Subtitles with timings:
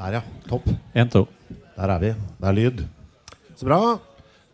[0.00, 0.20] Der, ja.
[0.48, 0.64] Topp.
[0.96, 1.26] En, to.
[1.76, 2.14] Der er vi.
[2.40, 2.78] Det er lyd.
[3.52, 3.98] Så bra.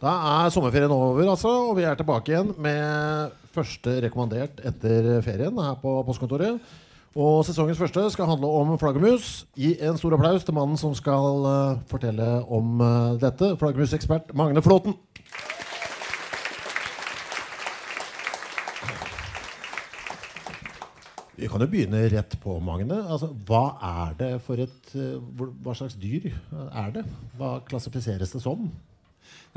[0.02, 5.54] Da er sommerferien over, altså, og vi er tilbake igjen med første rekommandert etter ferien
[5.62, 6.58] her på postkontoret.
[7.16, 9.46] Og sesongens første skal handle om flaggermus.
[9.56, 13.54] Gi en stor applaus til mannen som skal eh, fortelle om eh, dette.
[13.62, 14.98] Flaggermusekspert Magne Flåten.
[21.36, 22.96] Vi kan jo begynne rett på, Magne.
[23.04, 25.20] Altså, hva er det for et eh,
[25.64, 27.04] Hva slags dyr er det?
[27.36, 28.70] Hva klassifiseres det som?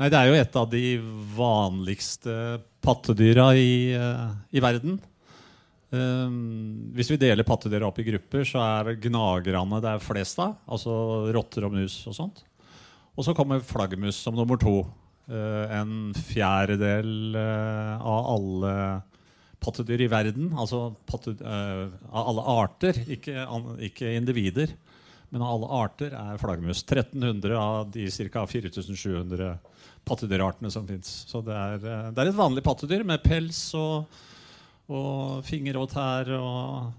[0.00, 0.84] Nei, det er jo et av de
[1.36, 2.34] vanligste
[2.84, 4.98] pattedyra i, eh, i verden.
[5.90, 10.54] Um, hvis vi deler pattedyra opp i grupper, så er gnagerne det er flest av.
[10.70, 10.92] Altså
[11.34, 12.44] rotter og mus og sånt.
[13.16, 14.82] Og så kommer flaggermus som nummer to.
[15.30, 18.74] Uh, en fjerdedel uh, av alle
[19.60, 24.72] pattedyr i verden, altså pattedyr, eh, av alle arter, ikke, an, ikke individer,
[25.30, 26.82] men av alle arter, er flaggermus.
[26.82, 28.46] 1300 av de ca.
[28.50, 29.52] 4700
[30.08, 31.12] pattedyrartene som fins.
[31.28, 34.08] Så det er, eh, det er et vanlig pattedyr med pels og,
[34.90, 36.90] og finger og tær og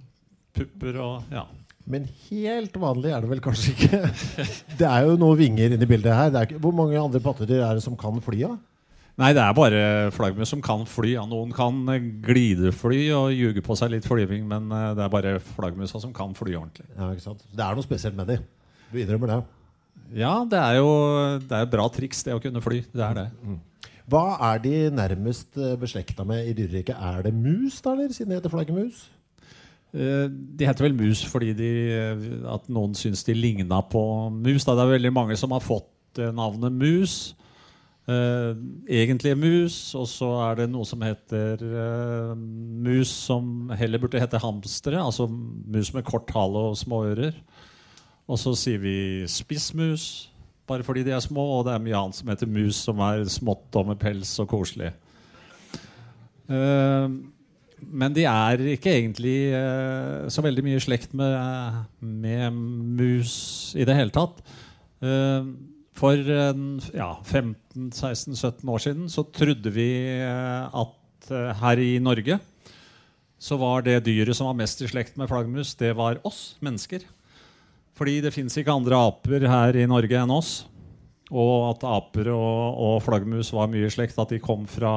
[0.55, 1.47] pupper og ja.
[1.91, 3.99] Men helt vanlig er det vel kanskje ikke?
[4.79, 6.29] Det er jo noen vinger inni bildet her.
[6.29, 8.43] Er ikke, hvor mange andre pattedyr er det som kan fly?
[8.45, 8.53] Ja?
[9.19, 9.79] Nei, det er bare
[10.15, 11.15] flaggermus som kan fly.
[11.17, 15.11] Ja, noen kan eh, glidefly og ljuge på seg litt flyving, men eh, det er
[15.11, 16.87] bare flaggermusa som kan fly ordentlig.
[16.95, 17.43] Ja, ikke sant?
[17.51, 18.45] Det er noe spesielt med dem.
[18.91, 19.41] Du innrømmer det?
[20.21, 20.87] Ja, det er jo
[21.43, 22.81] det er bra triks, det å kunne fly.
[22.91, 23.27] Det er det.
[24.11, 26.95] Hva er de nærmest eh, beslekta med i dyreriket?
[26.95, 29.09] Er det mus, da, eller, siden det heter flaggermus?
[29.91, 31.69] De heter vel mus fordi de,
[32.47, 33.99] at noen syns de ligna på
[34.31, 34.63] mus.
[34.63, 34.77] Da.
[34.79, 37.15] Det er veldig mange som har fått navnet mus.
[38.09, 38.55] Eh,
[38.89, 44.41] egentlige mus, og så er det noe som heter uh, mus som heller burde hete
[44.41, 44.97] hamstere.
[44.97, 47.37] Altså mus med kort hale og små ører.
[48.25, 48.95] Og så sier vi
[49.29, 50.31] spissmus,
[50.69, 51.45] bare fordi de er små.
[51.59, 54.49] Og det er mye annet som heter mus, som er smått og med pels og
[54.49, 54.95] koselig.
[56.49, 57.05] Uh,
[57.81, 59.37] men de er ikke egentlig
[60.29, 63.31] så veldig mye i slekt med, med mus
[63.73, 64.37] i det hele tatt.
[65.01, 65.45] Eh,
[66.01, 66.17] for
[66.97, 72.39] ja, 15-16-17 år siden så trodde vi eh, at eh, her i Norge
[73.41, 77.05] så var det dyret som var mest i slekt med flaggermus, det var oss mennesker.
[77.97, 80.51] Fordi det fins ikke andre aper her i Norge enn oss.
[81.31, 84.19] Og at aper og, og flaggermus var mye i slekt.
[84.19, 84.91] At de kom fra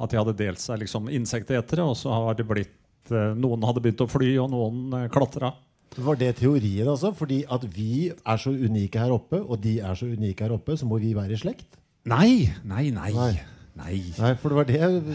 [0.00, 3.82] At de hadde delt seg liksom insektetere, og så har det blitt eh, Noen hadde
[3.84, 5.52] begynt å fly, og noen eh, klatra.
[5.96, 7.12] Var det teorien, altså?
[7.16, 10.76] Fordi at vi er så unike her oppe, og de er så unike her oppe,
[10.76, 11.78] så må vi være i slekt?
[12.08, 13.12] Nei, nei, nei.
[13.16, 13.32] Nei.
[13.78, 13.98] Nei.
[14.18, 15.10] Nei, for det var det du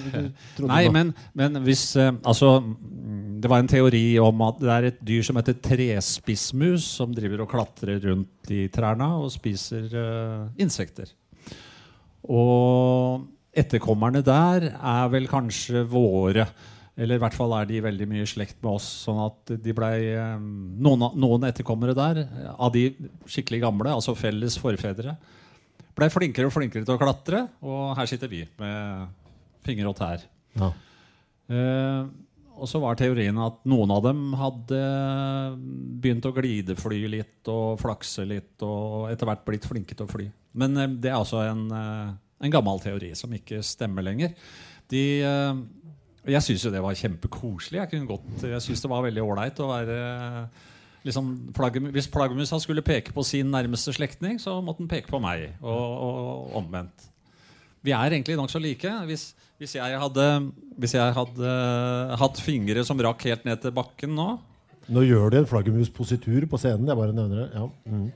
[0.55, 2.55] trodde Nei, men, men hvis eh, Altså,
[3.43, 7.43] det var en teori om at det er et dyr som heter trespissmus, som driver
[7.43, 11.11] og klatrer rundt i trærne og spiser uh, insekter.
[12.23, 16.47] Og etterkommerne der er vel kanskje våre.
[16.93, 18.87] Eller i hvert fall er de veldig mye i slekt med oss.
[19.07, 22.23] Sånn at de ble, eh, noen, noen etterkommere der,
[22.53, 22.89] av de
[23.25, 25.15] skikkelig gamle, altså felles forfedre,
[25.97, 27.47] blei flinkere og flinkere til å klatre.
[27.65, 29.09] Og her sitter vi med
[29.65, 30.27] finger og tær.
[30.59, 30.69] Ja.
[31.49, 32.13] Eh,
[32.53, 34.79] og så var teorien at noen av dem hadde
[36.03, 40.27] begynt å glidefly litt og flakse litt og etter hvert blitt flinke til å fly.
[40.61, 42.13] Men eh, det er altså en, eh,
[42.45, 44.35] en gammel teori som ikke stemmer lenger.
[44.91, 45.63] De, eh,
[46.25, 47.79] jeg syns jo det var kjempekoselig.
[47.81, 49.97] Jeg, kunne godt, jeg synes det var veldig ålreit å være
[51.03, 55.19] liksom, flaggermu- Hvis flaggermusa skulle peke på sin nærmeste slektning, så måtte den peke på
[55.23, 55.49] meg.
[55.61, 57.09] Og, og omvendt.
[57.83, 58.87] Vi er egentlig nokså like.
[59.09, 60.27] Hvis, hvis, jeg hadde,
[60.79, 61.53] hvis jeg hadde
[62.21, 64.31] hatt fingre som rakk helt ned til bakken nå
[64.91, 66.89] Nå gjør du en flaggermuspositur på scenen.
[66.91, 67.45] Jeg bare nevner det.
[67.55, 67.67] Ja.
[67.87, 68.09] Mm.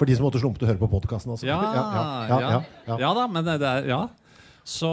[0.00, 1.34] For de som måtte slumpe til å høre på podkasten.
[1.34, 1.44] Altså.
[1.50, 2.96] ja, ja, ja, ja, ja.
[3.02, 3.98] ja da, men det er Ja.
[4.68, 4.88] Så,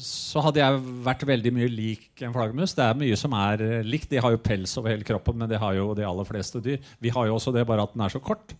[0.00, 2.74] så hadde jeg vært veldig mye lik en flaggermus.
[2.76, 4.10] Det er mye som er eh, likt.
[4.12, 6.82] De har jo pels over hele kroppen, men det har jo de aller fleste dyr.
[7.02, 8.56] Vi har jo også det, bare at den er så kort.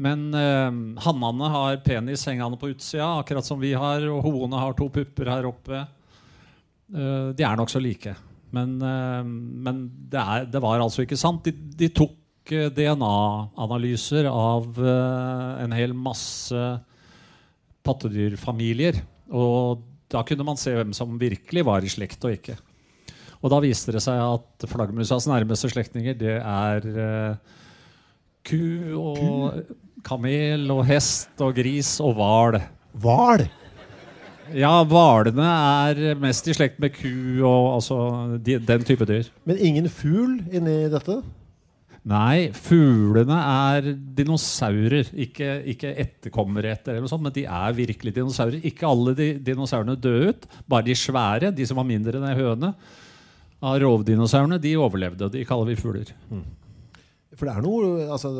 [0.00, 0.70] Men eh,
[1.06, 4.06] hannene har penis hengende på utsida, akkurat som vi har.
[4.12, 5.84] Og hoene har to pupper her oppe.
[6.90, 8.14] Eh, de er nokså like.
[8.54, 11.46] Men, eh, men det, er, det, var altså ikke sant.
[11.46, 16.64] De, de tok eh, DNA-analyser av eh, en hel masse
[17.86, 19.00] pattedyrfamilier.
[19.30, 22.56] Og da kunne man se hvem som virkelig var i slekt og ikke.
[23.40, 27.60] Og da viste det seg at flaggermusas nærmeste slektninger det er uh,
[28.44, 28.60] ku
[29.00, 29.62] og
[30.04, 32.60] kamel og hest og gris og hval.
[33.00, 33.46] Hval?
[34.56, 37.12] Ja, hvalene er mest i slekt med ku
[37.46, 37.98] og altså,
[38.42, 39.30] de, den type dyr.
[39.46, 41.20] Men ingen fugl inni dette?
[42.08, 45.10] Nei, fuglene er dinosaurer.
[45.20, 48.62] Ikke, ikke etterkommere etter, eller noe sånt, men de er virkelig dinosaurer.
[48.70, 50.46] Ikke alle de dinosaurene døde ut.
[50.70, 52.72] Bare de svære, de som var mindre enn ei høne,
[53.60, 55.28] av rovdinosaurene, de overlevde.
[55.28, 56.14] og De kaller vi fugler.
[56.30, 56.46] Mm.
[57.36, 58.32] For det er noe altså,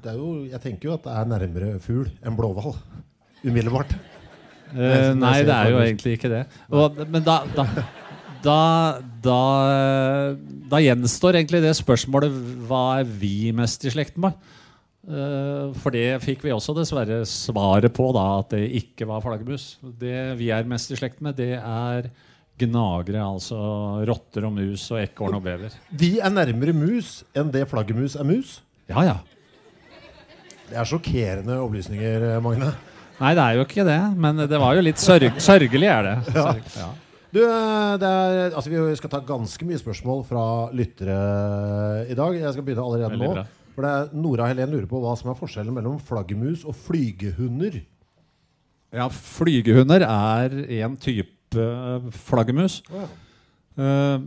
[0.00, 2.78] det er jo, Jeg tenker jo at det er nærmere fugl enn blåhval.
[3.42, 3.96] Umiddelbart.
[4.70, 6.44] Eh, nei, det er jo egentlig ikke det.
[6.70, 7.66] Og, men da, da
[8.44, 9.42] da, da,
[10.70, 12.34] da, gjenstår egentlig det spørsmålet
[12.68, 14.36] hva er vi mest i slekt med?
[15.10, 19.74] Uh, for det fikk vi også dessverre svaret på, da, at det ikke var flaggermus.
[19.80, 22.10] Det vi er mest i slekt med, det er
[22.60, 23.58] gnagere, altså
[24.08, 25.76] rotter og mus og ekorn og bever.
[25.88, 28.58] De er nærmere mus enn det flaggermus er mus?
[28.90, 29.18] Ja, ja.
[30.70, 32.70] Det er sjokkerende opplysninger, Magne.
[33.20, 34.00] Nei, det er jo ikke det.
[34.16, 36.16] Men det var jo litt sørg sørgelig, er det.
[36.30, 36.90] Sørg, ja.
[37.30, 40.44] Du, er, altså vi skal ta ganske mye spørsmål fra
[40.74, 41.18] lyttere
[42.10, 42.34] i dag.
[42.34, 43.44] Jeg skal begynne allerede nå.
[43.76, 47.78] For det er Nora Helen lurer på hva som er forskjellen mellom flaggermus og flygehunder.
[48.90, 51.66] Ja, flygehunder er en type
[52.26, 52.80] flaggermus.
[52.90, 53.06] Oh, ja.
[53.78, 54.26] uh,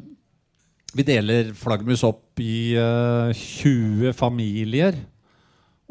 [0.95, 4.95] vi deler flaggermus opp i uh, 20 familier.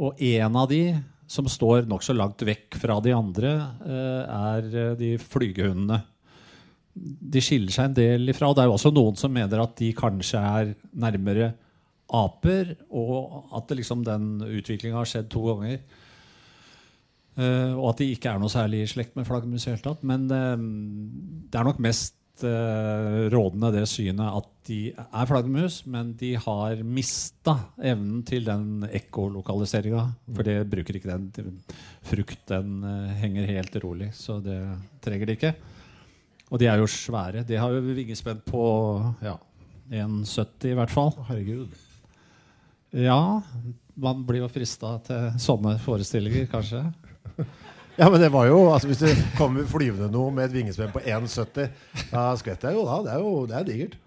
[0.01, 0.87] Og en av de
[1.29, 3.53] som står nokså langt vekk fra de andre,
[3.85, 6.01] uh, er de flygehundene
[6.95, 8.51] de skiller seg en del ifra.
[8.51, 11.53] Og det er jo også noen som mener at de kanskje er nærmere
[12.13, 15.83] aper, og at liksom den utviklinga har skjedd to ganger.
[17.33, 20.03] Uh, og at de ikke er noe særlig i slekt med flaggermus i hele tatt.
[20.05, 20.59] Men uh,
[21.49, 26.85] det er nok mest uh, rådende det synet at de er flaggermus, men de har
[26.85, 30.05] mista evnen til den ekkolokaliseringa.
[30.29, 31.63] For det bruker ikke den.
[32.05, 32.85] Frukt den
[33.23, 34.61] henger helt rolig, så det
[35.03, 35.55] trenger de ikke.
[36.53, 37.47] Og de er jo svære.
[37.49, 38.67] De har jo vingespenn på
[39.25, 39.39] ja,
[39.89, 41.15] 1,70 i hvert fall.
[41.31, 41.73] Herregud.
[42.93, 43.41] Ja,
[43.97, 46.87] man blir jo frista til sånne forestillinger, kanskje.
[47.93, 51.03] Ja, men det var jo altså Hvis det kommer flyvende noe med et vingespenn på
[51.05, 51.67] 1,70,
[52.09, 52.95] da skvetter jeg jo da.
[53.05, 53.99] Det er jo det er digert.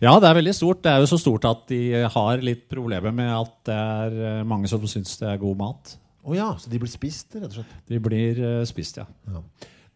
[0.00, 0.82] Ja, det er veldig stort.
[0.84, 1.80] Det er jo så stort at de
[2.14, 5.94] har litt problemer med at det er eh, mange som syns det er god mat.
[6.20, 7.74] Å oh ja, så de blir spist, rett og slett?
[7.88, 9.06] De blir uh, spist, ja.
[9.32, 9.40] ja.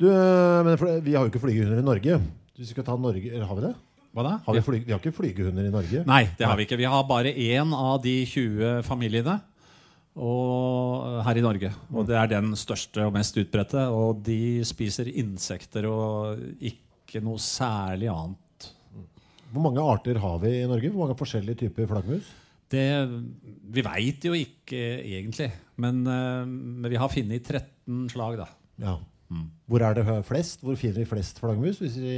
[0.01, 2.21] Du, eh, men for, vi har jo ikke flygehunder i Norge.
[2.55, 3.75] Hvis vi skal ta Norge, eller Har vi det?
[4.15, 4.37] Hva da?
[4.47, 6.05] Har vi, fly, vi, har ikke flygehunder i Norge.
[6.07, 6.79] Nei, det har vi ikke.
[6.79, 9.41] Vi har bare én av de 20 familiene
[10.15, 11.73] og, her i Norge.
[11.91, 13.89] Og det er den største og mest utbredte.
[13.91, 18.69] Og de spiser insekter og ikke noe særlig annet.
[19.51, 20.93] Hvor mange arter har vi i Norge?
[20.93, 22.31] Hvor mange forskjellige typer flaggermus?
[22.71, 22.87] Det,
[23.75, 25.51] vi veit jo ikke egentlig.
[25.83, 28.49] Men, uh, men vi har funnet 13 slag, da.
[28.83, 28.95] Ja.
[29.33, 29.49] Mm.
[29.71, 30.61] Hvor er det flest?
[30.65, 31.81] Hvor finner vi flest flaggermus?
[31.83, 32.15] Hvis vi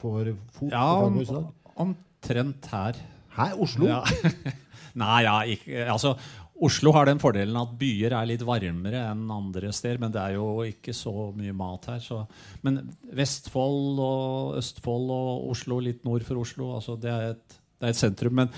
[0.00, 1.46] får fot ja, på flaggermus i dag?
[1.84, 3.00] Omtrent her.
[3.38, 3.56] Her?
[3.60, 3.88] Oslo?
[3.90, 4.02] Ja.
[5.02, 6.14] Nei, ja, ikke, altså
[6.58, 10.00] Oslo har den fordelen at byer er litt varmere enn andre steder.
[10.02, 12.00] Men det er jo ikke så mye mat her.
[12.02, 12.24] Så.
[12.66, 12.80] Men
[13.14, 17.94] Vestfold og Østfold og Oslo litt nord for Oslo, altså det, er et, det er
[17.94, 18.40] et sentrum.
[18.40, 18.50] Men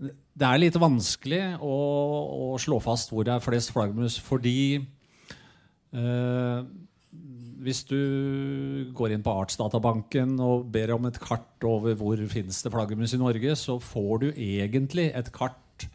[0.00, 1.76] det er litt vanskelig å,
[2.50, 4.60] å slå fast hvor det er flest flaggermus, fordi
[5.94, 6.60] eh,
[7.60, 7.98] hvis du
[8.96, 13.20] går inn på Artsdatabanken og ber om et kart over hvor finnes det flaggermus i
[13.20, 15.88] Norge, så får du egentlig et kart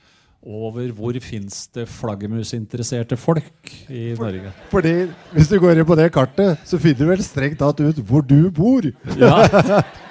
[0.46, 4.54] over hvor finnes det flaggermusinteresserte folk i For, Norge.
[4.70, 4.94] Fordi
[5.34, 8.22] hvis du går inn på det kartet, så finner du vel strengt tatt ut hvor
[8.22, 8.86] du bor.
[9.18, 9.82] Ja.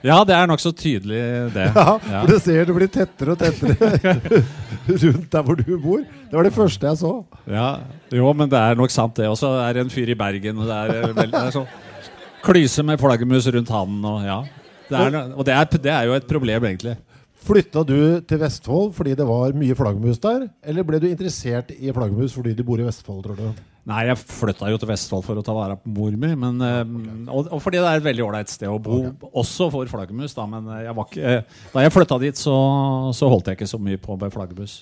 [0.00, 1.20] Ja, det er nokså tydelig,
[1.52, 1.66] det.
[1.76, 4.14] Ja, for du ser det blir tettere og tettere
[5.02, 6.00] rundt der hvor du bor.
[6.00, 7.12] Det var det første jeg så.
[7.50, 7.68] Ja,
[8.14, 9.28] Jo, men det er nok sant, det.
[9.28, 11.54] Og så er det en fyr i Bergen, og det er, eh, veldig, det er
[11.58, 11.68] sånn
[12.40, 14.04] klyse med flaggermus rundt handen.
[14.08, 14.40] Og, ja.
[14.88, 16.96] det er, og det er, det er jo et problem, egentlig.
[17.40, 21.92] Flytta du til Vestfold fordi det var mye flaggermus der, eller ble du interessert i
[21.92, 23.22] flaggermus fordi du bor i Vestfold?
[23.24, 23.62] tror du?
[23.90, 26.30] Nei, jeg flytta jo til Vestfold for å ta vare på mor mi.
[26.38, 27.12] Men, okay.
[27.26, 30.36] og, og fordi det er et veldig ålreit sted å bo, også for flaggermus.
[30.36, 32.56] Da, men jeg var ikke, eh, da jeg flytta dit, så,
[33.16, 34.80] så, holdt jeg ikke så mye på med flaggermus.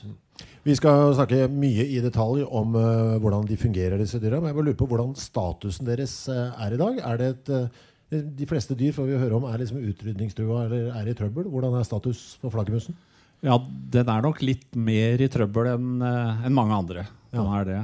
[0.66, 4.40] Vi skal snakke mye i detalj om uh, hvordan de fungerer, disse dyra.
[4.42, 6.98] Men jeg bare lurer på hvordan statusen deres uh, er i dag.
[7.08, 10.90] Er det et, uh, de fleste dyr får vi høre om er liksom utrydningstrua eller
[10.98, 11.48] er i trøbbel.
[11.52, 12.96] Hvordan er status for flaggermusen?
[13.44, 13.56] Ja,
[13.94, 17.04] den er nok litt mer i trøbbel enn en mange andre.
[17.30, 17.58] Den ja.
[17.60, 17.80] er det.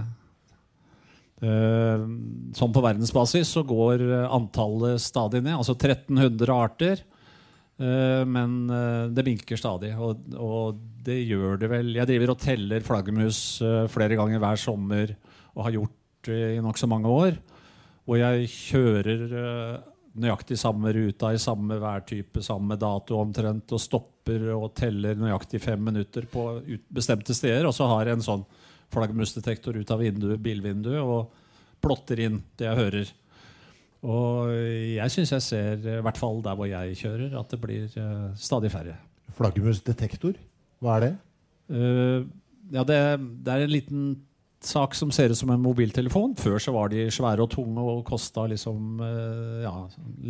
[1.44, 5.58] Sånn på verdensbasis så går antallet stadig ned.
[5.58, 7.02] Altså 1300 arter.
[7.74, 8.68] Uh, men
[9.16, 9.90] det minker stadig.
[9.98, 13.38] Og, og, det gjør det vel Jeg driver og teller flaggermus
[13.92, 15.10] flere ganger hver sommer
[15.52, 17.34] og har gjort det i nokså mange år.
[18.08, 19.26] Og jeg kjører
[20.14, 25.80] nøyaktig samme ruta i samme værtype, samme dato omtrent, og stopper og teller nøyaktig fem
[25.82, 26.46] minutter på
[26.94, 27.66] bestemte steder.
[27.66, 28.44] Og så har jeg en sånn
[28.92, 31.32] flaggermusdetektor ut av vinduet, bilvinduet og
[31.84, 33.12] plotter inn det jeg hører.
[34.04, 37.86] Og jeg syns jeg ser, i hvert fall der hvor jeg kjører, at det blir
[37.96, 38.98] uh, stadig færre.
[39.38, 40.36] Flaggermusdetektor?
[40.84, 41.12] Hva er det?
[41.72, 42.26] Uh,
[42.74, 42.98] ja, det,
[43.46, 44.04] det, er en liten
[44.64, 46.36] sak som ser ut som en mobiltelefon.
[46.40, 49.74] Før så var de svære og tunge og kosta liksom, uh, ja,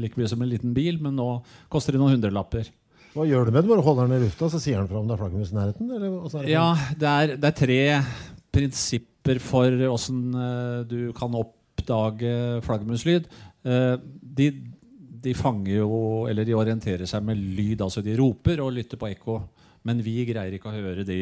[0.05, 1.29] like mye som en liten bil, men nå
[1.73, 2.71] koster de noen hundrelapper.
[3.15, 3.71] Hva gjør du med den?
[3.71, 5.91] Bare holder den i lufta, så sier den fra om det er flaggermus i nærheten?
[5.91, 6.69] Det ja,
[6.99, 7.83] det er, det er tre
[8.55, 13.29] prinsipper for åssen uh, du kan oppdage flaggermuslyd.
[13.67, 14.51] Uh, de,
[15.25, 15.91] de, fanger jo,
[16.31, 17.83] eller de orienterer seg med lyd.
[17.85, 19.41] Altså de roper og lytter på ekko.
[19.85, 21.21] Men vi greier ikke å høre de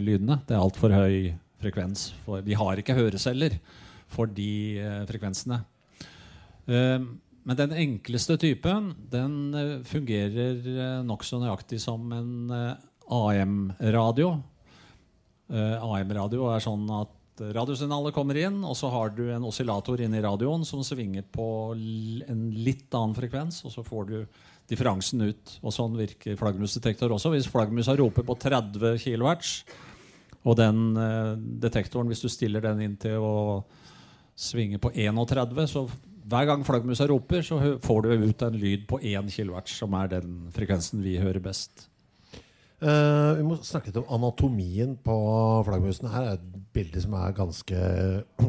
[0.00, 0.40] lydene.
[0.48, 2.10] Det er altfor høy frekvens.
[2.24, 3.58] For vi har ikke høreceller
[4.08, 4.80] for de
[5.10, 5.58] frekvensene.
[6.68, 12.48] men den enkleste typen den fungerer nokså nøyaktig som en
[13.12, 14.38] AM-radio.
[15.48, 17.14] Uh, AM-radio er sånn at
[17.54, 22.48] radiosignalet kommer inn, og så har du en oscillator inni radioen som svinger på en
[22.52, 24.16] litt annen frekvens, og så får du
[24.68, 25.54] differansen ut.
[25.62, 27.32] Og sånn virker flaggermusdetektor også.
[27.32, 29.54] Hvis flaggermusa roper på 30 kHz,
[30.48, 33.38] og den uh, detektoren, hvis du stiller den inn til å
[34.38, 35.88] svinge på 31, så
[36.28, 40.12] hver gang flaggermusa roper, så får du ut en lyd på 1 kHz, som er
[40.18, 41.87] den frekvensen vi hører best.
[42.78, 45.14] Uh, vi må snakke litt om anatomien på
[45.66, 46.12] flaggermusene.
[46.12, 47.78] Her er et bilde som er ganske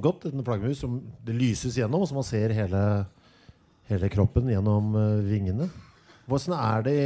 [0.03, 0.27] godt.
[0.29, 2.81] En flaggermus som det lyses gjennom, så man ser hele,
[3.89, 5.65] hele kroppen gjennom uh, vingene.
[6.29, 6.99] Hvordan er det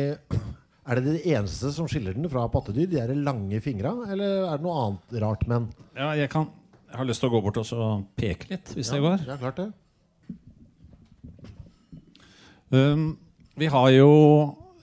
[0.84, 2.90] Er det det eneste som skiller den fra pattedyr?
[2.92, 5.70] De er lange fingra, eller er det noe annet rart med den?
[5.96, 6.50] Ja, jeg, kan,
[6.90, 9.24] jeg har lyst til å gå bort og peke litt, hvis ja, det går.
[9.30, 9.70] Ja, klart det.
[12.74, 13.14] Um,
[13.56, 14.12] vi har jo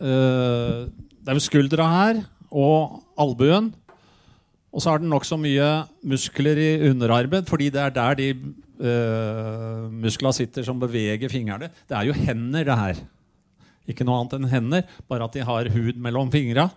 [0.00, 0.88] uh,
[1.20, 3.70] det er jo skuldra her og albuen.
[4.70, 5.68] Og så har den nokså mye
[6.06, 11.70] muskler i underarmen, fordi det er der de uh, musklene sitter som beveger fingrene.
[11.88, 13.00] Det er jo hender, det her.
[13.90, 16.68] Ikke noe annet enn hender, bare at de har hud mellom fingra.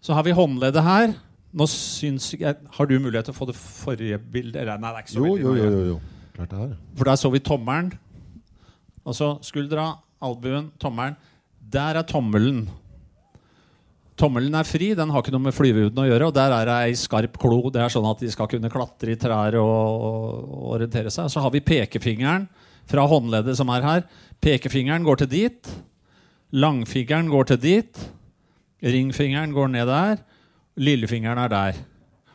[0.00, 1.16] Så har vi håndleddet her.
[1.50, 4.68] Nå syns jeg, Har du mulighet til å få det forrige bildet?
[4.80, 5.96] Nei, det jo, jo, jo, jo,
[6.36, 6.76] Klart det er.
[6.94, 7.90] For der så vi tommelen.
[9.02, 11.18] Altså skuldra, albuen, tommelen.
[11.72, 12.68] Der er tommelen.
[14.20, 16.28] Tommelen er fri, den har ikke noe med flyvehuden å gjøre.
[16.28, 17.62] Og der er det ei skarp klo.
[17.72, 21.30] Det er sånn at de skal kunne klatre i trær og, og orientere seg.
[21.32, 22.44] Så har vi pekefingeren
[22.90, 24.04] fra håndleddet som er her.
[24.44, 25.72] Pekefingeren går til dit.
[26.52, 28.02] Langfingeren går til dit.
[28.84, 30.20] Ringfingeren går ned der.
[30.80, 31.80] Lillefingeren er der.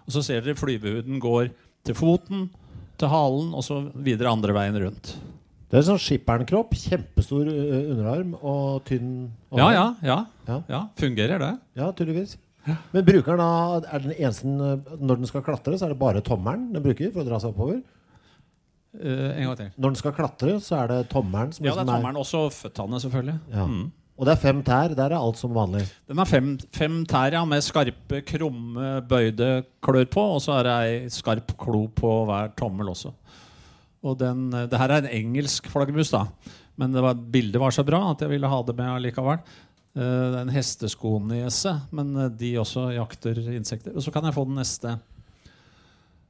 [0.05, 1.49] Og så ser dere flyvehuden går
[1.85, 2.49] til foten,
[2.97, 5.15] til halen og så videre andre veien rundt.
[5.71, 6.75] Det er sånn skippernkropp.
[6.77, 9.11] Kjempestor underarm og tynn
[9.55, 10.17] ja, ja, ja,
[10.47, 10.81] ja, ja.
[10.99, 11.53] Fungerer det?
[11.79, 12.37] Ja, tydeligvis.
[12.65, 14.47] Men bruker den da, er den eneste
[14.97, 17.53] Når den skal klatre, så er det bare tommelen den bruker for å dra seg
[17.53, 17.83] oppover?
[18.95, 19.69] Uh, en gang til.
[19.75, 22.19] Når den skal klatre, så er det tommelen som Ja, det er liksom tommelen.
[22.21, 23.37] Også føttene, selvfølgelig.
[23.51, 23.67] Ja.
[23.69, 23.85] Mm.
[24.15, 24.93] Og det er fem tær.
[24.95, 25.83] Der er alt som vanlig.
[26.07, 29.49] Den er fem, fem tær ja, med skarpe, krumme, bøyde
[29.83, 30.23] klør på.
[30.37, 33.11] Og så er det ei skarp klo på hver tommel også.
[34.05, 36.27] Og den, eh, det her er en engelsk flaggermus, da.
[36.79, 39.41] Men var, bildet var så bra at jeg ville ha det med allikevel.
[39.95, 43.95] Uh, det er en hesteskonese, men eh, de også jakter insekter.
[43.95, 44.97] Og så kan jeg få den neste,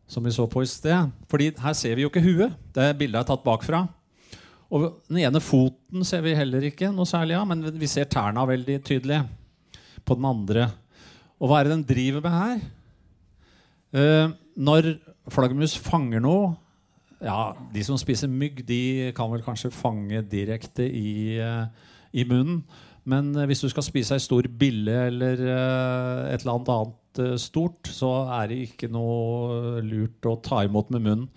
[0.08, 1.10] som vi så på i sted.
[1.32, 2.54] Fordi her ser vi jo ikke huet.
[2.76, 3.88] Det bildet er tatt bakfra.
[4.70, 8.46] Og den ene foten ser vi heller ikke noe særlig av, men vi ser tærne
[8.50, 9.20] veldig tydelig
[10.06, 10.70] på den andre.
[11.42, 12.64] Og hva er det den driver med her?
[14.58, 14.90] Når
[15.32, 16.54] flaggermus fanger noe,
[17.26, 21.66] ja, De som spiser mygg, de kan vel kanskje fange direkte i, uh,
[22.14, 22.62] i munnen.
[23.06, 27.22] Men uh, hvis du skal spise ei stor bille eller uh, et eller annet annet
[27.40, 31.30] stort, så er det ikke noe lurt å ta imot med munnen.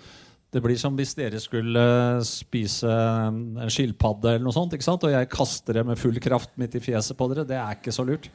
[0.48, 1.82] Det blir som hvis dere skulle
[2.24, 6.82] spise en skilpadde eller noe sånt, og jeg kaster det med full kraft midt i
[6.82, 7.44] fjeset på dere.
[7.46, 8.30] Det er ikke så lurt.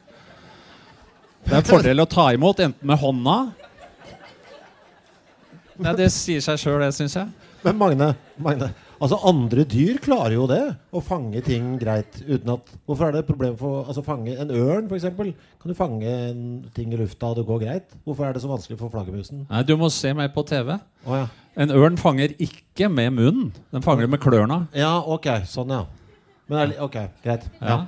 [1.44, 3.36] Det er en fordel å ta imot, enten med hånda
[5.74, 7.43] Nei, Det sier seg sjøl, det, syns jeg.
[7.64, 8.08] Men Magne,
[8.44, 8.66] Magne,
[9.00, 10.60] altså andre dyr klarer jo det.
[10.92, 14.52] Å fange ting greit uten at Hvorfor er det et problem for altså fange en
[14.52, 15.06] ørn, f.eks.?
[15.62, 16.42] Kan du fange en
[16.76, 17.96] ting i lufta, og det går greit?
[18.04, 19.46] Hvorfor er det så vanskelig for flaggermusen?
[19.48, 20.74] Nei, Du må se meg på TV.
[21.06, 21.26] Oh, ja.
[21.56, 23.52] En ørn fanger ikke med munnen.
[23.72, 24.66] Den fanger med klørne.
[24.76, 25.30] ja, ok.
[25.48, 25.84] Sånn, ja.
[26.52, 27.48] Men ok, greit.
[27.64, 27.84] Ja.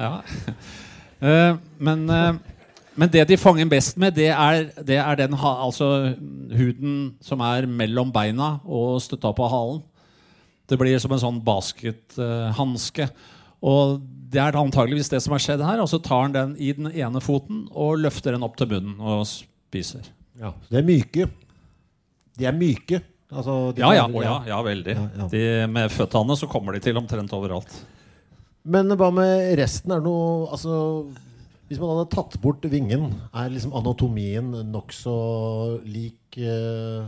[0.00, 0.14] Ja.
[1.20, 1.52] Eh,
[1.84, 2.38] men, eh,
[2.98, 6.14] men det de fanger best med, det er, det er den altså,
[6.56, 9.82] huden som er mellom beina og støtta på halen.
[10.70, 13.08] Det blir som en sånn baskethanske.
[13.60, 15.80] og det er antageligvis det som har skjedd her.
[15.82, 19.00] Og så tar han den i den ene foten og løfter den opp til munnen
[19.02, 20.06] og spiser.
[20.38, 20.52] ja.
[20.70, 21.26] De er myke.
[22.38, 23.02] De er myke.
[23.30, 24.94] Altså, de Ja, ja, er, ja, ja veldig.
[25.30, 27.74] De, med føttene så kommer de til omtrent overalt.
[28.62, 29.92] Men hva med resten?
[29.94, 30.72] Er det noe Altså
[31.70, 35.12] Hvis man hadde tatt bort vingen, er liksom anatomien nokså
[35.86, 37.04] lik eh,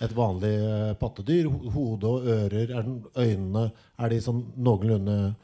[0.00, 1.50] et vanlig eh, pattedyr?
[1.74, 3.66] Hode og ører, er den, øynene
[4.00, 5.34] Er de sånn noenlunde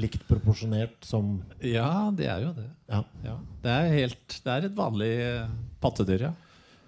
[0.00, 2.66] likt proporsjonert som Ja, det er jo det.
[2.88, 3.02] Ja.
[3.20, 3.36] Ja.
[3.60, 5.54] Det, er helt, det er et vanlig eh,
[5.84, 6.34] pattedyr, ja.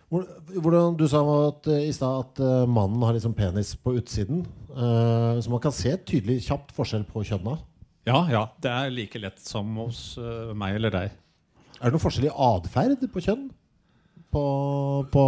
[0.09, 1.21] Hvordan Du sa
[1.51, 2.41] at, i stad at
[2.73, 4.47] mannen har liksom penis på utsiden.
[4.73, 7.59] så man kan se tydelig kjapt forskjell på kjønna.
[8.09, 8.43] Ja, ja.
[8.65, 11.17] Det er like lett som hos uh, meg eller deg.
[11.79, 13.49] Er det noe forskjell i atferd på kjønn?
[14.29, 14.43] På,
[15.09, 15.23] på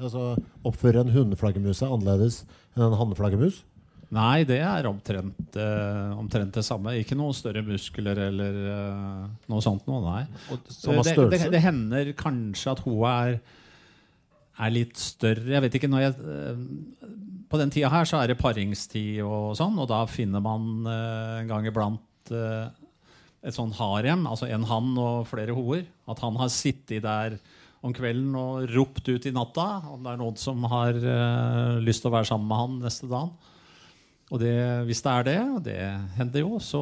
[0.00, 0.32] altså,
[0.66, 2.40] Oppfører en hundeflaggermus seg annerledes
[2.74, 3.60] enn en hanneflaggermus?
[4.14, 6.92] Nei, det er omtrent, eh, omtrent det samme.
[7.00, 10.22] Ikke noe større muskler eller eh, noe sånt noe, nei.
[10.50, 13.38] Det, det, det hender kanskje at hun er,
[14.54, 15.48] er litt større.
[15.50, 16.62] Jeg vet ikke jeg eh,
[17.50, 21.42] På den tida her så er det paringstid og sånn, og da finner man eh,
[21.42, 22.68] en gang iblant eh,
[23.44, 25.84] et sånn harem, altså en hann og flere hoer.
[26.08, 27.36] At han har sittet der
[27.84, 30.96] om kvelden og ropt ut i natta om det er noen som har
[31.84, 33.34] lyst til å være sammen med han neste dagen.
[34.32, 34.54] Og det,
[34.88, 35.80] hvis det er det, og det
[36.16, 36.80] hender jo, så,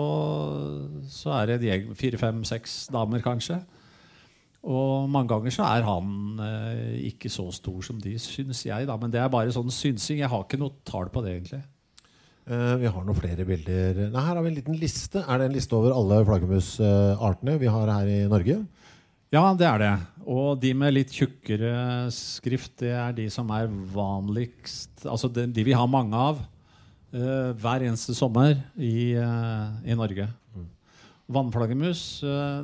[1.10, 3.58] så er det fire, fem, seks damer kanskje.
[4.62, 8.86] Og mange ganger så er han eh, ikke så stor som de, syns jeg.
[8.86, 10.20] da, Men det er bare sånn synsing.
[10.22, 11.62] Jeg har ikke noe tall på det, egentlig.
[12.46, 14.04] Eh, vi har noen flere bilder.
[14.06, 15.24] Nei, her har vi en liten liste.
[15.26, 18.60] Er det en liste over alle flaggermusartene vi har her i Norge?
[19.32, 19.92] Ja, det er det.
[20.28, 25.64] Og de med litt tjukkere skrift, det er de som er vanligst Altså de, de
[25.66, 26.42] vi har mange av
[27.14, 30.28] eh, hver eneste sommer i, eh, i Norge.
[31.34, 32.60] Vannflaggermus, eh,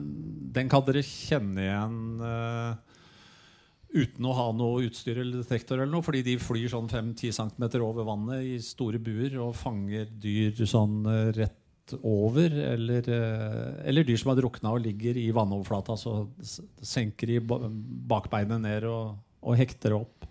[0.55, 2.99] den kan dere kjenne igjen eh,
[4.03, 7.65] uten å ha noe utstyr eller detektor, eller noe, fordi de flyr sånn 5-10 cm
[7.81, 13.07] over vannet i store buer og fanger dyr sånn eh, rett over, eller,
[13.89, 16.19] eller dyr som har drukna og ligger i vannoverflata, så
[16.85, 20.29] senker de bakbeinet ned og, og hekter det opp.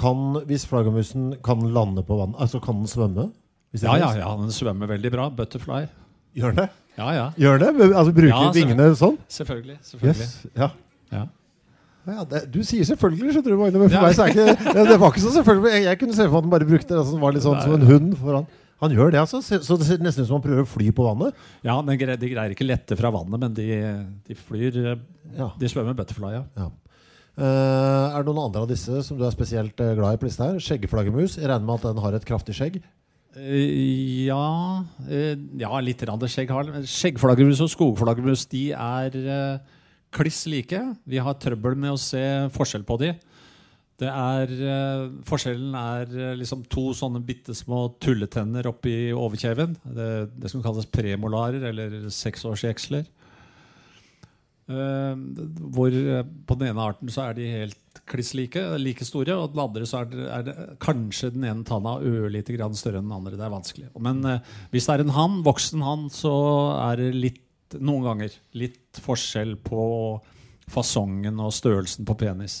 [0.00, 3.28] Kan, hvis flaggermusen kan lande på vann, altså kan den svømme?
[3.76, 5.28] Ja, ja, ja, den svømmer veldig bra.
[5.28, 5.82] Butterfly.
[6.36, 6.68] Gjør den det?
[6.98, 7.26] Ja, ja.
[7.38, 7.88] Gjør den det?
[7.94, 9.18] Altså Bruker Ja, vingene sånn?
[9.30, 9.78] Selvfølgelig.
[9.86, 10.28] selvfølgelig.
[10.28, 10.46] Yes.
[10.56, 10.70] Ja.
[11.14, 11.24] Ja.
[12.08, 14.06] Ja, det, du sier selvfølgelig, skjønner du, Magne, men for Ja.
[14.06, 14.46] meg så er ikke
[14.78, 15.72] det, det var ikke så selvfølgelig.
[15.76, 17.44] Jeg, jeg kunne se for meg at han bare brukte det altså, den var litt
[17.44, 18.48] sånn som en hund foran.
[18.78, 19.40] Han gjør det, altså.
[19.42, 21.34] Så så det ser nesten ut som han prøver å fly på vannet.
[21.66, 23.66] Ja, men De greier ikke lette fra vannet, men de,
[24.28, 25.00] de flyr eh,
[25.36, 25.50] Ja.
[25.58, 26.44] De svømmer butterfly, ja.
[26.56, 26.68] Ja.
[27.38, 30.26] Uh, er det noen andre av disse som du er spesielt eh, glad i på
[30.26, 30.56] lista her?
[30.62, 31.36] Skjeggflaggermus.
[31.38, 32.80] Regner med at den har et kraftig skjegg.
[33.36, 36.70] Eh, ja, eh, ja litt rande skjegg har.
[36.88, 39.74] Skjeggflaggermus og skogflaggermus de er eh,
[40.14, 40.80] kliss like.
[41.08, 42.22] Vi har trøbbel med å se
[42.54, 43.12] forskjell på de.
[43.98, 44.52] Det er,
[45.26, 49.72] forskjellen er liksom to sånne bitte små tulletenner oppi overkjeven.
[49.82, 53.08] Det, det som kalles premolarer, eller seksårsjeksler.
[54.68, 55.14] Eh,
[55.72, 59.54] hvor eh, på den ene arten så er de helt kliss like, like store, og
[59.54, 63.08] den andre så er det, er det kanskje den ene tanna ørlite grann større enn
[63.08, 63.38] den andre.
[63.38, 63.88] Det er vanskelig.
[64.04, 66.34] Men eh, hvis det er en hann, voksen hann, så
[66.82, 67.46] er det litt,
[67.80, 69.86] noen ganger litt forskjell på
[70.68, 72.60] fasongen og størrelsen på penis.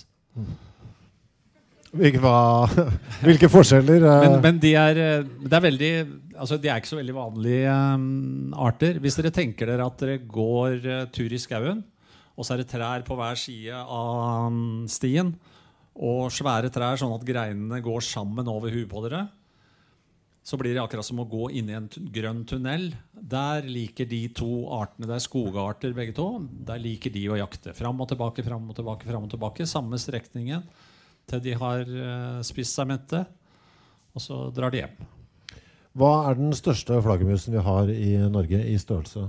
[1.92, 2.64] Hvilke, hva,
[3.26, 4.00] hvilke forskjeller?
[4.00, 4.24] eh?
[4.24, 5.92] Men, men de, er, de, er veldig,
[6.40, 8.96] altså de er ikke så veldig vanlige um, arter.
[9.04, 11.84] Hvis dere tenker dere at dere går uh, tur i skauen,
[12.38, 14.54] og så er det trær på hver side av
[14.90, 15.32] stien,
[15.98, 19.24] og svære trær sånn at greinene går sammen over huet på dere,
[20.48, 22.86] så blir det akkurat som å gå inn i en grønn tunnel.
[23.12, 26.28] Der liker de to artene, det er skogarter begge to,
[26.64, 27.74] der liker de å jakte.
[27.76, 29.66] Fram og tilbake, fram og tilbake, fram og tilbake.
[29.68, 30.64] Samme strekningen
[31.28, 33.26] til de har eh, spist seg mette.
[34.14, 34.96] og så drar de hjem.
[35.98, 39.28] Hva er den største flaggermusen vi har i Norge i størrelse?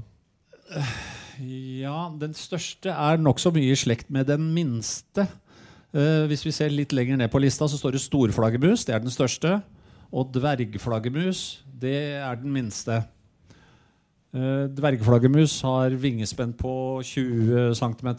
[1.40, 5.28] Ja, den største er nokså mye i slekt med den minste.
[5.96, 8.84] Eh, hvis vi ser litt lenger ned på lista, så står det storflaggermus.
[8.86, 9.62] Det er den største.
[10.12, 13.04] Og dvergflaggermus, det er den minste.
[14.34, 16.74] Eh, dvergflaggermus har vingespenn på
[17.06, 18.12] 20 cm.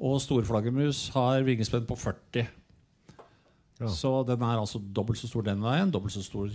[0.00, 2.48] Og storflaggermus har vingespenn på 40
[3.80, 3.88] Ja.
[3.88, 6.50] Så den er altså dobbelt så stor den veien, dobbelt så stor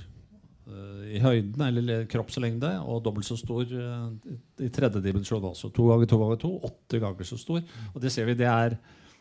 [0.66, 5.70] i høyden eller kroppslengde, og dobbelt så stor eh, i tredje dimensjon også.
[5.76, 7.62] To ganger to ganger to, åtte ganger så stor.
[7.94, 8.78] Og det ser vi, det er,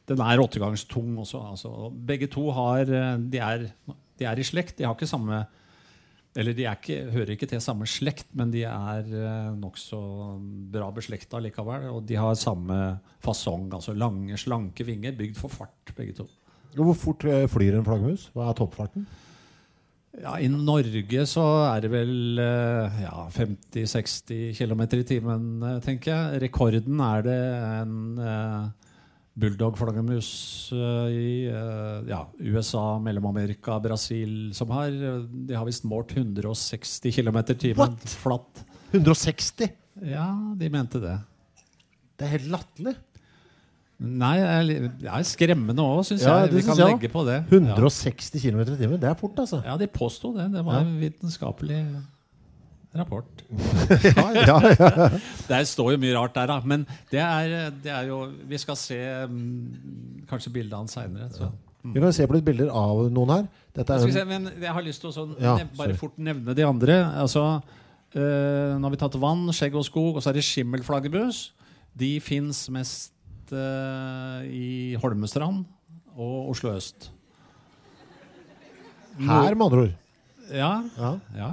[0.09, 1.43] den er åtte ganger så tung også.
[1.53, 1.75] Altså.
[1.93, 3.69] Begge to har, eh, de er,
[4.19, 4.79] de er i slekt.
[4.79, 5.45] De har ikke samme
[6.35, 9.99] eller de ikke, hører ikke til samme slekt, men de er eh, nokså
[10.75, 11.87] bra beslekta likevel.
[11.93, 12.79] Og de har samme
[13.23, 16.27] fasong, altså lange, slanke vinger, bygd for fart, begge to.
[16.75, 18.27] Hvor fort eh, flyr en flaggermus?
[18.35, 19.07] Hva er toppfarten?
[20.23, 26.13] Ja, I Norge så er det vel eh, ja, 50-60 km i timen, eh, tenker
[26.13, 26.43] jeg.
[26.45, 27.39] Rekorden er det
[27.81, 28.69] en eh,
[29.43, 30.29] bulldog-flaggermus
[30.77, 34.95] eh, i eh, ja, USA, Mellom-Amerika, Brasil som har.
[34.95, 38.63] De har visst målt 160 km i timen flatt.
[38.95, 39.75] 160!
[40.07, 41.19] Ja, de mente det.
[42.15, 42.95] Det er helt latterlig.
[44.03, 44.35] Nei,
[44.67, 46.51] det er, skremmende òg, syns Ja, jeg.
[46.57, 47.37] Vi kan jeg legge på det.
[47.47, 48.99] 160 km i timen.
[49.01, 49.61] Det er fort, altså.
[49.63, 50.49] Ja, ja de påsto det.
[50.53, 50.81] Det var Ja.
[50.83, 51.79] en vitenskapelig
[52.95, 53.45] rapport.
[54.17, 55.09] Ja, ja, ja.
[55.49, 56.61] Det står jo mye rart der, da.
[56.65, 58.99] Men det er, det er jo Vi skal se
[59.31, 61.51] mm, kanskje bildet hans seinere.
[61.85, 63.49] Vi kan se på litt bilder av noen her.
[63.77, 66.55] Dette er Skal se, men jeg har lyst til å sånn, Ja, bare fort nevne
[66.57, 67.01] de andre.
[67.21, 67.61] Altså,
[68.15, 71.53] øh, nå har vi tatt vann, skjegg og skog, og så er det skimmelflaggermus.
[71.95, 73.14] De fins mest
[74.51, 75.65] i Holmestrand
[76.15, 77.11] og Oslo øst.
[79.19, 79.95] her, med andre ord.
[80.53, 81.13] Ja, Ja.
[81.37, 81.51] Ja.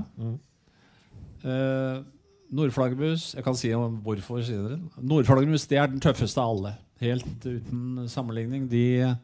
[1.42, 2.04] Eh,
[2.52, 4.80] Nordflaggermus Jeg kan si hvorfor senere.
[5.00, 6.74] Nordflaggermus det er den tøffeste av alle.
[7.02, 8.68] Helt uten sammenligning.
[8.70, 9.16] De,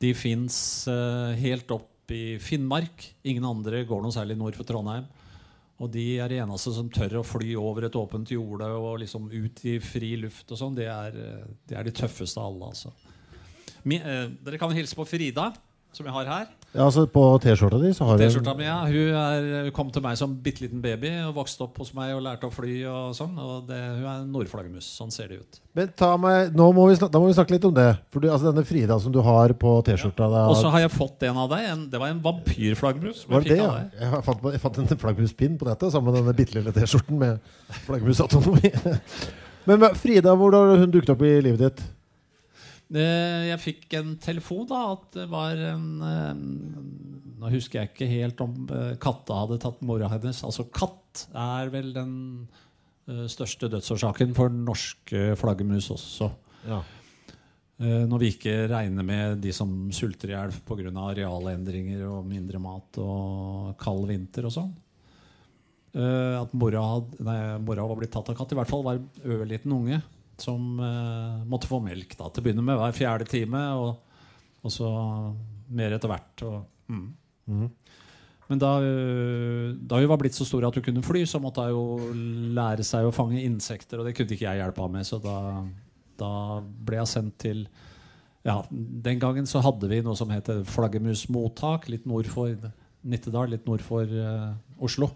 [0.00, 0.86] de fins
[1.38, 3.04] helt opp i Finnmark.
[3.24, 5.04] Ingen andre går noe særlig nord for Trondheim.
[5.82, 9.26] Og de er de eneste som tør å fly over et åpent jorde og liksom
[9.32, 10.46] ut i fri luft.
[10.52, 10.76] og sånn.
[10.76, 12.70] Det, eh, det er de tøffeste av alle.
[12.70, 12.92] altså.
[13.84, 15.52] Min, eh, dere kan hilse på Frida,
[15.92, 16.46] som jeg har her.
[16.74, 18.80] Ja, altså På T-skjorta di så har du T-skjorta mi, ja.
[18.82, 22.16] Hun, er, hun kom til meg som bitte liten baby og vokste opp hos meg
[22.16, 22.72] og lærte å fly.
[22.90, 24.88] og sånn, og det, Hun er en nordflaggermus.
[24.98, 25.60] Sånn ser det ut.
[25.78, 27.86] Men ta meg, nå må vi snakke, Da må vi snakke litt om det.
[28.10, 30.44] For du, altså Denne Frida som du har på T-skjorta ja.
[30.50, 31.70] Og så har jeg fått en av deg.
[31.70, 33.22] En, det var en vampyrflaggermus.
[33.30, 33.70] Var det ja?
[34.00, 37.54] Jeg fant, jeg fant en flaggermuspinn på dette sammen med denne bitte lille T-skjorten med
[37.86, 38.74] flaggermusautonomi.
[39.70, 41.86] Men Frida, hvordan har hun dukket opp i livet ditt?
[42.92, 46.34] Eh, Jeg fikk en telefon da at det var en eh,
[47.40, 50.42] Nå husker jeg ikke helt om eh, katta hadde tatt mora hennes.
[50.46, 52.14] Altså katt er vel den
[53.28, 56.30] største dødsårsaken for norske flaggermus også.
[56.64, 56.78] Ja.
[58.08, 60.88] Når vi ikke regner med de som sulter i hjel pga.
[61.02, 64.72] arealendringer og mindre mat og kald vinter og sånn.
[66.00, 68.56] At mora, had, nei, mora var blitt tatt av katt.
[68.56, 70.00] I hvert fall var en ørliten unge
[70.40, 73.62] som eh, måtte få melk da, til å begynne med hver fjerde time.
[73.80, 74.20] Og,
[74.64, 74.90] og så
[75.74, 76.44] mer etter hvert.
[76.48, 77.06] Og, mm.
[77.52, 77.68] Mm.
[78.50, 81.64] Men da, øh, da hun var blitt så stor at hun kunne fly, så måtte
[81.64, 82.12] hun jo
[82.56, 85.08] lære seg å fange insekter, og det kunne ikke jeg hjelpe henne med.
[85.08, 85.38] Så da,
[86.20, 87.66] da ble jeg sendt til
[88.44, 92.52] ja, Den gangen så hadde vi noe som heter flaggermusmottak, litt nord for
[93.04, 94.50] Nittedal, litt nord for øh,
[94.84, 95.08] Oslo.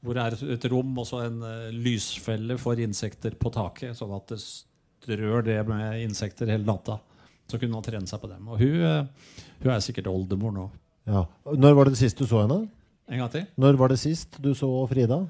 [0.00, 4.14] Hvor det er et, rom og så en øh, lysfelle for insekter på taket, sånn
[4.16, 6.96] at det strør det med insekter hele natta.
[7.50, 8.46] Så kunne man trene seg på dem.
[8.48, 10.70] Og hun, øh, hun er sikkert oldemor nå.
[11.10, 11.26] ja.
[11.50, 12.62] Når var det sist du så henne?
[13.10, 13.44] En gang til?
[13.58, 15.24] Når var det sist du så Frida?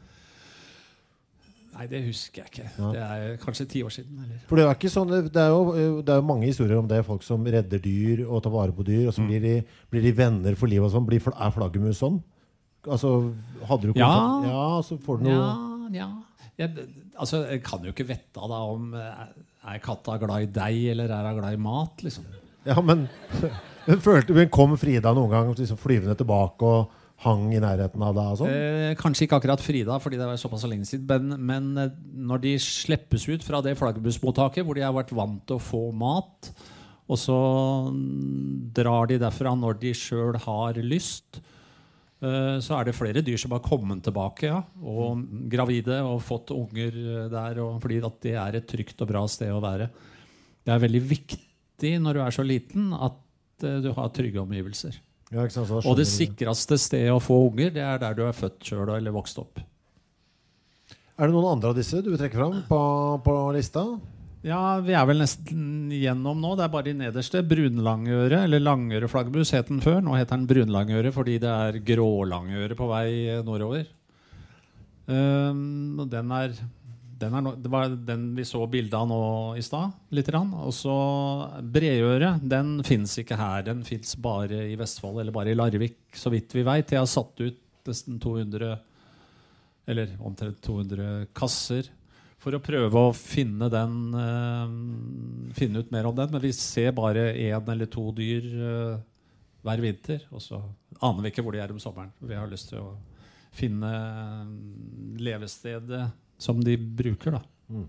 [1.80, 2.70] Nei, det husker jeg ikke.
[2.76, 2.88] Ja.
[2.92, 4.18] Det er kanskje ti år siden.
[4.20, 4.40] Eller?
[4.50, 6.98] For Det er, ikke sånn, det, er jo, det er jo mange historier om det.
[7.06, 9.06] Folk som redder dyr og tar vare på dyr.
[9.09, 9.54] Og så blir, de,
[9.88, 11.09] blir de venner for livet og sånn.
[11.09, 12.20] Er flaggermus sånn?
[12.88, 13.34] Altså,
[13.68, 14.46] hadde du kontakt?
[14.48, 15.50] Ja, så får du noe Ja,
[16.00, 16.10] ja.
[16.60, 19.26] Jeg, altså, jeg kan jo ikke vite da om eh,
[19.72, 22.04] Er katta glad i deg, eller er hun glad i mat?
[22.04, 22.24] liksom?
[22.68, 23.06] Ja, men,
[23.88, 28.16] men, følte, men Kom Frida noen gang liksom flyvende tilbake og hang i nærheten av
[28.16, 28.34] deg?
[28.40, 28.52] sånn?
[28.52, 31.04] Eh, kanskje ikke akkurat Frida, fordi det var såpass lenge siden.
[31.08, 35.42] Men, men eh, når de slippes ut fra det flaggermusmottaket, hvor de har vært vant
[35.48, 36.52] til å få mat,
[37.10, 37.36] og så
[38.76, 41.42] drar de derfra når de sjøl har lyst,
[42.61, 46.96] så er det flere dyr som har kommet tilbake, ja, og gravide og fått unger
[47.00, 49.88] eh, der, og, fordi at det er et trygt og bra sted å være.
[50.61, 55.00] Det er veldig viktig når du er så liten, at eh, du har trygge omgivelser.
[55.30, 58.66] Ja, sant, Og det sikreste stedet å få unger, det er der du er født
[58.66, 59.62] sjøl eller vokst opp.
[61.20, 62.80] Er det noen andre av disse du vil trekke fram på,
[63.24, 63.85] på lista?
[64.40, 66.55] Ja, vi er vel nesten gjennom nå.
[66.57, 67.42] Det er bare de nederste.
[67.44, 70.00] Brunlangøre, eller langøreflaggermus het den før.
[70.05, 73.85] Nå heter den brunlangøre fordi det er grålangøre på vei eh, nordover.
[75.11, 76.55] Um, den er,
[77.20, 79.20] den er no, Det var den vi så bilde av nå
[79.61, 79.92] i stad.
[80.16, 80.55] litt grann.
[80.57, 80.96] Og så
[81.61, 82.38] bredøre.
[82.40, 83.68] Den fins ikke her.
[83.68, 86.96] Den fins bare i Vestfold eller bare i Larvik, så vidt vi veit.
[86.96, 88.72] Jeg har satt ut nesten 200
[89.90, 91.88] eller omtrent 200 kasser
[92.40, 96.31] for å prøve å finne, den, uh, finne ut mer om den.
[96.33, 98.94] Men vi ser bare én eller to dyr uh,
[99.66, 100.24] hver vinter.
[100.33, 100.61] Og så
[101.00, 102.12] aner vi ikke hvor de er om sommeren.
[102.20, 102.94] Vi har lyst til å
[103.55, 104.50] finne eh,
[105.26, 106.05] levestedet
[106.40, 107.37] som de bruker.
[107.37, 107.83] da.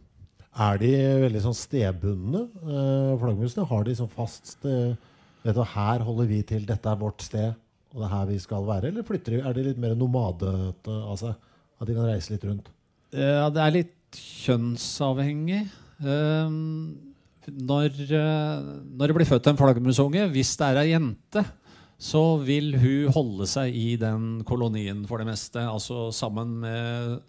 [0.62, 0.92] Er de
[1.26, 3.68] veldig sånn stedbundne, eh, flaggermusene?
[3.70, 4.98] Har de sånn fast sted
[5.42, 7.56] Vet du, Her holder vi til, dette er vårt sted,
[7.90, 8.92] og det er her vi skal være?
[8.92, 11.48] Eller flytter de, er de litt mer nomadete av seg?
[11.82, 12.70] At de kan reise litt rundt?
[13.10, 15.64] Ja, det er litt kjønnsavhengig.
[16.02, 16.98] Ehm,
[17.48, 21.46] når, eh, når det blir født en flaggermusunge, hvis det er ei jente,
[22.02, 25.62] så vil hun holde seg i den kolonien for det meste.
[25.62, 27.20] Altså sammen med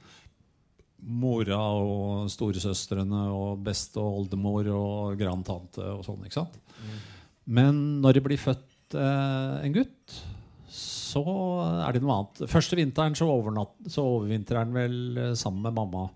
[1.03, 6.23] mora og storesøstrene og beste- og oldemor og grandtante og sånn.
[6.25, 6.61] ikke sant?
[7.45, 10.21] Men når det blir født eh, en gutt,
[10.73, 11.25] så
[11.85, 12.45] er det noe annet.
[12.49, 13.27] Første vinteren så,
[13.91, 16.07] så overvintrer han vel eh, sammen med mamma.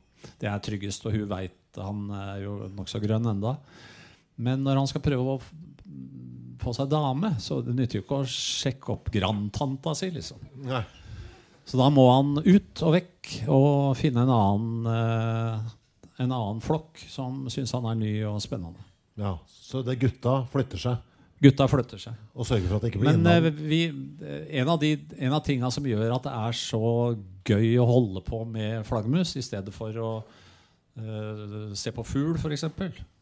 [0.41, 3.57] Det er tryggest, og hun veit han er jo nokså grønn enda.
[4.41, 5.41] Men når han skal prøve å
[6.61, 10.11] få seg dame, så det nytter jo ikke å sjekke opp grandtanta si.
[10.15, 10.41] liksom.
[10.67, 10.83] Nei.
[11.67, 15.71] Så da må han ut og vekk og finne en annen, eh,
[16.23, 18.85] en annen flokk som syns han er ny og spennende.
[19.19, 20.97] Ja, Så det gutta flytter seg
[21.37, 22.21] Gutta flytter seg.
[22.33, 23.81] og sørger for at det ikke blir Men eh, vi,
[24.57, 26.87] en av de en av tinga som gjør at det er så
[27.47, 32.65] gøy å holde på med flaggermus i stedet for å uh, se på fugl, f.eks.,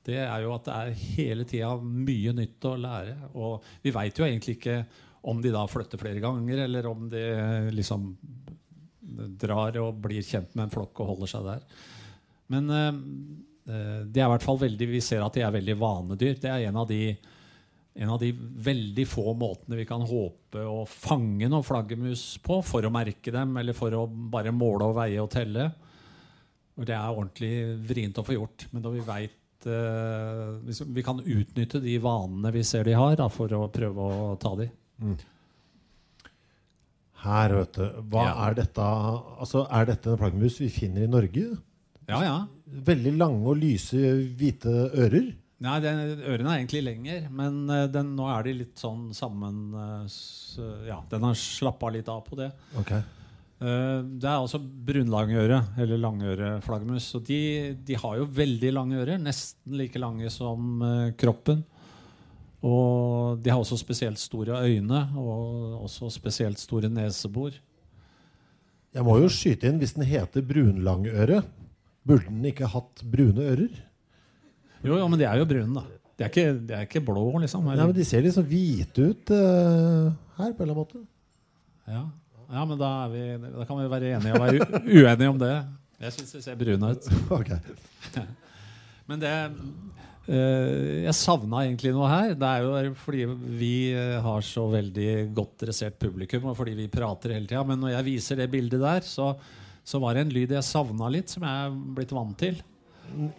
[0.04, 3.16] det er jo at det er hele tida mye nytt å lære.
[3.40, 4.78] Og vi veit jo egentlig ikke
[5.24, 7.22] om de da flytter flere ganger, eller om de
[7.72, 8.10] liksom
[9.40, 11.64] drar og blir kjent med en flokk og holder seg der.
[12.52, 12.92] Men uh,
[14.04, 16.36] de er i hvert fall veldig, vi ser at de er veldig vanedyr.
[16.40, 17.16] Det er en av de
[17.94, 22.82] en av de veldig få måtene vi kan håpe å fange noen flaggermus på for
[22.82, 25.68] å merke dem, eller for å bare måle og veie og telle.
[26.74, 27.52] Og det er ordentlig
[27.86, 28.66] vrient å få gjort.
[28.72, 33.28] Men når vi veit eh, Vi kan utnytte de vanene vi ser de har, da,
[33.30, 34.66] for å prøve å ta de.
[37.24, 37.84] Her, vet du.
[38.10, 38.48] Hva Ja.
[38.50, 38.82] er dette?
[39.38, 41.56] Altså, Er dette en flaggermus vi finner i Norge?
[42.08, 42.46] Ja, ja.
[42.68, 43.96] Veldig lange og lyse
[44.36, 45.30] hvite ører.
[45.62, 49.60] Nei, den, Ørene er egentlig lenger, men eh, den, nå er de litt sånn sammen
[49.78, 52.50] eh, Ja, den har slappa litt av på det.
[52.80, 52.90] Ok.
[52.94, 57.06] Eh, Det er altså brunlangøre, eller langøreflaggermus.
[57.16, 57.38] Og de,
[57.86, 61.62] de har jo veldig lange ører, nesten like lange som eh, kroppen.
[62.64, 67.56] Og de har også spesielt store øyne, og også spesielt store nesebor.
[68.94, 71.42] Jeg må jo skyte inn, hvis den heter brunlangøre,
[72.06, 73.74] burde den ikke hatt brune ører?
[74.84, 76.00] Jo, jo, men de er jo brune, da.
[76.14, 77.64] De er ikke, de er ikke blå, liksom.
[77.66, 81.00] Nei, men De ser sånn hvite ut uh, her, på en eller annen måte.
[81.90, 82.04] Ja.
[82.54, 83.24] ja, men da, vi,
[83.56, 85.56] da kan vi være enige og være uenige om det.
[86.04, 87.10] Jeg syns de ser brune ut.
[87.40, 87.52] Ok.
[89.10, 89.34] Men det
[90.24, 92.30] Uh, Jeg savna egentlig noe her.
[92.38, 93.26] Det er jo fordi
[93.60, 97.60] vi eh, har så veldig godt dressert publikum, og fordi vi prater hele tida.
[97.68, 99.34] Men når jeg viser det bildet der, så,
[99.84, 102.56] så var det en lyd jeg savna litt, som jeg er blitt vant til.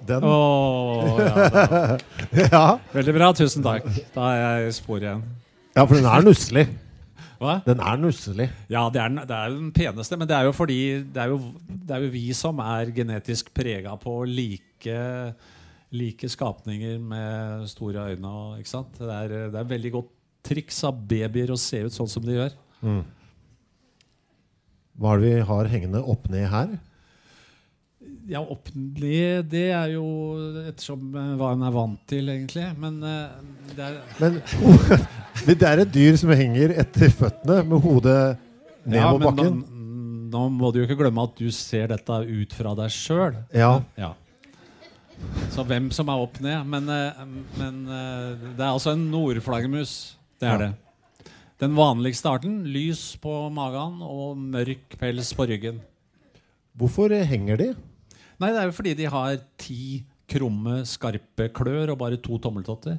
[0.08, 1.98] Den Oh, ja.
[2.52, 2.64] Ja.
[2.94, 3.32] Veldig bra.
[3.36, 3.88] Tusen takk.
[4.16, 5.24] Da er jeg i spor igjen.
[5.76, 6.66] ja, for den er nusselig.
[7.36, 7.58] Hva?
[7.66, 8.46] Den er nusselig.
[8.72, 10.78] Ja, det er, den, det er den peneste, men det er jo fordi
[11.12, 14.96] det er jo, det er jo vi som er genetisk prega på like,
[15.92, 18.32] like skapninger med store øyne.
[18.62, 18.96] Ikke sant?
[19.02, 20.14] Det er, det er veldig godt
[20.48, 22.56] triks av babyer å se ut sånn som de gjør.
[24.96, 26.78] Hva er det vi har hengende opp ned her?
[28.26, 29.20] Ja, offentlig,
[29.52, 30.06] det er jo
[30.66, 32.66] ettersom eh, hva en er vant til, egentlig.
[32.82, 33.36] Men eh,
[33.78, 34.40] det er Men
[35.62, 38.18] det er et dyr som henger etter føttene med hodet
[38.86, 39.62] ned ja, men bakken.
[39.62, 43.38] Nå, nå må du jo ikke glemme at du ser dette ut fra deg sjøl.
[43.54, 43.76] Ja.
[44.00, 44.12] Ja.
[45.54, 46.66] Så hvem som er opp ned.
[46.66, 47.24] Men, eh,
[47.62, 50.16] men det er altså en nordflaggermus.
[50.42, 50.62] Det er Ja.
[50.66, 50.74] det.
[51.62, 52.64] Den vanligste arten.
[52.68, 55.78] Lys på magen og mørk pels på ryggen.
[56.76, 57.76] Hvorfor henger de?
[58.42, 62.98] Nei, det er jo fordi de har ti krumme, skarpe klør og bare to tommeltotter.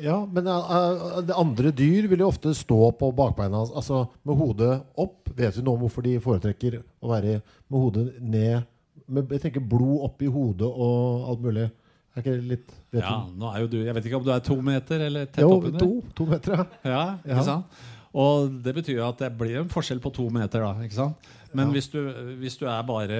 [0.00, 4.70] Ja, men uh, det andre dyr vil jo ofte stå på bakbeina, altså med hodet
[4.96, 5.28] opp.
[5.36, 8.64] Vet vi noe om hvorfor de foretrekker å være med hodet ned?
[9.10, 11.66] Med, jeg tenker blod oppi hodet og alt mulig.
[12.14, 14.40] Er ikke det litt Ja, nå er jo du Jeg vet ikke om du er
[14.42, 15.78] to meter eller tett Jo, oppunder?
[15.78, 16.64] to, to meter, ja.
[16.82, 17.34] Ja, Ja.
[17.36, 17.82] ikke sant?
[18.10, 20.72] Og det betyr jo at det blir en forskjell på to meter, da.
[20.82, 21.28] ikke sant?
[21.52, 21.72] Men Ja.
[21.74, 21.98] hvis, du,
[22.38, 23.16] hvis du er bare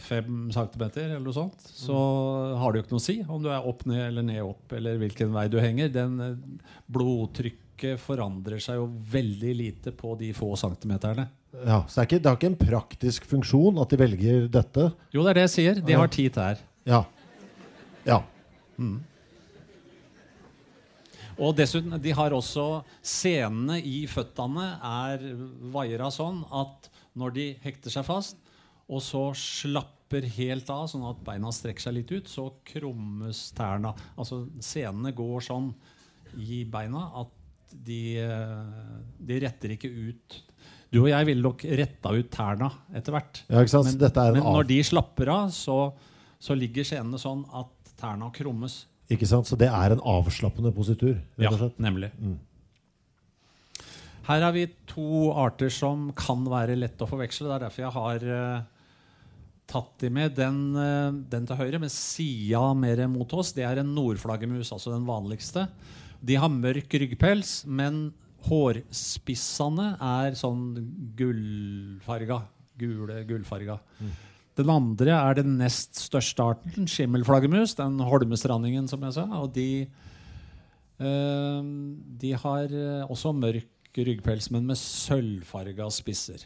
[0.00, 1.96] fem centimeter, eller noe sånt, så
[2.56, 4.72] har det jo ikke noe å si om du er opp ned eller ned opp,
[4.72, 5.90] eller hvilken vei du henger.
[5.92, 6.38] Den eh,
[6.88, 11.28] blodtrykket forandrer seg jo veldig lite på de få centimeterne.
[11.60, 11.82] ja.
[11.86, 14.88] Så det, er ikke, det har ikke en praktisk funksjon at de velger dette.
[15.12, 15.84] Jo, det er det jeg sier.
[15.84, 16.64] De har ti tær.
[16.88, 17.04] Ja.
[18.08, 18.22] ja.
[21.38, 25.22] Og dessuten, de har også Senene i føttene er
[25.74, 28.38] vaiera sånn at når de hekter seg fast,
[28.88, 33.90] og så slapper helt av, sånn at beina strekker seg litt ut, så krummes tærne.
[34.16, 35.72] Altså senene går sånn
[36.40, 37.34] i beina at
[37.84, 40.38] de, eh, de retter ikke ut
[40.90, 43.42] Du og jeg ville nok retta ut tærne etter hvert.
[43.52, 45.92] Ja, men av- når de slapper av, så,
[46.40, 48.86] så ligger senene sånn at tærne krummes.
[49.12, 49.44] Ikke sant?
[49.48, 52.08] Så det er en avslappende positur, Ja, nemlig.
[52.16, 52.38] slett.
[54.28, 57.46] Her har vi to arter som kan være lett å forveksle.
[57.48, 58.66] Det er derfor jeg har uh,
[59.70, 60.34] tatt de med.
[60.36, 64.92] Den, uh, den til høyre, med sida mer mot oss, det er en nordflaggermus, altså
[64.92, 65.64] den vanligste.
[66.20, 68.10] De har mørk ryggpels, men
[68.50, 70.66] hårspissene er sånn
[71.16, 72.42] gullfarga.
[72.78, 73.78] Gule, gullfarga.
[74.58, 77.78] Den andre er den nest største arten, skimmelflaggermus.
[77.80, 79.24] Den holmestrandingen, som jeg sa.
[79.40, 79.88] Og de,
[81.00, 81.64] uh,
[82.20, 83.72] de har også mørk
[84.06, 86.44] ryggpels, men med sølvfarga spisser.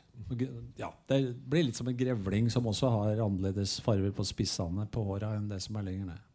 [0.79, 5.05] Ja, det blir litt som en grevling, som også har annerledes farger på spissene på
[5.07, 6.27] håra enn det som er lenger ned.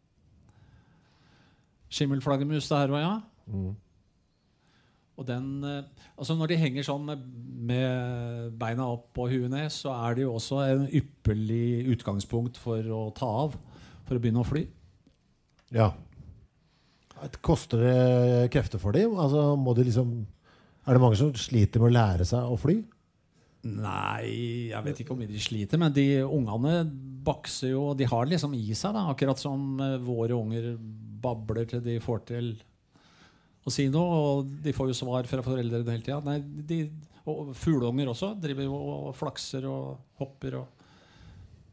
[1.88, 3.14] Skimmelflaggermus det her òg, ja.
[5.18, 5.82] Og den, eh,
[6.16, 10.34] altså Når de henger sånn med, beina opp og huet ned, så er det jo
[10.36, 13.56] også en ypperlig utgangspunkt for å ta av.
[14.06, 14.68] For å begynne å fly.
[15.74, 15.90] Ja.
[17.42, 19.18] Koster det krefter for dem?
[19.18, 20.22] Altså, må de liksom,
[20.88, 22.78] er det mange som sliter med å lære seg å fly?
[23.68, 26.84] Nei, jeg vet ikke mye de sliter, men de ungene
[27.26, 30.70] bakser jo De har det liksom i seg, da, akkurat som eh, våre unger
[31.20, 32.52] babler til de får til
[33.66, 34.20] å si noe.
[34.22, 36.20] Og de får jo svar fra foreldrene hele tida.
[36.24, 36.84] Nei, de,
[37.28, 40.60] og fugleunger også driver jo og flakser og hopper.
[40.62, 40.86] Og,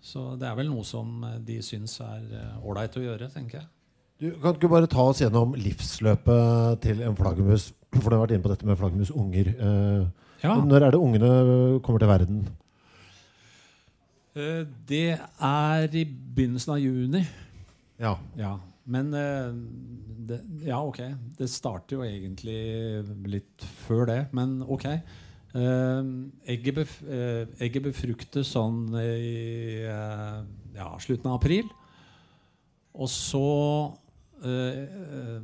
[0.04, 2.28] så det er vel noe som eh, de syns er
[2.66, 3.72] ålreit å gjøre, tenker jeg.
[4.16, 7.70] Du kan ikke bare ta oss gjennom livsløpet til en flaggermus?
[8.02, 9.52] For du har vært inne på dette med flaggermusunger.
[9.56, 10.12] unger.
[10.44, 10.56] Ja.
[10.62, 11.30] Når er det ungene
[11.84, 12.46] kommer til verden?
[14.36, 17.22] Eh, Det er i begynnelsen av juni.
[18.00, 18.18] Ja.
[18.38, 19.54] Ja, men eh,
[20.28, 21.00] det, Ja, ok.
[21.38, 22.60] Det starter jo egentlig
[23.32, 24.86] litt før det, men ok.
[25.56, 26.04] Eh,
[26.52, 30.42] egget, bef, eh, egget befruktes sånn i eh,
[30.76, 31.70] ja, slutten av april.
[32.96, 33.46] Og så
[34.44, 35.40] eh, eh,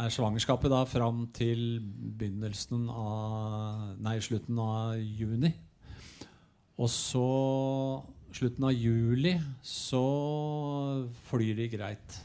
[0.00, 5.52] er svangerskapet da fram til begynnelsen av Nei, slutten av juni.
[6.80, 7.28] Og så
[8.34, 9.34] slutten av juli
[9.66, 10.04] så
[11.28, 12.18] flyr de greit.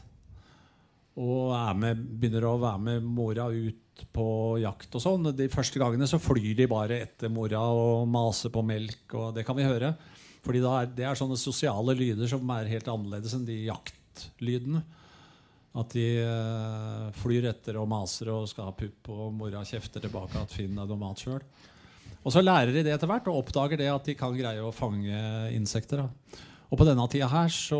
[1.16, 4.26] Og med, begynner å være med mora ut på
[4.60, 5.30] jakt og sånn.
[5.36, 9.46] De første gangene så flyr de bare etter mora og maser på melk, og det
[9.48, 9.94] kan vi høre.
[10.44, 14.84] Fordi er, det er sånne sosiale lyder som er helt annerledes enn de jaktlydene.
[15.76, 20.40] At de eh, flyr etter og maser og skal ha pupp, og mora kjefter tilbake
[20.40, 21.42] at Finn er noe mat sjøl.
[22.26, 24.74] Og så lærer de det etter hvert og oppdager det at de kan greie å
[24.74, 25.20] fange
[25.54, 26.02] insekter.
[26.02, 26.40] Da.
[26.72, 27.78] Og på denne tida her så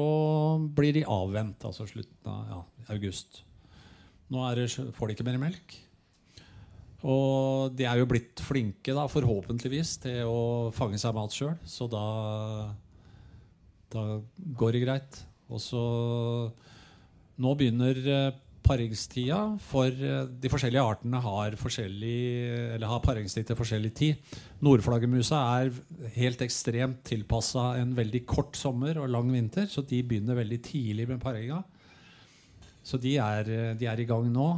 [0.76, 2.60] blir de avvent, altså slutten av ja,
[2.94, 3.40] august.
[4.30, 5.76] Nå det, får de ikke mer melk.
[7.06, 11.54] Og de er jo blitt flinke, da, forhåpentligvis, til å fange seg mat sjøl.
[11.66, 12.06] Så da,
[13.92, 14.06] da
[14.58, 15.20] går det greit.
[15.50, 15.82] Og så
[17.42, 22.20] Nå begynner eh, paringstida, for eh, de forskjellige artene har, forskjellig,
[22.80, 24.30] har paringstid til forskjellig tid.
[24.64, 25.72] Nordflaggermusa er
[26.16, 31.08] helt ekstremt tilpassa en veldig kort sommer og lang vinter, så de begynner veldig tidlig
[31.10, 31.60] med paringa.
[32.86, 34.48] Så de er, eh, de er i gang nå.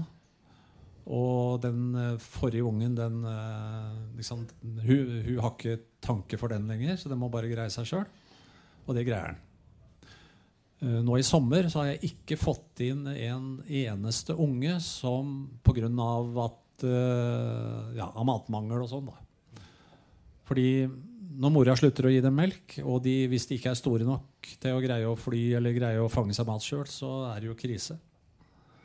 [1.09, 3.23] Og den forrige ungen, den
[4.19, 7.89] liksom, hun, hun har ikke tanke for den lenger, så den må bare greie seg
[7.89, 8.05] sjøl.
[8.85, 9.48] Og det greier den.
[10.81, 15.89] Eh, Nå i sommer så har jeg ikke fått inn en eneste unge som pga.
[16.45, 19.11] at eh, ja, av matmangel og sånn.
[19.11, 19.65] da.
[20.49, 20.89] Fordi
[21.39, 24.53] når mora slutter å gi dem melk, og de, hvis de ikke er store nok
[24.59, 27.51] til å greie å fly eller greie å fange seg mat sjøl, så er det
[27.51, 27.99] jo krise.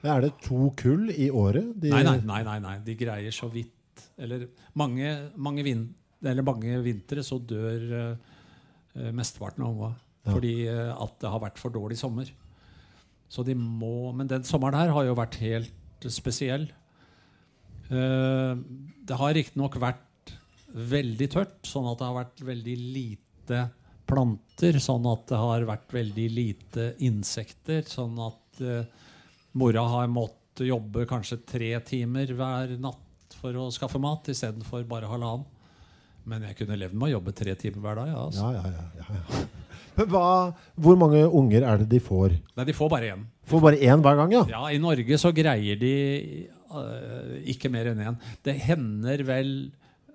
[0.04, 1.72] Er det to kull i året?
[1.80, 2.76] Nei, nei, nei, nei, nei.
[2.84, 3.72] De greier så vidt
[4.20, 5.08] Eller mange,
[5.40, 5.86] mange, vin,
[6.22, 9.90] eller mange vintre så dør uh, mesteparten av unga.
[10.24, 12.30] Fordi eh, at det har vært for dårlig sommer.
[13.34, 16.68] Så de må Men den sommeren her har jo vært helt spesiell.
[17.90, 18.54] Eh,
[19.04, 20.36] det har riktignok vært
[20.74, 23.64] veldig tørt, sånn at det har vært veldig lite
[24.10, 24.80] planter.
[24.84, 27.84] Sånn at det har vært veldig lite insekter.
[27.90, 29.10] Sånn at eh,
[29.60, 35.10] mora har måttet jobbe kanskje tre timer hver natt for å skaffe mat, istedenfor bare
[35.10, 35.50] halvannen.
[36.30, 38.14] Men jeg kunne levd med å jobbe tre timer hver dag.
[38.14, 38.52] Ja, altså.
[38.54, 39.42] Ja, ja, ja, ja,
[39.98, 42.36] hva, hvor mange unger er det de får?
[42.58, 43.24] Nei, de får bare én.
[43.50, 44.44] Får bare én hver gang, ja?
[44.50, 45.96] Ja, I Norge så greier de
[46.74, 48.20] uh, ikke mer enn én.
[48.46, 49.56] Det hender vel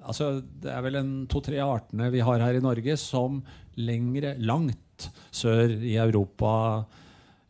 [0.09, 3.43] altså Det er vel en to-tre artene vi har her i Norge som
[3.77, 6.87] lengre, langt sør i Europa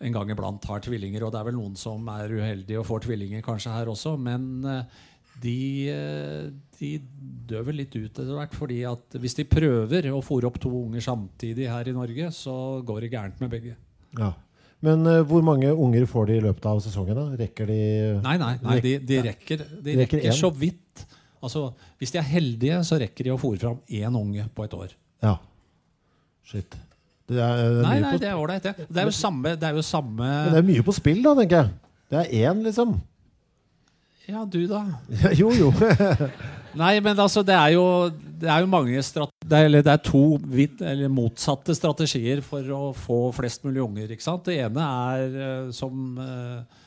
[0.05, 1.25] en gang iblant har tvillinger.
[1.27, 4.15] Og det er vel noen som er uheldige og får tvillinger kanskje her også.
[4.21, 4.83] Men øh,
[5.43, 5.61] de,
[5.93, 6.91] øh, de
[7.49, 8.57] dør vel litt ut etter hvert.
[8.57, 12.83] fordi at hvis de prøver å fôre opp to unger samtidig her i Norge, så
[12.87, 13.77] går det gærent med begge.
[14.19, 14.35] ja.
[14.79, 17.17] Men uh, hvor mange unger får de i løpet av sesongen?
[17.19, 17.25] da?
[17.41, 17.79] Rekker de
[18.23, 21.03] Nei, nei, nei de, de rekker, de Rekker rekker så vidt.
[21.43, 21.65] Altså,
[21.99, 24.95] hvis de er heldige, så rekker de å fôre fram én unge på et år.
[25.25, 25.35] Ja.
[26.47, 26.79] Shit.
[27.29, 28.87] Det er, det er Nei, nei, det er ålreit, det.
[28.89, 31.35] Det er jo samme, det er jo samme Men det er mye på spill, da,
[31.37, 31.75] tenker jeg.
[32.09, 32.95] Det er én, liksom.
[34.29, 34.83] Ja, du, da?
[35.41, 35.71] jo, jo.
[36.79, 40.03] Nei, men altså, det er jo, det er jo mange det er, eller det er
[40.05, 44.13] to vidt, eller motsatte strategier for å få flest mulig unger.
[44.13, 44.45] ikke sant?
[44.45, 46.85] Det ene er eh, som, eh,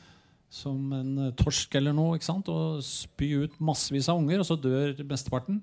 [0.54, 2.14] som en torsk eller noe.
[2.14, 2.46] ikke sant?
[2.46, 5.58] Å spy ut massevis av unger, og så dør mesteparten.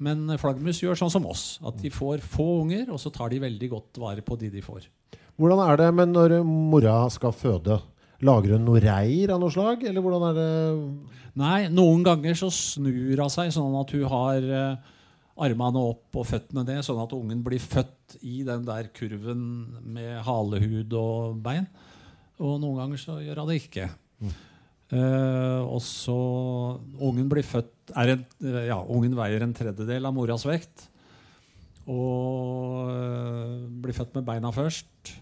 [0.00, 1.44] Men flaggermus gjør sånn som oss.
[1.60, 4.64] At de får få unger, og så tar de veldig godt vare på de de
[4.64, 4.88] får.
[5.36, 7.76] Hvordan er det men når mora skal føde?
[8.26, 10.50] Lager hun noe reir av noe slag, eller hvordan er det
[11.40, 14.88] Nei, noen ganger så snur hun seg sånn at hun har eh,
[15.40, 19.44] armene opp og føttene ned, sånn at ungen blir født i den der kurven
[19.94, 21.68] med halehud og bein.
[22.40, 23.88] Og noen ganger så gjør hun det ikke.
[24.90, 26.16] Uh, og så
[26.98, 30.88] Ungen blir født en, ja, Ungen veier en tredjedel av moras vekt.
[31.86, 35.14] Og uh, blir født med beina først.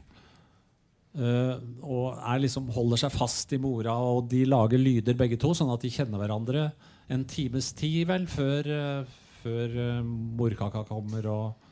[1.18, 5.72] Eh, og liksom, holder seg fast i mora, og de lager lyder begge to, sånn
[5.74, 6.68] at de kjenner hverandre
[7.10, 10.04] en times tid vel før, eh, før eh,
[10.38, 11.70] morkaka kommer, og,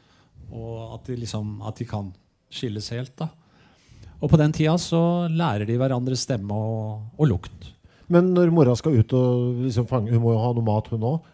[0.50, 2.10] og at, de liksom, at de kan
[2.50, 3.14] skilles helt.
[3.20, 3.30] da.
[4.16, 7.70] Og på den tida så lærer de hverandre stemme og, og lukt.
[8.12, 11.06] Men når mora skal ut og liksom fange Hun må jo ha noe mat, hun
[11.08, 11.30] òg.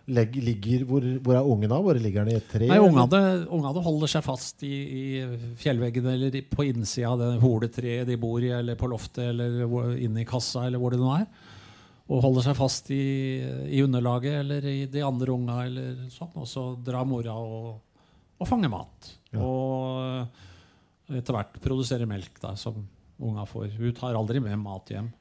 [0.89, 1.81] Hvor, hvor er ungen da?
[1.85, 2.69] Hvor ligger den i et tre?
[2.71, 2.79] Nei?
[2.81, 5.03] Ungene, holder seg fast i, i
[5.61, 10.25] fjellveggene eller på innsida av det holetreet de bor i, eller på loftet eller inne
[10.25, 11.29] i kassa, eller hvor det nå er.
[12.13, 13.05] Og holder seg fast i,
[13.69, 16.33] i underlaget eller i de andre unga, eller sånn.
[16.41, 17.75] Og så drar mora og,
[18.41, 19.13] og fanger mat.
[19.33, 19.45] Ja.
[19.45, 22.81] Og etter hvert produserer melk, da, som
[23.23, 23.75] unga får.
[23.77, 25.13] Hun tar aldri med mat hjem.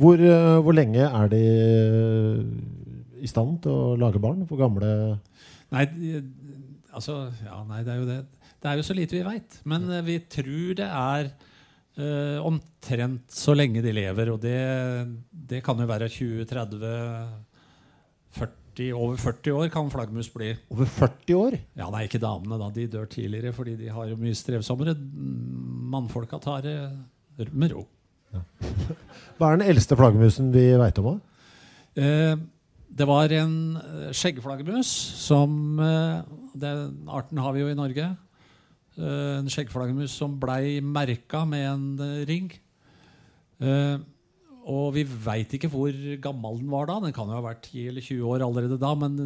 [0.00, 2.36] Hvor, eh, hvor lenge er de eh,
[3.22, 4.46] i stand til å lage barn?
[4.48, 4.88] Hvor gamle
[5.72, 5.84] Nei,
[6.92, 7.12] altså
[7.44, 8.20] Ja, nei, det er jo det.
[8.62, 9.50] Det er jo så lite vi veit.
[9.68, 11.22] Men eh, vi tror det er
[11.98, 14.30] uh, omtrent så lenge de lever.
[14.32, 14.58] Og det,
[15.32, 20.56] det kan jo være 20-30-40 Over 40 år kan flaggermus bli.
[20.72, 21.52] Over 40 år?
[21.76, 22.70] Ja, nei, ikke damene, da.
[22.72, 24.94] De dør tidligere fordi de har jo mye strevsommere.
[25.92, 26.76] Mannfolka tar det
[27.52, 27.84] med ro.
[29.38, 31.20] Hva er den eldste flaggermusen vi veit om?
[31.98, 32.36] Eh,
[32.92, 34.88] det var en eh, skjeggflaggermus
[35.22, 36.20] som eh,
[36.60, 38.10] Den arten har vi jo i Norge.
[38.98, 42.52] Eh, en skjeggflaggermus som blei merka med en ring.
[44.62, 46.98] Og vi veit ikke hvor gammel den var da.
[47.04, 48.90] Den kan jo ha vært 10 eller 20 år allerede da.
[48.98, 49.16] Men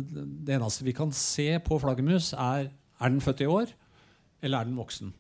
[0.45, 3.73] det eneste vi kan se på flaggermus, er er den født i år,
[4.43, 5.13] eller er den voksen.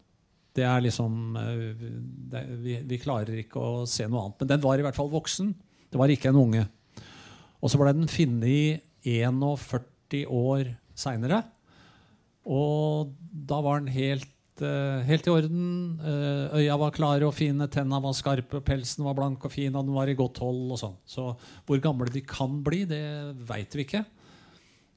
[0.56, 1.84] Det er liksom eh,
[2.32, 4.40] det, vi, vi klarer ikke å se noe annet.
[4.40, 5.52] Men den var i hvert fall voksen.
[5.90, 6.64] Det var ikke en unge.
[7.60, 11.42] Og så ble den funnet 41 år seinere.
[12.46, 13.12] Og
[13.46, 14.28] da var den helt,
[14.62, 16.00] eh, helt i orden.
[16.00, 19.86] Eh, øya var klare og fine, tenna var skarpe, pelsen var blank og fin, og
[19.86, 20.70] den var i godt hold.
[20.72, 20.96] og sånn.
[21.04, 21.36] Så
[21.66, 24.04] hvor gamle de kan bli, det veit vi ikke.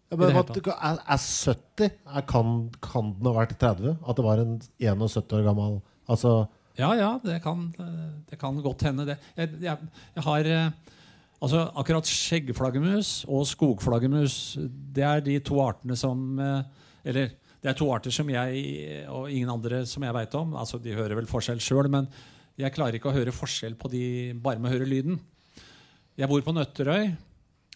[0.10, 3.99] Ja, men, hva, er, er 70 er, kan, kan den ha vært 30?
[4.01, 5.76] At det var en 71 år gammel
[6.10, 6.32] Altså
[6.80, 7.68] Ja, ja, det kan,
[8.30, 9.20] det kan godt hende, det.
[9.38, 10.95] Jeg, jeg, jeg har eh,
[11.39, 14.57] Altså, akkurat skjeggflaggermus og skogflaggermus
[14.95, 19.30] det er de to artene som eh, Eller det er to arter som jeg og
[19.32, 20.53] ingen andre som jeg veit om.
[20.55, 22.05] altså De hører vel forskjell sjøl, men
[22.60, 24.03] jeg klarer ikke å høre forskjell på de
[24.39, 25.18] bare med å høre lyden.
[26.20, 27.12] Jeg bor på Nøtterøy.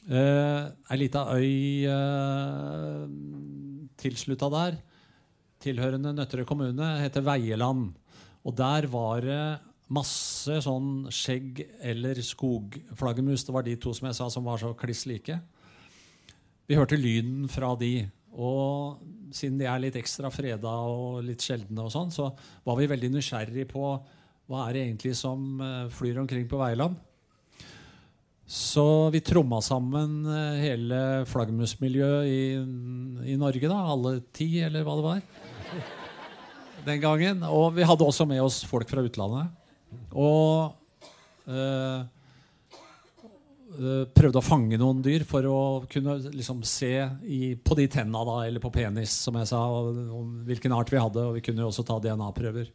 [0.04, 3.04] Uh, Ei lita øy eh,
[3.96, 4.80] tilslutta der,
[5.64, 7.94] tilhørende Nøtterøy kommune, heter Veieland.
[8.44, 9.44] Og der var det
[9.94, 13.46] masse sånn skjegg- eller skogflaggermus.
[13.48, 15.40] Det var de to som jeg sa som var så kliss like.
[16.68, 18.10] Vi hørte lyden fra de.
[18.34, 19.00] Og
[19.32, 22.32] siden de er litt ekstra freda og litt sjeldne, og sånn, så
[22.66, 23.88] var vi veldig nysgjerrig på
[24.50, 26.98] hva er det egentlig som eh, flyr omkring på Veiland.
[28.46, 31.00] Så vi tromma sammen eh, hele
[31.32, 32.42] flaggermusmiljøet i,
[33.32, 33.80] i, Norge, da.
[33.94, 35.22] Alle ti, eller hva det var.
[36.84, 37.46] Den gangen.
[37.48, 39.48] Og vi hadde også med oss folk fra utlandet.
[40.12, 40.76] Og
[41.48, 42.04] øh,
[44.14, 46.92] prøvde å fange noen dyr for å kunne liksom se
[47.24, 51.00] i, på de tenna da, eller på penis, som jeg sa, om hvilken art vi
[51.00, 51.30] hadde.
[51.30, 52.68] Og vi kunne også ta DNA-prøver.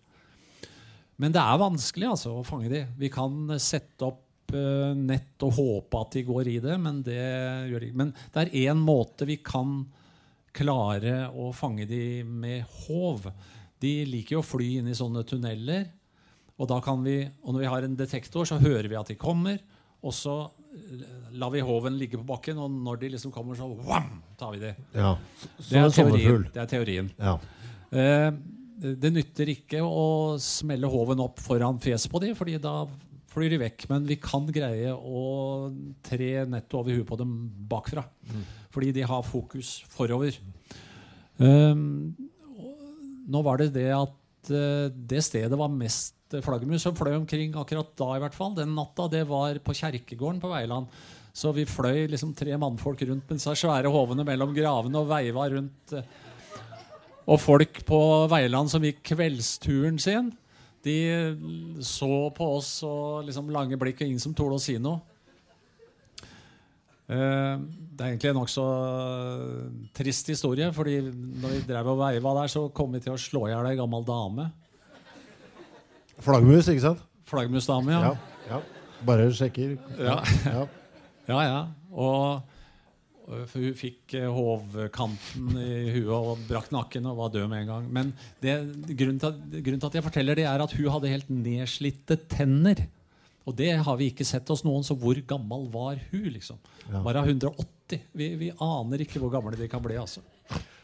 [1.19, 2.87] Men det er vanskelig altså, å fange de.
[2.97, 7.21] Vi kan sette opp nett og håpe at de går i det, men det
[7.71, 8.01] gjør de ikke.
[8.01, 9.81] Men det er én måte vi kan
[10.57, 13.29] klare å fange de med håv.
[13.79, 15.87] De liker jo å fly inn i sånne tunneler.
[16.59, 19.19] Og, da kan vi, og når vi har en detektor, så hører vi at de
[19.21, 19.61] kommer.
[20.03, 20.41] Og så
[21.39, 24.63] lar vi håven ligge på bakken, og når de liksom kommer, så wham, tar vi
[24.63, 24.73] de.
[24.95, 25.15] Ja.
[25.59, 26.47] Det, er teorien.
[26.55, 27.11] det er teorien.
[27.19, 27.37] Ja.
[27.91, 28.31] Eh,
[28.79, 32.83] det nytter ikke å smelle håven opp foran fjeset på de, fordi da
[33.33, 33.87] flyr de vekk.
[33.91, 35.71] Men vi kan greie å
[36.07, 37.35] tre nettet over huet på dem
[37.71, 38.05] bakfra.
[38.29, 38.47] Mm.
[38.75, 40.39] Fordi de har fokus forover.
[41.39, 42.15] Um,
[43.29, 47.95] nå var det det at uh, det stedet var mest flaggermus som fløy omkring akkurat
[47.97, 48.57] da, i hvert fall.
[48.57, 49.09] Den natta.
[49.13, 50.91] Det var på kjerkegården på Veiland.
[51.39, 55.47] Så vi fløy liksom tre mannfolk rundt med disse svære hovene mellom gravene og veiva
[55.55, 55.95] rundt.
[55.95, 56.27] Uh,
[57.29, 58.01] og folk på
[58.33, 60.31] Veiland som gikk kveldsturen sin,
[60.89, 64.99] de så på oss og liksom lange blikk, og ingen som torde å si noe.
[67.09, 67.61] Eh,
[67.97, 68.65] det er egentlig en nokså
[69.97, 70.73] trist historie.
[70.73, 73.71] fordi når vi drev og veiva der, så kom vi til å slå i hjel
[73.71, 74.51] ei gammel dame.
[76.19, 77.05] Flaggermus, ikke sant?
[77.29, 78.13] Flaggermusdame, ja.
[78.13, 78.13] ja.
[78.51, 78.61] ja.
[79.07, 79.77] Bare sjekker.
[79.97, 80.21] Ja.
[80.45, 80.67] ja.
[81.31, 81.59] ja, ja.
[81.93, 82.58] Og
[83.29, 87.73] for hun fikk eh, hovkanten i huet og brakk nakken og var død med en
[87.73, 87.89] gang.
[87.93, 88.55] Men det,
[88.97, 92.87] grunnen, til, grunnen, til, at jeg forteller det, er at hun hadde helt nedslitte tenner.
[93.49, 96.29] Og det har vi ikke sett hos noen, så hvor gammel var hun?
[96.35, 96.61] liksom?
[96.87, 97.03] Ja.
[97.05, 98.01] Bare 180.
[98.17, 99.97] Vi, vi, aner ikke hvor gamle de kan bli.
[100.01, 100.25] altså.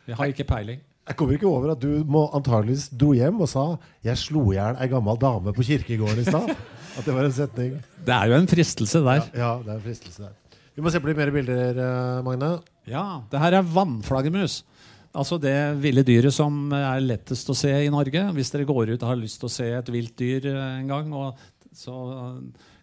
[0.04, 0.80] Vi har ikke peiling.
[1.04, 3.64] Jeg kommer ikke over at du må antageligvis dro hjem og sa
[4.04, 6.56] 'Jeg slo i hjel ei gammel dame på kirkegården i stad'.
[6.98, 7.72] At det var en setning.
[8.06, 9.24] Det er jo en fristelse der.
[9.34, 10.34] Ja, ja det er en fristelse der.
[10.74, 12.50] Vi må se på litt mer bilder, eh, Magne.
[12.90, 14.62] Ja, det her er vannflaggermus.
[15.14, 18.24] Altså det ville dyret som er lettest å se i Norge.
[18.34, 20.90] Hvis dere går ut og har lyst til å se et vilt dyr eh, en
[20.90, 21.12] gang,
[21.74, 21.94] så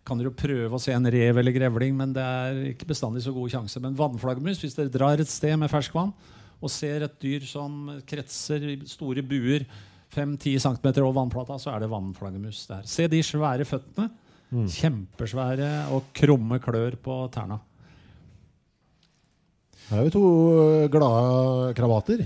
[0.07, 3.25] kan dere jo prøve å se en rev eller grevling, men det er ikke bestandig
[3.25, 3.81] så god sjanse.
[3.83, 6.13] Men vannflaggermus, hvis dere drar et sted med ferskvann
[6.61, 9.65] og ser et dyr som kretser i store buer
[10.11, 12.87] 5-10 cm over vannplata, så er det vannflaggermus der.
[12.87, 14.09] Se de svære føttene.
[14.51, 14.65] Mm.
[14.67, 17.61] Kjempesvære og krumme klør på tærne.
[19.91, 20.25] Her er vi to
[20.55, 22.21] eh, glade kravater.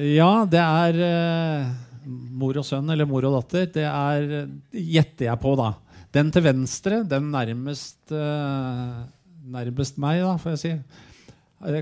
[0.00, 3.66] Ja, det er uh, mor og sønn, eller mor og datter.
[3.74, 5.74] Det er Gjetter jeg på, da.
[6.16, 9.04] Den til venstre, den nærmest, uh,
[9.44, 10.72] nærmest meg, da, får jeg si.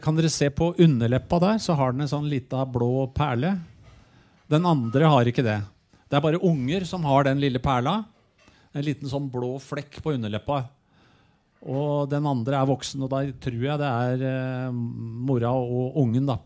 [0.03, 3.55] Kan dere se på underleppa der, så har den en sånn lita blå perle.
[4.51, 5.61] Den andre har ikke det.
[6.11, 8.01] Det er bare unger som har den lille perla.
[8.75, 10.65] En liten sånn blå flekk på underleppa.
[11.61, 16.29] Og den andre er voksen, og da tror jeg det er eh, mora og ungen.
[16.31, 16.39] da.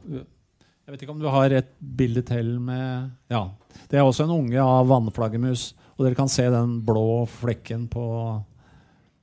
[0.84, 3.46] Jeg vet ikke om du har et bilde til med Ja.
[3.90, 5.72] Det er også en unge av vannflaggermus.
[5.94, 8.04] Og dere kan se den blå flekken på,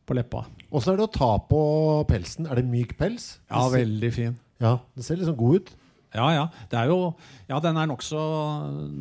[0.08, 0.46] på leppa.
[0.72, 1.62] Åssen er det å ta på
[2.08, 2.48] pelsen?
[2.48, 3.42] Er det myk pels?
[3.52, 4.38] Ja, veldig fin.
[4.62, 5.74] Ja, Det ser liksom god ut.
[6.16, 6.48] Ja, ja.
[6.72, 7.14] Det er jo,
[7.50, 8.22] ja den er nokså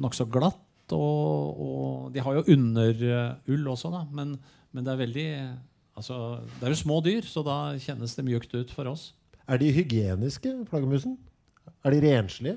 [0.03, 0.59] nok så glatt.
[0.91, 4.03] Og, og, de har jo underull også, da.
[4.11, 4.35] Men,
[4.75, 5.29] men det er veldig
[6.01, 9.11] Altså, det er jo små dyr, så da kjennes det mjukt ut for oss.
[9.51, 11.19] Er de hygieniske, flaggermusen?
[11.85, 12.57] Er de renslige?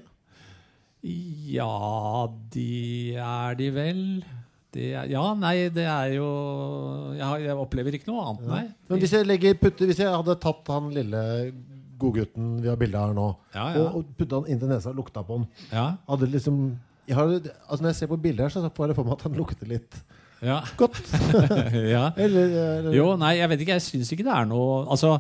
[1.04, 4.06] Ja, de er de vel.
[4.74, 6.28] De er, ja, nei, det er jo
[7.14, 8.64] Jeg, jeg opplever ikke noe annet, nei.
[8.90, 11.22] Men hvis jeg, legger, putter, hvis jeg hadde tatt han lille
[12.02, 13.84] godgutten vi har bilde av her nå, ja, ja.
[13.84, 15.86] og, og putta han inn til nesa og lukta på han ja.
[16.10, 16.64] Hadde liksom
[17.04, 19.26] jeg har, altså Når jeg ser på bildet her, så får jeg for meg at
[19.28, 20.00] han lukter litt
[20.44, 20.60] ja.
[20.80, 21.00] Godt.
[21.96, 22.10] ja.
[22.18, 23.78] eller, eller, Jo, nei, jeg vet ikke.
[23.80, 25.16] Jeg syns ikke det er noe Altså,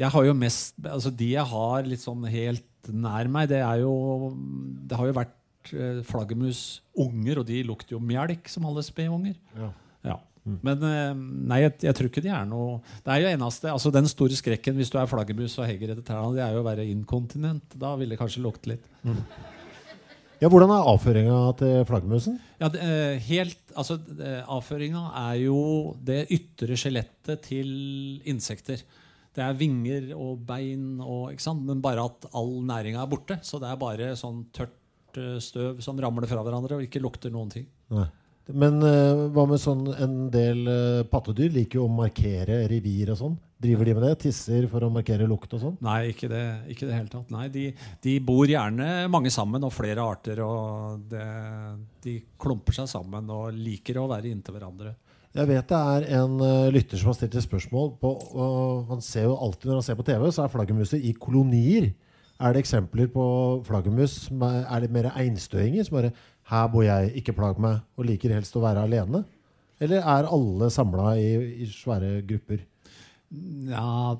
[0.00, 3.80] jeg har jo mest Altså, de jeg har litt sånn helt nær meg, det er
[3.84, 4.34] jo
[4.84, 9.38] Det har jo vært eh, flaggermusunger, og de lukter jo melk som alle spedunger.
[9.56, 9.70] Ja.
[10.10, 10.18] ja.
[10.44, 13.88] Men eh, nei, jeg, jeg, tror ikke de er noe Det er jo eneste, altså
[13.94, 16.68] Den store skrekken hvis du er flaggermus og hegger etter trærne, det er jo å
[16.68, 17.78] være inkontinent.
[17.80, 18.90] Da vil det kanskje lukte litt.
[19.06, 19.22] Mm.
[20.42, 22.38] Ja, Hvordan er avføringa til flaggermusen?
[22.60, 23.98] Ja, det, eh, helt, altså,
[24.50, 25.58] Avføringa er jo
[26.02, 27.70] det ytre skjelettet til
[28.28, 28.82] insekter.
[29.34, 31.32] Det er vinger og bein, og,
[31.62, 33.38] men bare at all næringa er borte.
[33.42, 37.34] Så det er bare sånn tørt eh, støv som ramler fra hverandre og ikke lukter
[37.34, 37.66] noen ting.
[37.94, 38.06] Nei.
[38.52, 43.20] Men uh, hva med sånn en del uh, pattedyr liker jo å markere revir og
[43.20, 43.38] sånn.
[43.64, 44.12] Driver de med det?
[44.26, 45.78] Tisser for å markere lukt og sånn?
[45.86, 46.42] Nei, ikke det,
[46.74, 47.30] ikke det hele tatt.
[47.32, 47.64] Nei, de,
[48.04, 50.42] de, bor gjerne mange sammen og flere arter.
[50.44, 51.24] Og det,
[52.04, 54.92] de klumper seg sammen og liker å være inntil hverandre.
[55.34, 57.94] Jeg vet det er en uh, lytter som har stilt et spørsmål.
[58.02, 61.16] På, og han ser jo alltid Når han ser på TV, så er flaggermuser i
[61.16, 61.94] kolonier.
[62.44, 63.24] Er det eksempler på
[63.64, 65.86] flaggermus som er, er litt mer einstøinger?
[65.86, 66.12] Som bare
[66.54, 69.24] 'Her bor jeg, ikke plag meg', og liker helst å være alene?
[69.82, 71.30] Eller er alle samla i,
[71.64, 72.60] i, svære grupper?
[73.66, 74.14] Ja,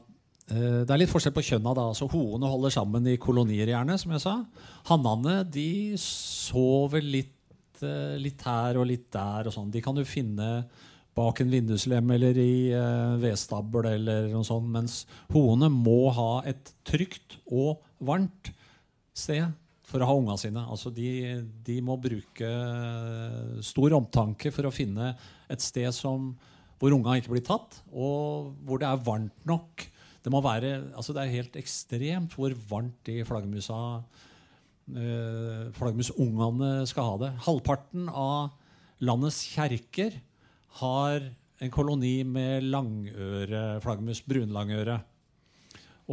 [0.51, 1.75] eh, det er litt forskjell på kjønna.
[1.77, 1.87] da.
[1.93, 4.35] Altså, Hoene holder sammen i kolonier, gjerne, som jeg sa.
[4.91, 9.47] Hannene de sover litt, eh, litt her og litt der.
[9.47, 9.71] og sånn.
[9.71, 10.67] De kan du finne
[11.15, 14.67] bak en vinduslem eller i uh, vedstabel eller noe sånt.
[14.75, 18.51] Mens hoene må ha et trygt og varmt
[19.15, 19.47] sted
[19.85, 20.63] for å ha unga sine.
[20.65, 21.09] Altså de,
[21.67, 22.51] de, må bruke
[23.65, 25.13] stor omtanke for å finne
[25.53, 26.33] et sted som,
[26.81, 29.87] hvor unga ikke blir tatt, og hvor det er varmt nok.
[30.25, 33.79] Det, være, altså det er helt ekstremt hvor varmt de flaggermusa
[34.89, 37.33] eh, flaggermusungene skal ha det.
[37.45, 38.55] Halvparten av
[39.05, 40.17] landets kjerker
[40.81, 41.29] har
[41.63, 44.97] en koloni med langøreflaggermus, brunlangøre.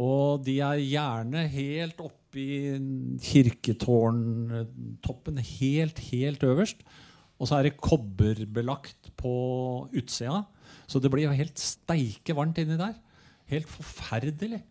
[0.00, 2.78] Og de er gjerne helt oppe i
[3.22, 6.80] kirketårntoppen, helt, helt øverst.
[7.38, 9.32] Og så er det kobberbelagt på
[9.90, 10.38] utsida.
[10.86, 12.94] Så det blir jo helt steike varmt inni der.
[13.50, 14.62] Helt forferdelig.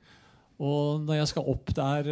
[0.62, 2.10] Og når jeg skal opp der,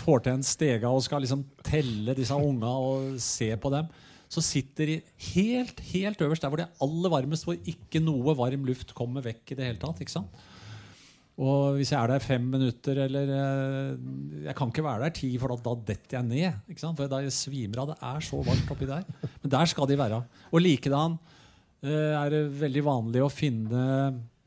[0.00, 3.90] får til en stega og skal liksom telle disse unga og se på dem,
[4.32, 4.94] så sitter de
[5.34, 9.24] helt helt øverst der hvor det er aller varmest, hvor ikke noe varm luft kommer
[9.24, 10.00] vekk i det hele tatt.
[10.00, 10.32] ikke sant?
[11.40, 15.30] Og hvis jeg er der fem minutter eller eh, Jeg kan ikke være der ti,
[15.40, 16.74] for da, detter jeg ned.
[16.82, 17.92] For da svimer av.
[17.92, 19.06] Det er så varmt oppi der.
[19.40, 20.20] Men der skal de være.
[20.52, 21.16] Og likedan
[21.80, 23.86] eh, er det veldig vanlig å finne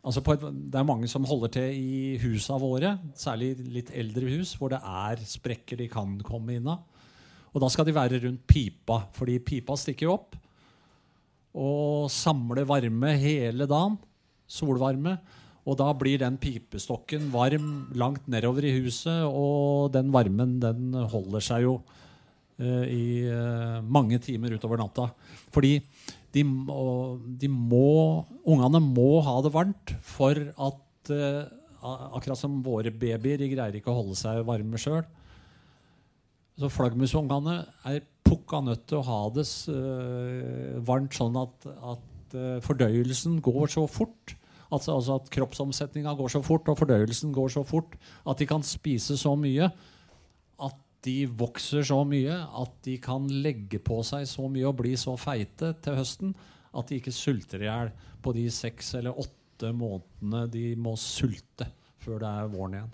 [0.05, 4.53] altså et, Det er mange som holder til i husa våre, særlig litt eldre hus,
[4.59, 6.85] hvor det er sprekker de kan komme inn av.
[7.55, 10.35] Og da skal de være rundt pipa, fordi pipa stikker opp
[11.55, 13.95] og samler varme hele dagen.
[14.45, 15.15] Solvarme.
[15.65, 21.41] Og da blir den pipestokken varm langt nedover i huset, og den varmen den holder
[21.41, 25.09] seg jo uh, i uh, mange timer utover natta.
[25.55, 25.79] Fordi
[26.35, 26.43] de,
[27.41, 27.89] de må,
[28.45, 31.45] ungene må ha det varmt for at uh,
[31.85, 35.03] Akkurat som våre babyer, de greier ikke å holde seg varme sjøl.
[36.57, 39.43] Så flaggermusungene er pukka nødt til å ha det
[40.87, 42.33] varmt sånn at, at
[42.65, 44.33] fordøyelsen går så fort
[44.73, 48.65] Altså, altså at kroppsomsetninga går så fort, og fordøyelsen går så fort at de kan
[48.65, 49.69] spise så mye
[50.65, 54.95] at de vokser så mye at de kan legge på seg så mye og bli
[54.97, 56.35] så feite til høsten
[56.75, 57.93] at de ikke sulter i hjel
[58.25, 61.69] på de seks eller åtte månedene de må sulte
[62.01, 62.93] før det er våren igjen.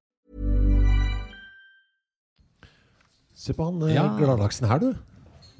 [3.41, 4.05] Se på han eh, Ja.
[4.19, 4.91] gladlaksen her, du.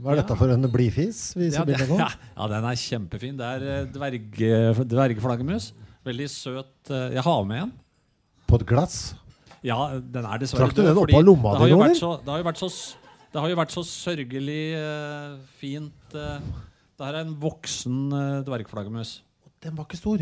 [0.01, 0.21] Hva er Ja.
[0.21, 1.21] dette for en blidfis?
[1.38, 3.38] Ja, det, ja, ja, den er kjempefin.
[3.38, 4.29] Det er dverg,
[4.89, 5.71] dvergflaggermus.
[6.05, 6.89] Veldig søt.
[6.89, 7.71] eh, Jeg har med en.
[8.47, 9.15] På et glass.
[9.63, 11.93] Ja, den er dessverre Trakk du den opp av lomma di nå, eller?
[11.95, 12.29] så- Det
[13.39, 16.41] har jo vært så, sørgelig uh, fint uh,
[16.97, 19.21] Det her er en voksen uh, dvergflaggermus.
[19.61, 20.19] Den var ikke stor.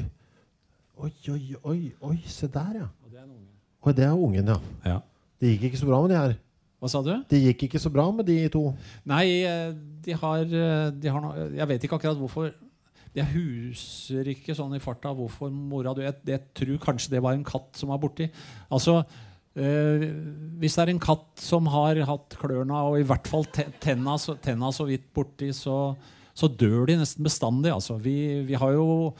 [0.99, 2.87] Oi, oi, oi, oi, se der, ja.
[3.81, 4.59] Oi, det er ungen, ja.
[4.85, 4.99] Ja.
[5.39, 6.35] Det gikk ikke så bra med de her.
[6.79, 7.11] Hva sa du?
[7.27, 8.61] Det gikk ikke så bra med de to.
[9.09, 9.73] Nei, eh,
[10.05, 12.53] de har, eh, de har noe Jeg vet ikke akkurat hvorfor.
[13.17, 16.05] Jeg huser ikke sånn i farta hvorfor mora døde.
[16.07, 18.29] Jeg, jeg tror kanskje det var en katt som var borti.
[18.71, 18.99] Altså,
[19.57, 20.05] øh,
[20.61, 24.15] hvis det er en katt som har hatt klørne og i hvert fall te- tenna,
[24.21, 25.95] så, tenna så vidt borti, så,
[26.37, 27.73] så dør de nesten bestandig.
[27.73, 27.97] Altså.
[27.99, 28.15] Vi,
[28.47, 29.15] vi har jo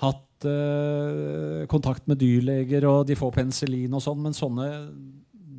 [0.00, 4.70] hatt øh, kontakt med dyrleger, og de får penicillin og sånn, men sånne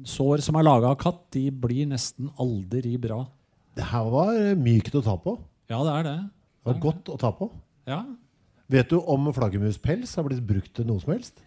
[0.06, 3.24] sår som er laga av katt, de blir nesten aldri bra.
[3.76, 5.36] Det her var mykt å ta på.
[5.72, 6.20] Ja, det er det.
[6.30, 7.49] Det var godt å ta på.
[7.89, 8.03] Ja.
[8.72, 11.41] Vet du om flaggermuspels har blitt brukt til noe som helst?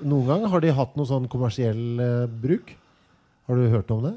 [0.00, 2.72] Noen gang har de hatt noe sånn kommersiell eh, bruk.
[3.46, 4.14] Har du hørt om det?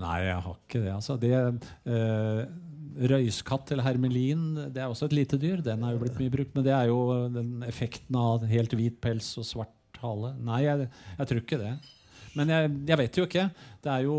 [0.00, 0.92] Nei, jeg har ikke det.
[0.94, 1.16] Altså.
[1.18, 2.44] det eh,
[3.10, 5.62] røyskatt eller hermelin det er også et lite dyr.
[5.64, 6.54] Den er jo blitt mye brukt.
[6.54, 7.00] Men det er jo
[7.34, 10.34] den effekten av helt hvit pels og svart hale.
[10.44, 10.88] Nei, jeg,
[11.18, 11.74] jeg tror ikke det.
[12.34, 13.46] Men jeg, jeg vet jo ikke.
[13.84, 14.18] Det er jo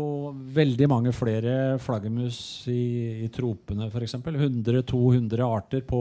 [0.56, 2.38] veldig mange flere flaggermus
[2.72, 4.16] i, i tropene, f.eks.
[4.22, 6.00] 100-200 arter på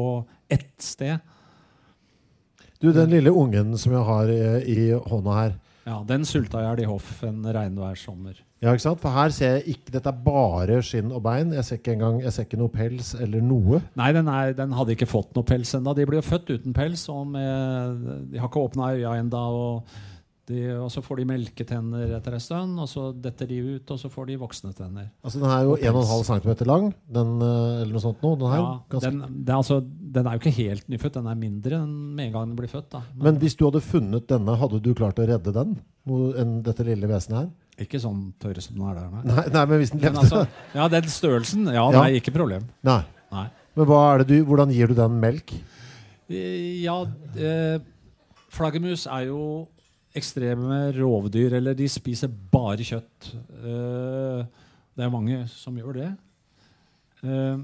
[0.52, 1.20] ett sted.
[2.80, 5.56] Du, Den lille ungen som jeg har eh, i hånda her.
[5.86, 8.40] Ja, Den sulta jeg i hoff en regnværssommer.
[8.64, 9.02] Ja, ikke sant?
[9.04, 11.52] For her ser jeg ikke Dette er bare skinn og bein.
[11.54, 13.82] Jeg ser ikke engang Jeg ser ikke noe pels eller noe.
[14.00, 15.94] Nei, den, er, den hadde ikke fått noe pels ennå.
[15.94, 17.06] De blir jo født uten pels.
[17.14, 18.02] Og med,
[18.32, 19.44] de har ikke åpna øya ennå.
[20.46, 23.98] De- og så får de melketenner etter en stund, og så detter de ut, og
[23.98, 25.08] så får de voksne tenner.
[25.26, 28.36] Altså Den er jo 1,5 cm lang, den, eh, eller noe sånt nå.
[28.38, 31.36] Den, her, Ja, ganske, den, er altså, den er jo ikke helt nyfødt, den er
[31.36, 32.90] mindre enn med en gang den blir født.
[32.94, 33.02] Da.
[33.18, 35.76] Men hvis du hadde funnet denne, hadde du klart å redde den?
[36.06, 37.50] Noe, en, dette lille vesenet her?
[37.82, 39.10] Ikke sånn tørr som den er der.
[39.12, 39.24] Nei.
[39.34, 42.02] Nei, nei men hvis den Men levde altså, ja, den størrelsen, ja, Ja.
[42.04, 42.70] nei, ikke problem.
[42.86, 43.02] Nei.
[43.34, 43.48] Nei.
[43.76, 45.52] Men du, hvordan gir du den melk?
[46.30, 47.02] Eh, Ja,
[47.36, 47.80] eh,
[48.54, 49.68] flaggermus er jo
[50.16, 53.32] ekstreme rovdyr, eller de spiser bare kjøtt.
[53.60, 54.46] Eh,
[54.96, 56.12] det er mange som gjør det.
[57.26, 57.58] Eh,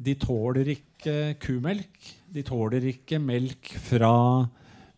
[0.00, 1.98] de tåler ikke kumelk.
[2.30, 4.14] De tåler ikke melk fra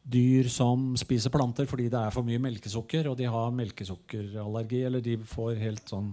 [0.03, 5.03] dyr som spiser planter fordi det er for mye melkesukker, og de har melkesukkerallergi, eller
[5.05, 6.13] de får helt sånn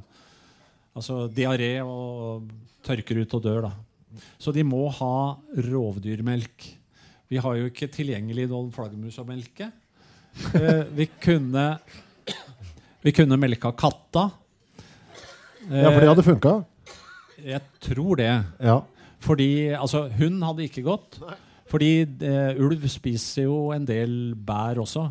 [0.99, 2.49] altså diaré og
[2.85, 3.69] tørker ut og dør.
[3.69, 3.71] da.
[4.41, 5.37] Så de må ha
[5.69, 6.65] rovdyrmelk.
[7.29, 9.69] Vi har jo ikke tilgjengelig noen flaggermus å melke.
[10.55, 11.79] Eh, vi kunne
[13.03, 14.29] Vi kunne melka katta.
[15.69, 16.55] Ja, for det hadde funka?
[17.37, 18.31] Eh, jeg tror det.
[18.59, 18.81] Ja.
[19.23, 21.19] Fordi altså, hund hadde ikke gått.
[21.69, 21.91] Fordi
[22.25, 25.05] eh, ulv spiser jo en del bær også,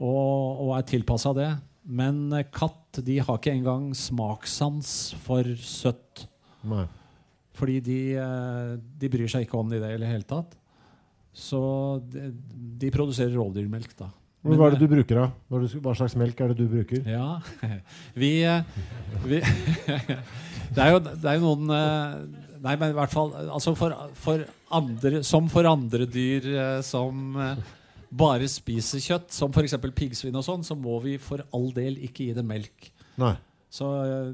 [0.00, 1.50] og, og er tilpassa det.
[1.84, 6.24] Men eh, katt de har ikke engang smakssans for søtt.
[6.64, 6.86] Nei.
[7.54, 10.56] Fordi de, eh, de bryr seg ikke om det i det hele tatt.
[11.34, 11.60] Så
[12.08, 12.30] de,
[12.80, 14.08] de produserer rovdyrmelk, da.
[14.44, 15.28] Men hva er det du bruker, da?
[15.80, 17.00] Hva, slags melk er det du bruker?
[17.08, 17.38] Ja.
[18.20, 18.60] Vi, eh,
[19.24, 19.38] vi
[20.74, 22.18] Det er jo, det er jo noen eh,
[22.64, 27.32] Nei, men i hvert fall altså for, for andre, Som for andre dyr eh, som
[28.14, 29.74] bare spiser kjøtt, som f.eks.
[29.96, 32.92] piggsvin, og sånn, så må vi for all del ikke gi det melk.
[33.18, 33.32] Nei.
[33.74, 33.88] Så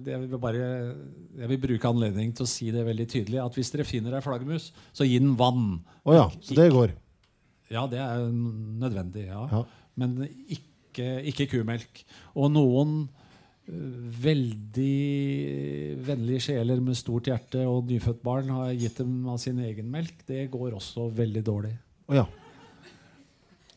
[0.04, 3.38] jeg vil bare Jeg vil bruke anledningen til å si det veldig tydelig.
[3.40, 5.78] At hvis dere finner ei flaggermus, så gi den vann.
[6.04, 6.92] Å ja, så det går.
[7.72, 9.30] Ja, det er nødvendig.
[9.30, 9.46] ja.
[9.48, 9.64] Ja.
[10.00, 12.02] Men ikke, ikke kumelk.
[12.34, 14.96] Og noen øh, veldig
[16.08, 20.24] vennlige sjeler med stort hjerte og nyfødt barn har gitt dem av sin egen melk.
[20.28, 21.74] Det går også veldig dårlig.
[22.10, 22.26] Oh, ja.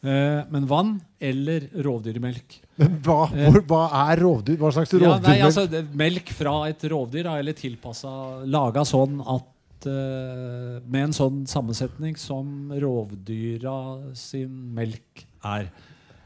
[0.03, 2.57] Eh, men vann eller rovdyrmelk.
[2.81, 4.57] Men hva, hvor, hva er rovdyr?
[4.59, 5.43] Hva slags Ja, nei, rovdyrmelk?
[5.47, 8.11] altså, det, melk fra et rovdyr, da, eller tilpassa
[8.43, 13.77] Laga sånn at eh, Med en sånn sammensetning som rovdyra
[14.17, 15.71] sin melk er.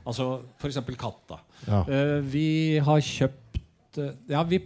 [0.08, 0.28] Altså
[0.58, 0.80] f.eks.
[0.96, 1.22] katt.
[1.30, 1.40] da.
[1.68, 1.82] Ja.
[1.84, 4.62] uh, vi har kjøpt uh, Ja, vi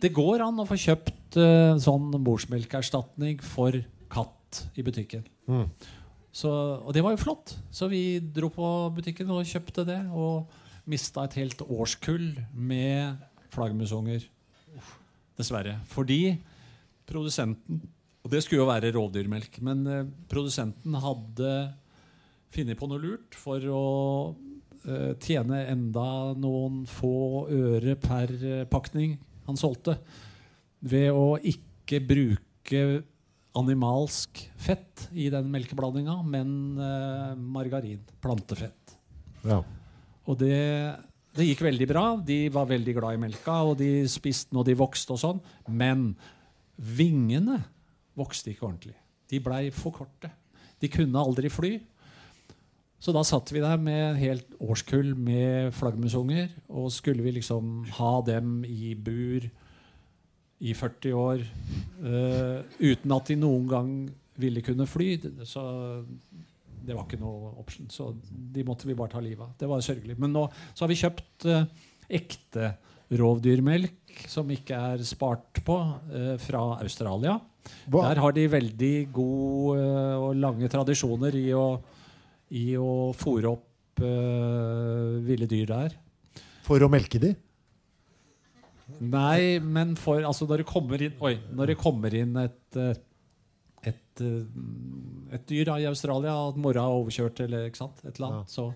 [0.00, 3.76] Det går an å få kjøpt uh, sånn morsmelkerstatning for
[4.12, 5.24] katt i butikken.
[5.50, 5.66] Mm.
[6.36, 7.56] Så, og det var jo flott.
[7.72, 10.02] Så vi dro på butikken og kjøpte det.
[10.12, 10.46] Og
[10.86, 13.16] mista et helt årskull med
[13.54, 14.28] flaggermusunger.
[15.36, 15.80] Dessverre.
[15.90, 16.36] Fordi
[17.08, 17.82] produsenten
[18.26, 19.60] Og det skulle jo være rovdyrmelk.
[19.64, 21.50] Men produsenten hadde
[22.52, 23.82] funnet på noe lurt for å
[25.22, 29.16] tjene enda noen få øre per eh, pakning
[29.46, 29.96] han solgte.
[30.86, 32.82] Ved å ikke bruke
[33.56, 36.50] animalsk fett i den melkeblandinga, men
[36.82, 38.02] eh, margarin.
[38.22, 38.96] Plantefett.
[39.46, 39.62] Ja.
[40.26, 40.58] Og det,
[41.36, 42.06] det gikk veldig bra.
[42.20, 45.42] De var veldig glad i melka, og de spiste når de vokste og sånn.
[45.70, 46.10] Men
[46.76, 47.62] vingene
[48.18, 48.96] vokste ikke ordentlig.
[49.30, 50.30] De blei for korte.
[50.82, 51.76] De kunne aldri fly.
[53.02, 56.48] Så da satt vi der med helt årskull med flaggermusunger.
[56.72, 59.44] Og skulle vi liksom ha dem i bur
[60.64, 63.90] i 40 år uh, uten at de noen gang
[64.40, 65.10] ville kunne fly,
[65.48, 65.62] så
[66.86, 67.88] det var ikke noe option.
[67.92, 68.10] Så
[68.56, 69.52] de måtte vi bare ta livet av.
[69.60, 70.16] Det var sørgelig.
[70.20, 71.66] Men nå så har vi kjøpt uh,
[72.08, 72.70] ekte
[73.16, 75.76] rovdyrmelk som ikke er spart på,
[76.14, 77.36] uh, fra Australia.
[77.90, 79.84] Hva- Der har de veldig gode
[80.22, 81.66] og lange tradisjoner i å,
[82.54, 85.96] i å fôre opp uh, ville dyr der.
[86.66, 87.32] For å melke de?
[89.00, 92.94] Nei, men for altså når det kommer inn Oi, når det kommer inn et eh,
[93.86, 98.16] et, eh, et dyr da, i Australia, at mora har overkjørt eller ikke sant, et
[98.16, 98.66] eller annet, så,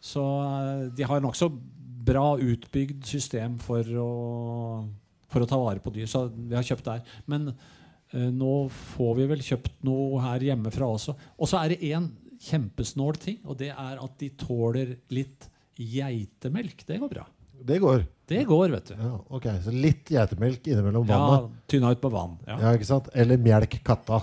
[0.00, 1.50] så eh, de har nokså
[2.02, 4.10] bra utbygd system for å,
[5.30, 6.08] for å ta vare på dyr.
[6.10, 7.04] Så vi har kjøpt der.
[7.30, 8.54] Men uh, nå
[8.96, 11.14] får vi vel kjøpt noe her hjemmefra også.
[11.38, 12.08] Og så er det én
[12.42, 16.84] kjempesnål ting, og det er at de tåler litt geitemelk.
[16.88, 17.26] Det går bra.
[17.62, 18.04] Det går.
[18.32, 18.94] Det går, vet du.
[18.98, 21.50] Ja, ok, Så litt geitemelk innimellom Ja, vannet.
[21.70, 22.38] tynna ut på vann.
[22.46, 23.08] Ja, Ja, ikke sant?
[23.14, 24.22] Eller melk katta.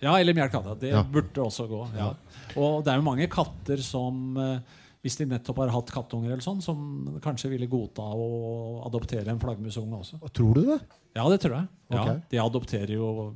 [0.00, 0.74] ja eller melkkatta.
[0.78, 1.02] Det Ja.
[1.02, 1.82] burde også gå.
[1.96, 2.14] Ja.
[2.56, 4.58] Og det er jo mange katter som eh,
[5.02, 9.38] hvis de nettopp har hatt kattunger, eller sånn, som kanskje ville godta å adoptere en
[9.38, 10.20] flaggermusunge også.
[10.32, 10.80] Tror du det?
[11.14, 11.68] Ja, det tror jeg.
[11.90, 12.22] Ja, Ok.
[12.30, 13.34] De adopterer jo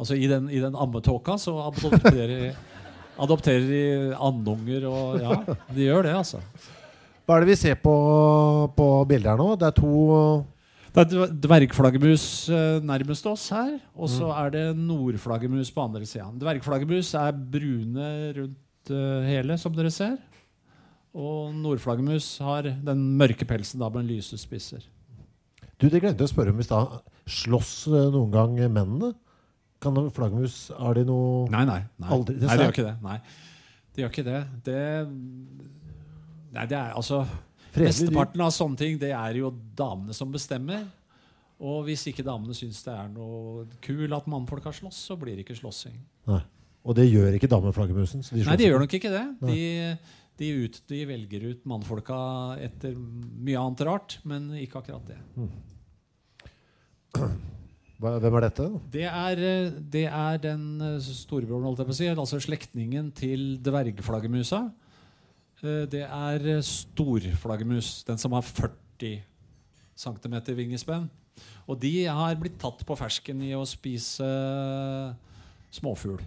[0.00, 2.54] Altså I den, i den ammetåka så adopterer,
[3.18, 3.82] adopterer de
[4.14, 5.38] andunger og Ja,
[5.74, 6.40] de gjør det, altså.
[7.26, 7.92] Hva er det vi ser på,
[8.76, 9.50] på bildet her nå?
[9.60, 10.46] Det er to
[10.94, 14.14] Det er dver- dvergflaggermus eh, nærmest oss her, og Mm.
[14.16, 16.30] så er det nordflaggermus på andre sida.
[16.40, 18.08] Dvergflaggermus er brune
[18.38, 20.16] rundt eh, hele, som dere ser.
[21.14, 24.80] Og nordflaggermus har den mørke pelsen da med lyse spisser.
[25.78, 26.96] Du, Det glemte jeg å spørre om i stad.
[27.28, 29.12] Slåss eh, noen gang mennene?
[29.80, 31.82] Kan det- Flaggermus Har de noe Nei, nei.
[31.98, 32.96] Nei, Aldri, det nei sa de gjør ikke det.
[33.02, 33.18] Nei,
[33.94, 34.40] de gjør ikke det.
[34.64, 34.82] det
[36.54, 37.20] Nei, det er altså
[37.72, 38.08] Fredelig dyr.
[38.08, 40.86] Mesteparten av sånne ting det er jo damene som bestemmer.
[41.60, 45.36] Og hvis ikke damene syns det er noe kul at mannfolk har slåss, så blir
[45.36, 45.98] det ikke slåssing.
[46.30, 46.40] Nei.
[46.86, 48.22] Og det gjør ikke dameflaggermusen?
[48.32, 49.24] De Nei, de gjør nok ikke det.
[49.42, 49.98] De,
[50.38, 52.18] de, ut, de velger ut mannfolka
[52.64, 55.18] etter mye annet rart, men ikke akkurat det.
[57.12, 57.32] Hva-
[57.98, 58.64] Hvem er dette?
[58.94, 59.40] Det er,
[59.90, 64.60] det er den eh, storebroren, holdt jeg på å si, altså slektningen til dvergflaggermusa.
[65.64, 69.18] Eh, Det er eh, storflaggermus, den som har 40
[69.98, 71.08] cm vingespenn.
[71.66, 74.26] Og de har blitt tatt på fersken i å spise
[75.74, 76.22] småfugl.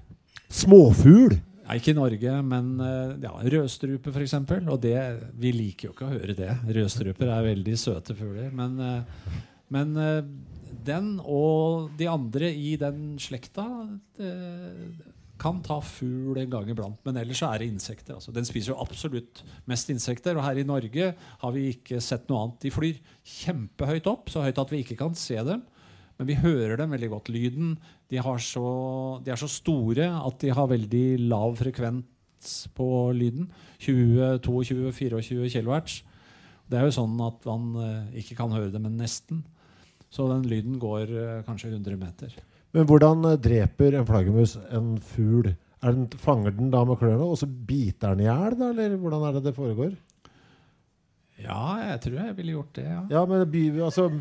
[0.52, 1.40] Småfugl!
[1.62, 2.72] Ja, ikke i Norge, men
[3.24, 4.34] ja, rødstrupe f.eks.
[4.66, 4.96] Og det,
[5.40, 6.50] vi liker jo ikke å høre det.
[6.76, 8.50] Rødstruper er veldig søte fugler.
[8.56, 8.76] Men,
[9.72, 9.94] men
[10.86, 13.66] den og de andre i den slekta
[14.18, 14.32] det,
[15.42, 17.00] kan ta fugl en gang iblant.
[17.08, 18.18] Men ellers er det insekter.
[18.20, 18.34] Altså.
[18.36, 20.38] Den spiser jo absolutt mest insekter.
[20.38, 22.60] Og her i Norge har vi ikke sett noe annet.
[22.62, 25.64] De flyr kjempehøyt opp, så høyt at vi ikke kan se dem.
[26.20, 27.32] Men vi hører dem veldig godt.
[27.34, 27.74] Lyden
[28.12, 28.68] de, så,
[29.26, 33.50] de er så store at de har veldig lav frekvens på lyden.
[33.82, 35.98] 20, 22, 24 kHz.
[36.70, 39.42] Det er jo sånn at man eh, ikke kan høre det, men nesten.
[40.12, 42.36] Så den lyden går eh, kanskje 100 meter.
[42.76, 45.54] Men hvordan eh, dreper en flaggermus en fugl?
[45.82, 48.58] Er den, fanger den da med klørne, og så biter den i hjel.
[48.70, 49.96] Eller hvordan er det det foregår?
[51.42, 52.86] Ja, jeg tror jeg ville gjort det.
[52.86, 53.02] ja.
[53.10, 53.48] Ja, men
[53.82, 54.12] altså,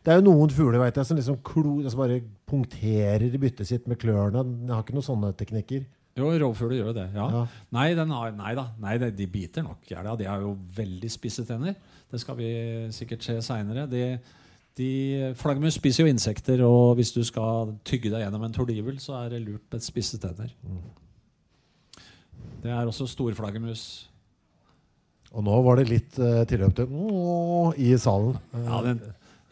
[0.00, 3.88] det er jo noen fugler vet jeg, som liksom klo, som bare punkterer byttet sitt
[3.90, 4.40] med klørne.
[4.40, 5.84] Den har ikke noen sånne teknikker.
[6.18, 7.06] Jo, rovfugler gjør jo det.
[7.14, 7.26] ja.
[7.34, 7.42] Ja.
[7.74, 8.64] Nei, den har, nei da.
[8.82, 9.84] Nei, de, biter nok.
[9.90, 10.16] Ja, da.
[10.18, 11.76] de har jo veldig spisse tenner.
[12.10, 12.48] Det skal vi
[12.94, 13.84] sikkert se seinere.
[13.90, 14.02] De,
[14.78, 14.90] de,
[15.38, 19.34] flaggermus spiser jo insekter, og hvis du skal tygge deg gjennom en tordivel, så er
[19.34, 20.54] det lurt med spisse tenner.
[22.62, 23.84] Det er også storflaggermus.
[25.34, 26.94] Og nå var det litt uh, tilløp til
[27.84, 28.38] i salen.
[28.54, 29.02] Ja, den,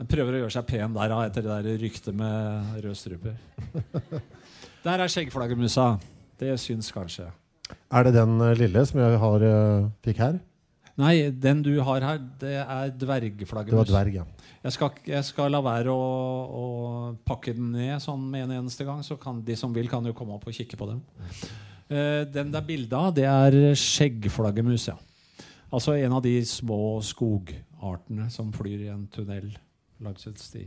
[0.01, 3.37] den prøver å gjøre seg pen der etter det der ryktet med røde struper.
[4.87, 5.97] Der er skjeggflaggermusa.
[6.39, 7.25] Det syns kanskje.
[7.91, 10.37] Er det den eh, lille som jeg har, eh, fikk her?
[10.97, 13.91] Nei, den du har her, det er Det var dvergflaggermus.
[13.91, 14.25] dverg, ja.
[14.65, 16.07] Jeg skal, jeg skal la være å,
[16.63, 16.65] å
[17.27, 20.15] pakke den ned sånn med en eneste gang, så kan de som vil, kan jo
[20.17, 21.03] komme opp og kikke på den.
[21.87, 24.89] Uh, den det er bilde av, det er skjeggflaggermus.
[24.89, 24.97] Ja.
[25.71, 29.53] Altså en av de små skogartene som flyr i en tunnel
[30.03, 30.65] langs et sti.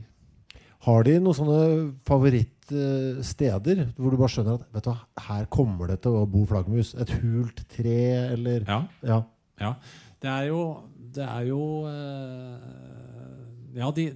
[0.86, 1.60] Har de noen sånne
[2.08, 6.46] favorittsteder hvor du bare skjønner at vet du, hva, her kommer det til å bo
[6.48, 6.94] flaggermus?
[7.02, 8.00] Et hult tre,
[8.38, 8.84] eller Ja.
[9.04, 9.20] Ja.
[9.60, 9.74] Ja.
[10.20, 10.64] Det er jo
[11.16, 14.12] Det er jo eh, Ja, de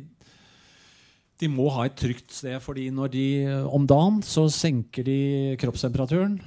[1.41, 3.27] de må ha et trygt sted, fordi når de
[3.73, 6.37] om dagen så senker de kroppstemperaturen.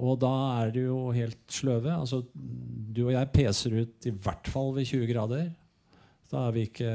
[0.00, 0.32] Og da
[0.62, 1.92] er de jo helt sløve.
[1.92, 5.50] Altså, du og jeg peser ut i hvert fall ved 20 grader.
[6.32, 6.92] Da er vi ikke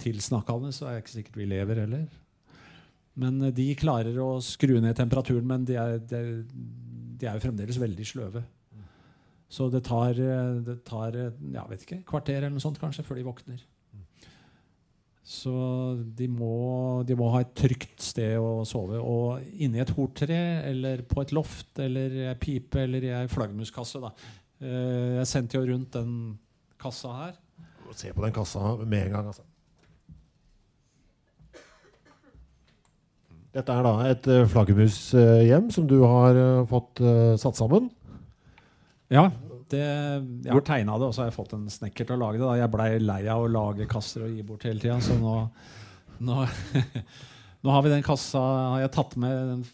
[0.00, 2.06] tilsnakkende, så er det ikke sikkert vi lever heller.
[3.20, 6.22] Men eh, de klarer å skru ned temperaturen, men de er, de,
[7.20, 8.44] de er jo fremdeles veldig sløve.
[9.48, 13.04] Så det tar, eh, det tar eh, ja, vet ikke, kvarter eller noe sånt kanskje
[13.06, 13.60] før de våkner.
[15.26, 15.52] Så
[16.18, 19.00] de må, de må ha et trygt sted å sove.
[19.02, 20.38] Og inni et hortre
[20.68, 24.02] eller på et loft eller i ei pipe eller i ei flaggermuskasse.
[24.62, 26.14] Eh, Jeg sendte jo rundt den
[26.78, 27.34] kassa her.
[27.94, 29.46] Se på den kassa med en gang, altså.
[33.56, 36.36] Dette er da et flaggermushjem som du har
[36.68, 37.00] fått
[37.40, 37.86] satt sammen.
[39.12, 39.28] Ja,
[39.70, 42.40] det, jeg har tegna det, og så har jeg fått en snekker til å lage
[42.40, 42.46] det.
[42.46, 42.56] Da.
[42.60, 45.34] Jeg blei lei av å lage kasser og gi bort hele tida, så nå,
[46.26, 46.44] nå,
[47.62, 48.42] nå har vi den kassa
[48.74, 49.66] har jeg tatt med den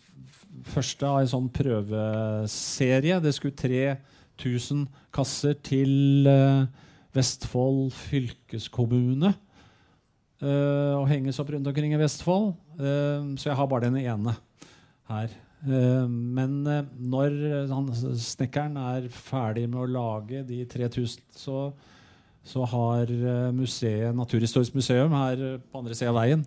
[0.73, 3.21] første av en sånn prøveserie.
[3.25, 6.67] Det skulle 3000 kasser til eh,
[7.17, 9.33] Vestfold fylkeskommune.
[10.41, 12.53] eh, og henges opp rundt omkring i Vestfold.
[12.81, 14.37] Eh, så jeg har bare den ene
[15.11, 15.33] her.
[15.63, 21.59] Eh, men eh, når eh, han, snekkeren er ferdig med å lage de 3000, så,
[22.43, 23.13] så har
[23.55, 26.47] museet, Naturhistorisk museum her på andre sida av veien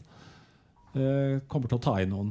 [1.52, 2.28] kommer til å ta inn noen.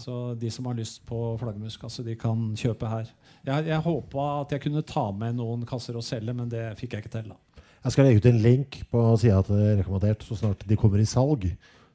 [0.00, 3.10] Så de som har lyst på flaggermuskasse, de kan kjøpe her.
[3.44, 6.96] Jeg, jeg håpa at jeg kunne ta med noen kasser og selge, men det fikk
[6.96, 7.28] jeg ikke til.
[7.34, 7.60] da.
[7.84, 11.08] Jeg skal legge ut en link på sida til Rekommandert så snart de kommer i
[11.08, 11.44] salg.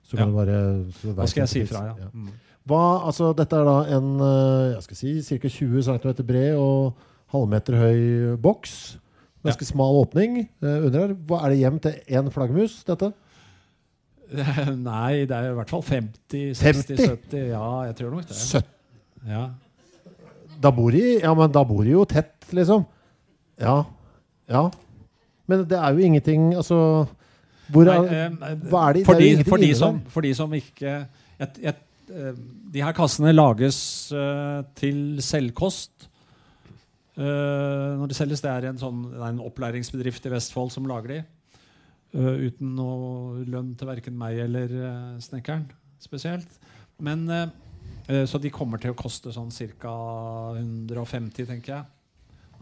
[0.06, 0.30] Så kan Ja.
[0.30, 0.60] du bare
[1.02, 2.30] så Da skal jeg si ifra, fra, ja.
[2.70, 5.50] Hva, altså, dette er da en eh, jeg skal si, ca.
[5.50, 8.02] 20 cm bred og halvmeter høy
[8.42, 8.76] boks.
[9.42, 11.16] Ganske smal åpning eh, under her.
[11.40, 13.10] Er det hjem til én flaggermus, dette?
[14.32, 17.02] Nei, det er i hvert fall 50, 50?
[17.02, 18.38] 70 Ja, jeg tror nok det.
[18.38, 18.70] 70?
[19.28, 19.48] Ja.
[20.62, 22.86] Da bor de Ja, men da bor de jo tett, liksom.
[23.60, 23.82] Ja.
[24.50, 24.70] Ja.
[25.50, 26.78] Men det er jo ingenting Altså
[27.72, 29.06] hvor er, Nei, eh, hva er det?
[29.08, 31.06] for, de, for, de som, for de som ikke jeg,
[31.40, 31.78] jeg, eh,
[32.72, 33.78] De her kassene lages
[34.16, 36.08] eh, til selvkost.
[37.18, 40.88] Eh, når de selges, det er en, sånn, det er en opplæringsbedrift i Vestfold som
[40.90, 41.20] lager de.
[42.16, 45.68] eh, uten noe lønn til verken meg eller eh, snekkeren
[46.02, 46.60] spesielt.
[47.02, 47.48] Men, eh,
[48.08, 49.96] eh, så de kommer til å koste sånn ca.
[50.60, 51.86] 150, tenker jeg.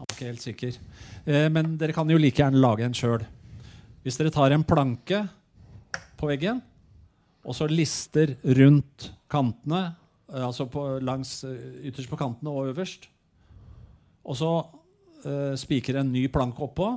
[0.00, 0.76] er ikke helt sikker.
[1.26, 3.24] Eh, men dere kan jo like gjerne lage en sjøl.
[4.04, 5.24] Hvis dere tar en planke
[6.20, 6.62] på veggen,
[7.44, 9.84] og så lister rundt kantene,
[10.32, 13.08] eh, altså på, langs, eh, ytterst på kantene og øverst,
[14.20, 14.50] og så
[15.24, 16.90] uh, spikre en ny planke oppå,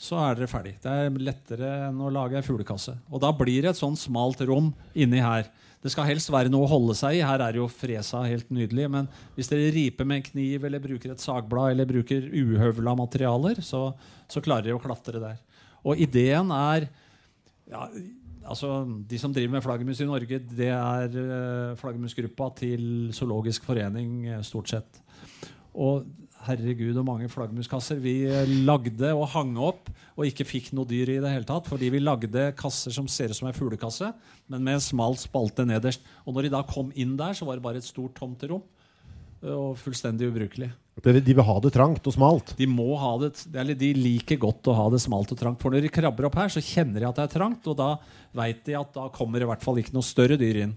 [0.00, 0.72] så er dere ferdig.
[0.82, 2.94] Det er lettere enn å lage ei fuglekasse.
[3.12, 5.50] Og da blir det et sånn smalt rom inni her.
[5.82, 7.22] Det skal helst være noe å holde seg i.
[7.26, 8.88] Her er jo fresa helt nydelig.
[8.90, 13.60] Men hvis dere riper med en kniv eller bruker et sagblad eller bruker uhøvla materialer,
[13.62, 13.90] så,
[14.30, 15.38] så klarer dere å klatre der.
[15.82, 16.88] Og ideen er
[17.70, 17.86] ja,
[18.52, 22.84] altså De som driver med flaggermus i Norge, det er uh, flaggermusgruppa til
[23.16, 25.00] Zoologisk forening, eh, stort sett.
[25.72, 26.04] Og
[26.46, 31.14] herregud, og mange flaggermuskasser vi eh, lagde og hang opp og ikke fikk noe dyr
[31.14, 31.68] i det hele tatt.
[31.70, 34.10] Fordi vi lagde kasser som ser ut som ei fuglekasse,
[34.52, 36.04] men med en smal spalte nederst.
[36.26, 38.62] Og når de da kom inn der, så var det bare et stort tomt rom.
[38.62, 38.81] eh,
[39.42, 40.70] Og fullstendig ubrukelig.
[41.02, 42.52] De, vil ha det trangt og smalt.
[42.58, 45.58] De må ha det, eller de liker godt å ha det smalt og trangt.
[45.62, 47.94] For når de krabber opp her, så kjenner de at det er trangt, og da
[48.36, 50.74] veit de at da kommer i hvert fall ikke noe større dyr inn.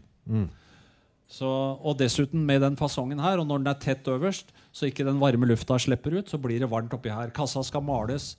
[1.27, 5.05] Så, og dessuten med den fasongen her, og når den er tett øverst, så ikke
[5.05, 7.33] den varme lufta slipper ut, så blir det varmt oppi her.
[7.35, 8.35] Kassa skal males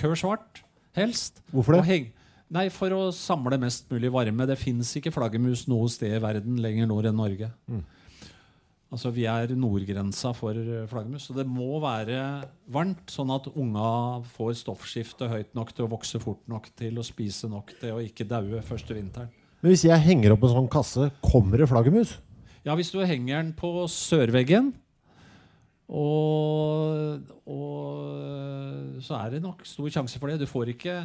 [0.00, 0.62] kør svart,
[0.98, 1.40] helst.
[1.54, 2.10] Hvorfor det?
[2.50, 4.46] Nei, For å samle mest mulig varme.
[4.50, 7.52] Det fins ikke flaggermus noe sted i verden lenger nord enn Norge.
[8.90, 11.28] Altså Vi er nordgrensa for eh, flaggermus.
[11.28, 16.18] Så det må være varmt, sånn at unga får stoffskifte høyt nok til å vokse
[16.22, 19.30] fort nok til å spise nok til å ikke daue første vinteren.
[19.60, 22.16] Men hvis jeg henger opp en sånn kasse, kommer det flaggermus?
[22.64, 24.72] Ja, hvis du henger den på sørveggen,
[25.90, 30.38] og, og så er det nok stor sjanse for det.
[30.42, 30.96] Du får ikke,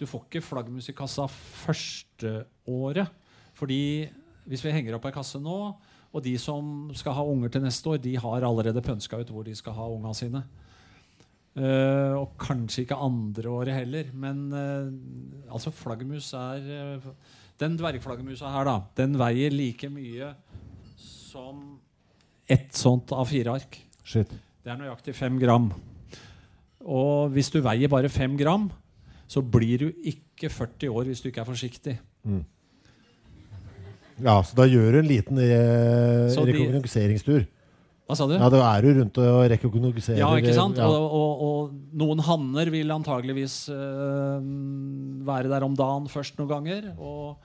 [0.00, 3.10] du får ikke flaggermus i kassa første året.
[3.58, 4.08] Fordi
[4.50, 5.58] hvis vi henger opp ei kasse nå,
[6.12, 9.46] og de som skal ha unger til neste år, de har allerede pønska ut hvor
[9.46, 10.42] de skal ha unga sine.
[11.52, 14.08] Uh, og kanskje ikke andre året heller.
[14.16, 17.10] Men uh, altså flaggermus er uh,
[17.60, 20.32] Den dvergflaggermusa her, da, den veier like mye
[20.96, 21.60] som
[22.48, 23.76] ett sånt A4-ark.
[24.04, 24.32] Shit.
[24.62, 25.70] Det er nøyaktig fem gram.
[26.82, 28.66] Og hvis du veier bare fem gram,
[29.30, 31.94] så blir du ikke 40 år hvis du ikke er forsiktig.
[32.24, 32.42] Mm.
[34.20, 37.46] Ja, så da gjør du en liten eh, Så de- rekognoseringstur.
[38.10, 38.34] Hva sa du?
[38.34, 40.18] Ja, da er du rundt og rekognoserer.
[40.18, 40.76] Ja, ikke sant?
[40.76, 40.88] Ja.
[40.90, 44.42] Og, og, og noen hanner vil antageligvis øh,
[45.24, 46.90] være der om dagen først noen ganger.
[46.98, 47.38] Og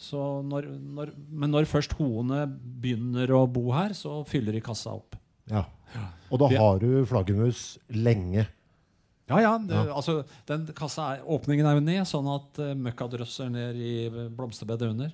[0.00, 0.66] så når,
[0.96, 2.44] når, men når først hoene
[2.82, 5.16] begynner å bo her, så fyller de kassa opp.
[5.50, 5.64] Ja.
[6.30, 8.46] Og da Vi- har du flaggermus lenge.
[9.30, 9.56] Ja, ja.
[9.62, 9.78] Det.
[9.94, 13.92] Altså, den kassa er, åpningen er jo ned, sånn at uh, møkka drøsser ned i
[14.34, 15.12] blomsterbedet under.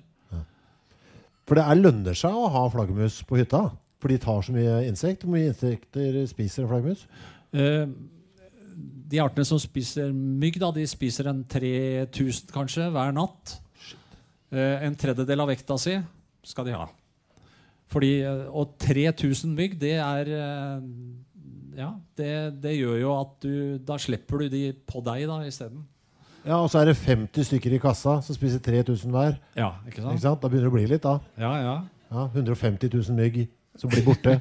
[1.47, 3.69] For det er lønner seg å ha flaggermus på hytta.
[4.01, 5.23] For de tar så mye insekt.
[5.23, 7.05] Hvor mye insekter spiser en flaggermus?
[7.55, 7.87] Eh,
[9.07, 13.57] de artene som spiser mygg, da, de spiser en 3000 kanskje hver natt.
[14.51, 15.95] Eh, en tredjedel av vekta si
[16.47, 16.87] skal de ha.
[17.91, 20.89] Fordi, eh, og 3000 mygg, det er eh,
[21.77, 22.31] Ja, det,
[22.63, 25.85] det gjør jo at du Da slipper du de på deg da isteden.
[26.47, 29.35] Ja, Og så er det 50 stykker i kassa som spiser 3000 hver.
[29.57, 30.13] Ja, ikke sant?
[30.15, 30.41] Ikke sant?
[30.41, 31.17] Da begynner det å bli litt, da.
[31.41, 31.75] Ja, ja.
[32.07, 33.41] Ja, 150 000 mygg
[33.77, 34.37] som blir borte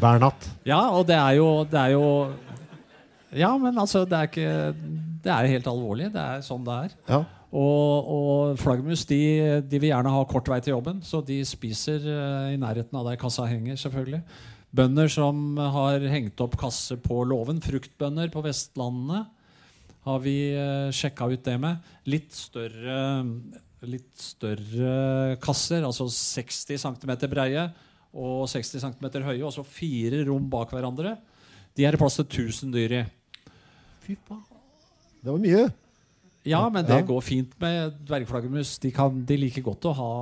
[0.00, 0.48] hver natt.
[0.72, 2.06] ja, og det er jo Det er jo
[3.36, 4.54] Ja, men altså, det er ikke
[5.22, 6.08] Det er helt alvorlig.
[6.14, 6.96] Det er sånn det er.
[7.10, 7.20] Ja.
[7.52, 9.20] Og, og flaggermus de,
[9.68, 13.04] de vil gjerne ha kort vei til jobben, så de spiser eh, i nærheten av
[13.10, 13.76] der kassa henger.
[13.76, 14.22] selvfølgelig.
[14.72, 19.28] Bønder som har hengt opp kasse på låven, fruktbønder på Vestlandet,
[20.06, 21.82] har vi uh, sjekka ut det med.
[22.10, 22.96] Litt større,
[23.86, 27.68] litt større kasser, altså 60 cm breie
[28.12, 31.16] og 60 cm høye, og så fire rom bak hverandre.
[31.76, 33.04] De er det plass til 1000 dyr i.
[34.04, 34.42] Fy faen.
[35.22, 35.62] Det var mye.
[36.44, 37.06] Ja, men det Ja.
[37.06, 38.78] går fint med dvergflaggermus.
[38.82, 40.12] De, kan, de liker godt å ha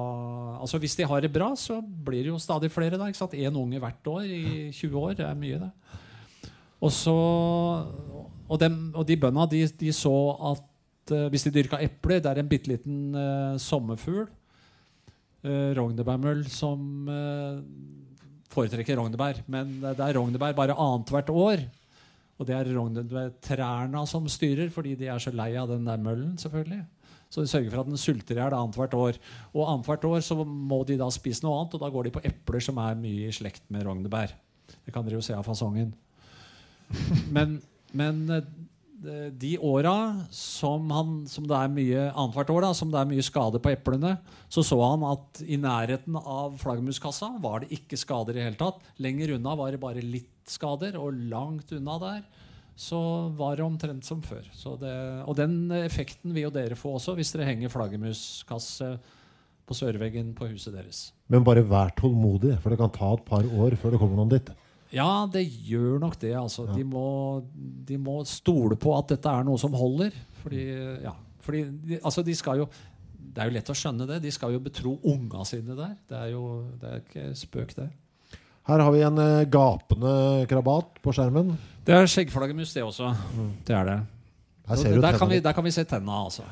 [0.60, 2.98] Altså Hvis de har det bra, så blir det jo stadig flere.
[2.98, 3.06] da?
[3.08, 5.14] Én unge hvert år i 20 år.
[5.16, 5.70] Det er mye, det.
[6.82, 7.16] Og så
[8.50, 10.14] Og, dem, og de bøndene de, de så
[10.50, 14.24] at uh, hvis de dyrka epler Det er en bitte liten uh, sommerfugl,
[15.46, 17.08] uh, rognebærmøll, som
[18.50, 19.44] foretrekker rognebær.
[19.46, 21.62] Men det er rognebær bare annethvert år.
[22.40, 26.38] Og det er rognebærtrærne som styrer, fordi de er så lei av den der møllen.
[26.40, 26.82] selvfølgelig.
[27.30, 29.18] Så de sørger for at den sulter i hjel annethvert år.
[29.54, 32.22] Og annethvert år så må de da spise noe annet, og da går de på
[32.26, 34.34] epler som er mye i slekt med rognebær.
[34.72, 35.92] Det kan dere jo se av fasongen.
[37.36, 37.60] Men,
[37.96, 39.94] men eh, de åra
[40.34, 43.72] som, han, som det er mye annethvert år, da, som det er mye skade på
[43.72, 44.16] eplene,
[44.52, 48.82] så så han at i nærheten av flaggermuskassa var det ikke skader i hele tatt.
[49.00, 52.22] Lenger unna var det bare litt skader, og langt unna der
[52.80, 52.98] så
[53.36, 54.46] var det omtrent som før.
[54.80, 54.92] Det,
[55.28, 58.94] og den effekten vil jo dere få også hvis dere henger flaggermuskasse
[59.68, 61.10] på sørveggen på huset deres.
[61.30, 64.32] Men bare vær tålmodig, for det kan ta et par år før det kommer noen
[64.32, 64.48] dit.
[64.94, 66.34] Ja, det gjør nok det.
[66.38, 66.66] Altså.
[66.74, 67.04] De, må,
[67.86, 70.14] de må stole på at dette er noe som holder.
[70.42, 70.64] Fordi,
[71.04, 71.14] ja,
[71.44, 72.70] fordi de, altså de skal jo
[73.30, 74.20] Det er jo lett å skjønne det.
[74.24, 75.94] De skal jo betro unga sine der.
[76.10, 76.44] Det er jo
[76.80, 77.86] det er ikke spøk, det.
[78.66, 80.14] Her har vi en eh, gapende
[80.50, 81.54] krabat på skjermen.
[81.86, 83.12] Det er skjeggflaggermus, det også.
[83.66, 84.00] Det er det.
[84.78, 86.44] Ser du der, kan vi, der kan vi se tenna, altså.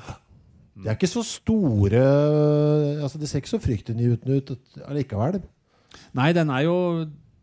[0.79, 2.01] De er ikke så store
[3.03, 4.53] altså De ser ikke så fryktinngytende ut
[4.87, 5.41] allikevel.
[6.15, 6.77] Nei, den er jo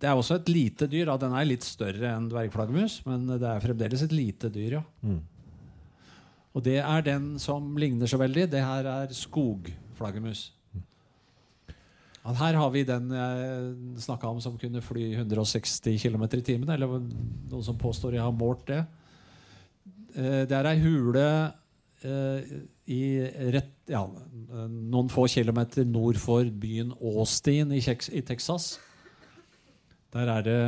[0.06, 1.07] Det er også et lite dyr.
[1.10, 1.15] Da.
[1.18, 4.82] Den er litt større enn dvergflaggermus, men det er fremdeles et lite dyr, ja.
[5.02, 5.23] Mm.
[6.53, 8.45] Og det er den som ligner så veldig.
[8.53, 10.52] Det her er skogflaggermus.
[12.22, 13.73] Ja, her har vi den jeg
[14.06, 16.69] snakka om som kunne fly 160 km i timen.
[16.69, 18.84] Eller noen som påstår jeg har målt det.
[20.14, 21.27] Eh, Det er ei hule
[22.06, 22.56] eh,
[22.94, 23.03] i
[23.57, 24.06] rett, ja,
[24.69, 27.82] noen få kilometer nord for byen Austin i
[28.22, 28.76] Texas.
[30.15, 30.59] Der er det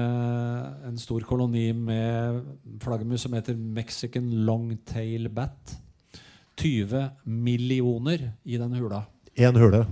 [0.89, 2.41] en stor koloni med
[2.83, 5.77] flaggermus som heter Mexican Longtail Bat.
[6.59, 9.05] 20 millioner i den hula.
[9.39, 9.85] Én hule.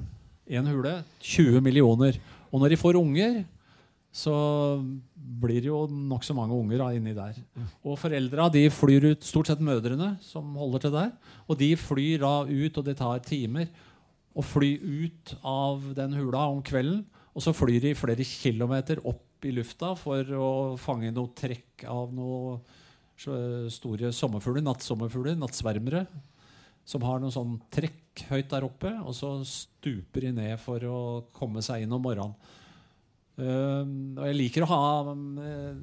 [0.52, 2.20] En hule, 20 millioner.
[2.52, 3.46] Og når de får unger,
[4.12, 4.36] så
[5.16, 7.40] blir det jo nokså mange unger da, inni der.
[7.80, 11.12] Og foreldra de flyr ut, stort sett mødrene, som holder til der.
[11.48, 13.72] Og de flyr da ut, og det tar timer,
[14.36, 17.06] å fly ut av den hula om kvelden.
[17.32, 19.00] Og så flyr de flere kilometer
[19.46, 20.50] i lufta for å
[20.82, 22.58] fange noe trekk av noe
[23.72, 26.04] store sommerfugler, nattsommerfugler, nattsvermere,
[26.86, 31.00] som har noe sånn trekk høyt der oppe, og så stuper de ned for å
[31.36, 32.36] komme seg inn om morgenen.
[33.36, 33.84] Uh,
[34.16, 34.84] og jeg liker å ha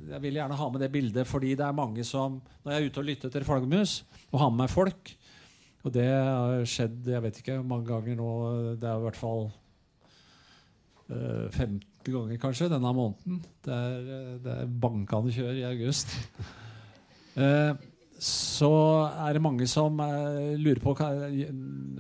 [0.09, 2.87] Jeg vil gjerne ha med det bildet fordi det er mange som Når jeg er
[2.87, 3.93] ute og lytter etter flaggermus
[4.31, 5.11] og har med meg folk
[5.85, 8.31] Og det har skjedd jeg vet ikke mange ganger nå.
[8.81, 9.45] Det er i hvert fall
[11.13, 11.53] uh,
[12.03, 13.41] 50 ganger kanskje denne måneden.
[13.63, 16.17] Det er, det er bankende kjør i august.
[17.33, 17.71] Eh,
[18.21, 18.69] så
[19.25, 20.93] er det mange som eh, lurer på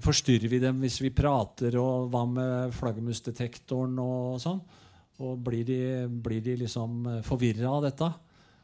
[0.04, 4.60] Forstyrrer vi dem hvis vi prater, og hva med flaggermusdetektoren og sånn?
[5.24, 5.78] Og blir de,
[6.12, 8.10] blir de liksom forvirra av dette?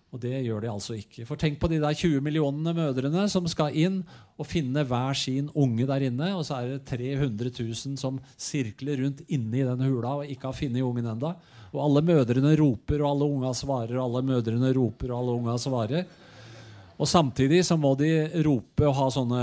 [0.08, 1.26] Og det gjør de altså ikke.
[1.28, 3.98] For tenk på de der 20 millionene mødrene som skal inn
[4.40, 6.30] og finne hver sin unge der inne.
[6.38, 10.48] Og så er det 300 000 som sirkler rundt inne i den hula og ikke
[10.48, 11.34] har funnet ungen enda.
[11.74, 15.58] Og alle mødrene roper, og alle unga svarer, og alle mødrene roper, og alle unga
[15.60, 16.08] svarer.
[16.98, 18.08] Og samtidig så må de
[18.46, 19.42] rope og ha sånne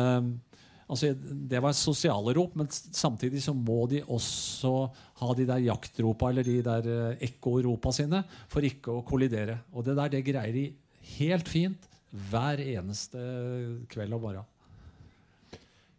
[0.85, 4.73] altså Det var sosiale rop, men samtidig så må de også
[5.21, 9.61] ha de der jaktropa eller de der uh, ekkoropa sine for ikke å kollidere.
[9.71, 10.65] Og det der det greier de
[11.15, 11.89] helt fint
[12.31, 13.21] hver eneste
[13.91, 14.51] kveld og morgen.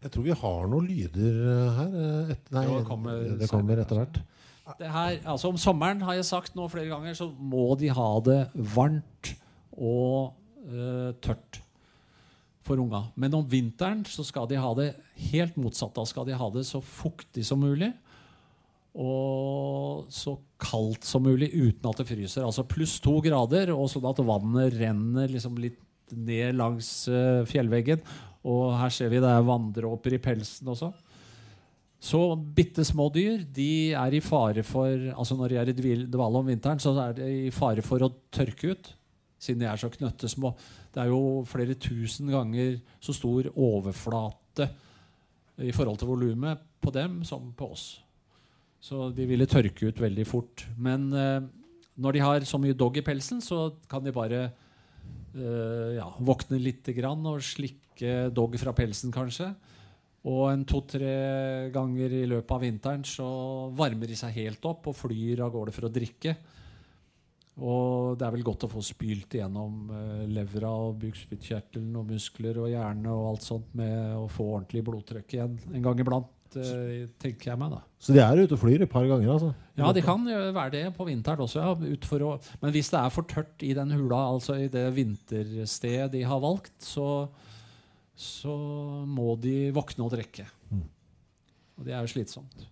[0.04, 1.38] Jeg tror vi har noen lyder
[1.78, 1.94] her.
[2.36, 4.20] Et, nei, det kommer, det kommer etter hvert.
[4.82, 8.40] Her, altså om sommeren har jeg sagt nå flere ganger, så må de ha det
[8.74, 9.32] varmt
[9.76, 10.34] og
[10.68, 11.60] uh, tørt
[12.66, 13.06] for unga.
[13.14, 14.90] Men om vinteren så skal de ha det
[15.30, 15.94] helt motsatt.
[15.96, 17.92] Da skal de ha det så fuktig som mulig
[18.96, 22.46] og så kaldt som mulig uten at det fryser.
[22.46, 25.82] Altså pluss to grader, og sånn at vannet renner liksom litt
[26.16, 28.00] ned langs uh, fjellveggen.
[28.46, 30.92] Og her ser vi det er vanndråper i pelsen også.
[32.06, 32.20] Så
[32.56, 36.48] bitte små dyr de er i fare for altså Når de er i dvale om
[36.48, 38.90] vinteren, så er de i fare for å tørke ut.
[39.42, 40.52] Siden de er så knøttesmå.
[40.94, 44.70] Det er jo flere tusen ganger så stor overflate
[45.60, 47.86] i forhold til volumet på dem som på oss.
[48.86, 50.66] Så de ville tørke ut veldig fort.
[50.78, 51.40] Men eh,
[51.98, 56.60] når de har så mye dog i pelsen, så kan de bare eh, ja, våkne
[56.62, 59.50] litt grann og slikke dog fra pelsen, kanskje.
[60.26, 63.26] Og en to-tre ganger i løpet av vinteren så
[63.78, 66.34] varmer de seg helt opp og flyr av gårde for å drikke.
[67.56, 72.58] Og det er vel godt å få spylt igjennom uh, levra og bukspyttkjertelen og muskler
[72.60, 76.35] og hjerne og alt sånt med å få ordentlig blodtrykk igjen en gang iblant.
[76.56, 79.32] Uh, tenker jeg meg da Så de er ute og flyr et par ganger?
[79.32, 79.50] altså?
[79.76, 81.60] Ja, de kan være det på vinteren også.
[81.60, 86.08] Ja, å, men hvis det er for tørt i den hula, altså i det vinterstedet
[86.14, 87.26] de har valgt, så,
[88.16, 88.54] så
[89.04, 90.46] må de våkne og drikke.
[90.70, 90.86] Mm.
[91.76, 92.64] Og det er jo slitsomt.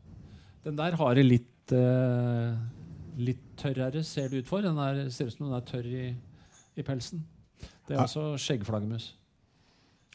[0.64, 2.56] Den der har det litt uh,
[3.20, 4.64] litt tørrere, ser det ut for.
[4.64, 6.06] Den der, ser ut som den er tørr i,
[6.76, 7.24] i pelsen.
[7.86, 9.12] Det er også skjeggflaggermus.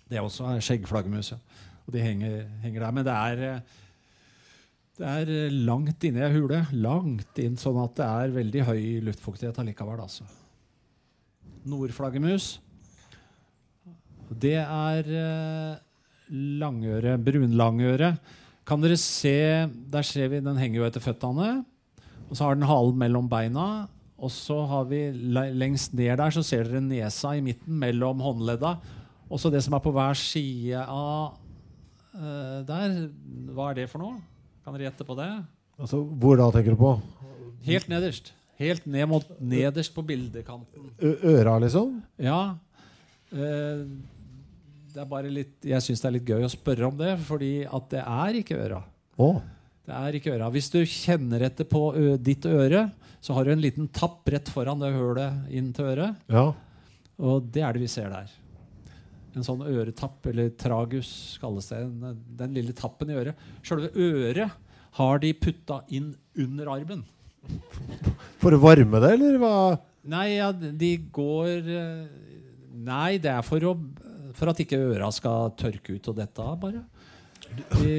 [0.09, 1.39] Det er også skjeggflaggermus, ja.
[1.89, 2.91] Og de henger, henger, der.
[2.93, 3.61] Men det er,
[4.99, 6.59] det er langt inne i ei hule.
[6.77, 10.03] Langt inn, sånn at det er veldig høy luftfuktighet allikevel.
[10.05, 10.27] Altså.
[11.65, 12.59] Nordflaggermus.
[14.29, 15.81] Det er eh,
[16.61, 18.13] langøre, brunlangøre.
[18.69, 21.63] Kan dere se Der ser vi, den henger jo etter føttene.
[22.29, 23.89] Og så har den halen mellom beina.
[24.21, 25.07] Og så har vi
[25.57, 28.77] lengst ned der så ser dere nesa i midten mellom håndledda.
[29.25, 31.39] Og så det som er på hver side av
[32.19, 32.99] uh, der.
[33.55, 34.19] Hva er det for noe?
[34.63, 35.29] Kan dere gjette på det?
[35.79, 36.93] Altså, Hvor da tenker du på?
[37.65, 38.33] Helt nederst.
[38.59, 40.91] Helt ned mot nederst på bildekanten.
[40.99, 41.99] Ø øra, liksom?
[42.19, 42.41] Ja.
[43.31, 43.87] Uh,
[44.89, 47.53] det er bare litt Jeg syns det er litt gøy å spørre om det, fordi
[47.65, 48.81] at det er ikke øra.
[49.19, 49.39] Oh.
[49.87, 50.49] Det er ikke øra.
[50.53, 51.83] Hvis du kjenner etter på
[52.21, 52.89] ditt øre,
[53.19, 56.19] så har du en liten tapp rett foran det hølet inn til øret.
[56.31, 56.51] Ja.
[57.19, 58.29] Og det er det vi ser der.
[59.37, 61.11] En sånn øretapp, eller tragus
[61.41, 61.83] kalles det.
[62.01, 63.45] Den, den lille tappen i øret.
[63.65, 64.55] Sjølve øret
[64.97, 67.03] har de putta inn under armen.
[68.41, 69.53] For å varme det, eller hva?
[70.09, 71.69] Nei, ja, de går
[72.79, 73.73] Nei, det er for, å,
[74.37, 76.85] for at ikke øra skal tørke ut og dette av, bare.
[77.49, 77.95] De,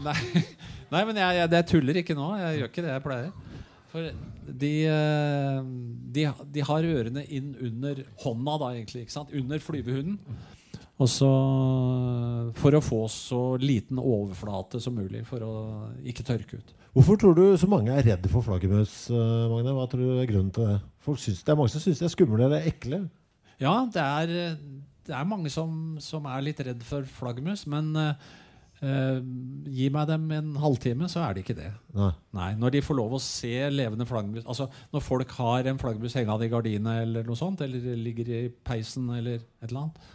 [0.06, 0.16] nei,
[0.88, 2.30] nei, men jeg, jeg, jeg, tuller ikke nå.
[2.40, 3.62] Jeg gjør ikke det jeg pleier.
[3.92, 4.10] For
[4.48, 5.58] de, eh,
[6.14, 9.06] de, de har ørene inn under hånda, da, egentlig.
[9.28, 10.18] Under flyvehunden.
[10.98, 11.28] Og så
[12.58, 15.54] For å få så liten overflate som mulig, for å
[16.02, 16.74] ikke tørke ut.
[16.96, 19.76] Hvorfor tror du så mange er redd for flaggermus, eh, Magne?
[19.76, 20.80] Hva tror du er grunnen til det?
[21.04, 23.04] Folk synes, det er mange som syns de er skumle eller ekle.
[23.62, 24.56] Ja, det er,
[25.06, 27.92] det er mange som, som er litt redd for flaggermus, men
[28.84, 29.18] eh,
[29.78, 31.70] gi meg dem en halvtime, så er det ikke det.
[31.96, 32.12] Nei.
[32.36, 36.14] Nei, Når de får lov å se levende flaggermus Altså Når folk har en flaggermus
[36.18, 40.14] hengende i gardinet eller noe sånt, eller ligger i peisen eller et eller annet,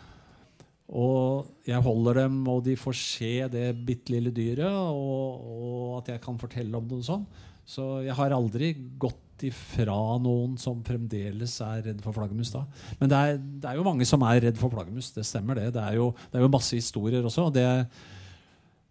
[0.94, 6.12] og jeg holder dem, og de får se det bitte lille dyret, og, og, at
[6.14, 7.24] jeg kan fortelle om det og sånn.
[7.66, 12.52] Så jeg har aldri gått ifra noen som fremdeles er redd for flaggermus.
[12.54, 12.66] da.
[13.00, 15.10] Men det er, det er, jo mange som er redd for flaggermus.
[15.16, 15.72] Det stemmer, det.
[15.76, 17.48] Det er jo, det er jo masse historier også.
[17.48, 17.66] og Det,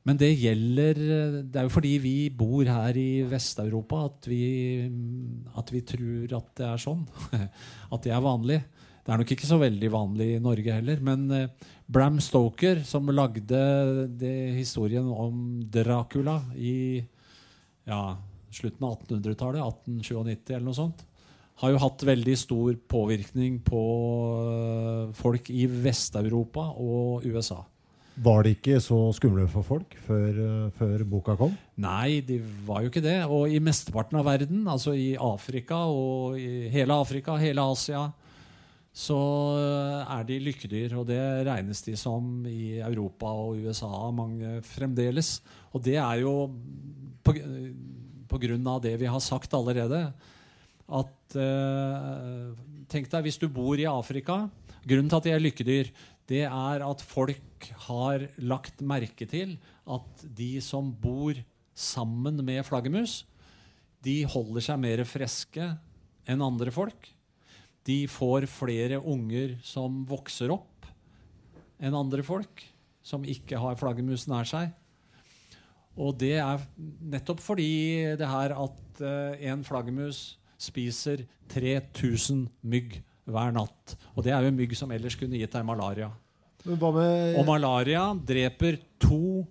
[0.02, 0.98] men det gjelder
[1.46, 6.66] Det er jo fordi vi bor her i Vest-Europa at, at vi tror at det
[6.66, 7.04] er sånn.
[7.94, 8.58] At det er vanlig.
[9.02, 11.00] Det er nok ikke så veldig vanlig i Norge heller.
[11.02, 13.62] Men eh, Bram Stoker, som lagde
[14.18, 17.02] det, historien om Dracula i
[17.86, 18.02] ja,
[18.54, 21.02] slutten av 1800-tallet, 1897 eller noe sånt,
[21.62, 23.82] har jo hatt veldig stor påvirkning på
[24.46, 27.60] uh, folk i Vest-Europa og USA.
[28.12, 31.54] Var de ikke så skumle for folk før, uh, før, boka kom?
[31.80, 32.36] Nei, de
[32.66, 33.22] var jo ikke det.
[33.24, 38.10] Og i mesteparten av verden, altså i Afrika og i hele Afrika, hele Asia,
[38.92, 39.16] så
[39.56, 40.92] eh, er de lykkedyr.
[41.00, 45.38] Og det regnes de som i Europa og USA mange fremdeles.
[45.72, 46.34] Og det er jo
[47.24, 47.34] på,
[48.28, 50.04] på grunn av det vi har sagt allerede.
[50.92, 52.52] At eh,
[52.92, 54.42] Tenk deg hvis du bor i Afrika.
[54.84, 55.88] Grunnen til at de er lykkedyr,
[56.30, 59.56] det er at folk har lagt merke til
[59.90, 61.36] at de som bor
[61.74, 63.22] sammen med flaggermus,
[64.02, 65.72] de holder seg mer friske
[66.30, 67.08] enn andre folk.
[67.86, 70.86] De får flere unger som vokser opp
[71.82, 72.62] enn andre folk
[73.02, 74.70] som ikke har flaggermus nær seg.
[75.98, 76.62] Og det er
[77.12, 83.96] nettopp fordi det her at uh, en flaggermus spiser 3000 mygg hver natt.
[84.16, 86.10] Og det er jo mygg som ellers kunne gitt deg malaria.
[86.66, 89.42] Og malaria dreper to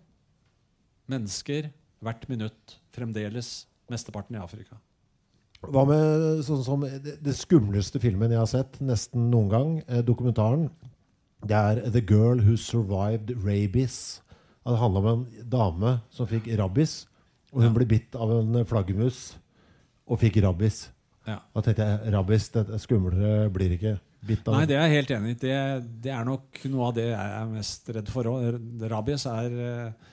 [1.11, 1.69] mennesker
[2.02, 4.80] hvert minutt fremdeles, mesteparten i Afrika.
[5.61, 10.72] Hva med sånn som det, skumleste filmen jeg har sett nesten noen gang, eh, dokumentaren?
[11.45, 14.22] Det er 'The Girl Who Survived Rabies'.
[14.65, 17.07] Det handler om en dame som fikk rabies.
[17.53, 19.38] Og hun ble bitt av en flaggermus
[20.07, 20.89] og fikk rabies.
[21.27, 21.38] Ja.
[21.53, 23.98] Da tenkte jeg rabies, det skumlere blir ikke.
[24.22, 25.38] Bitt av Nei, det er jeg helt enig i.
[25.41, 25.57] Det,
[26.06, 28.60] det, er nok noe av det jeg er mest redd for òg.
[28.91, 30.11] Rabies er eh,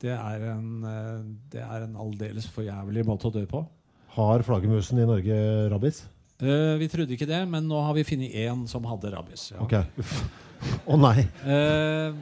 [0.00, 1.18] det er en, eh,
[1.52, 3.62] det er en aldeles forjævlig måte å dø på.
[4.16, 5.36] Har flaggermusen i Norge
[5.70, 6.04] rabies?
[6.40, 9.50] Uh, vi trodde ikke det, men nå har vi funnet én som hadde rabies.
[9.52, 9.60] Ja.
[9.60, 11.26] Ok, Å oh, nei.
[11.44, 12.16] Uh,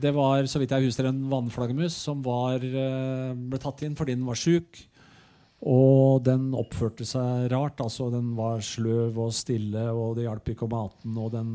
[0.00, 4.16] det var så vidt jeg husker en vannflaggermus som var, uh, ble tatt inn fordi
[4.16, 4.80] den var sjuk.
[5.62, 7.78] Og den oppførte seg rart.
[7.80, 11.18] altså Den var sløv og stille, og det hjalp ikke om maten.
[11.22, 11.52] Og den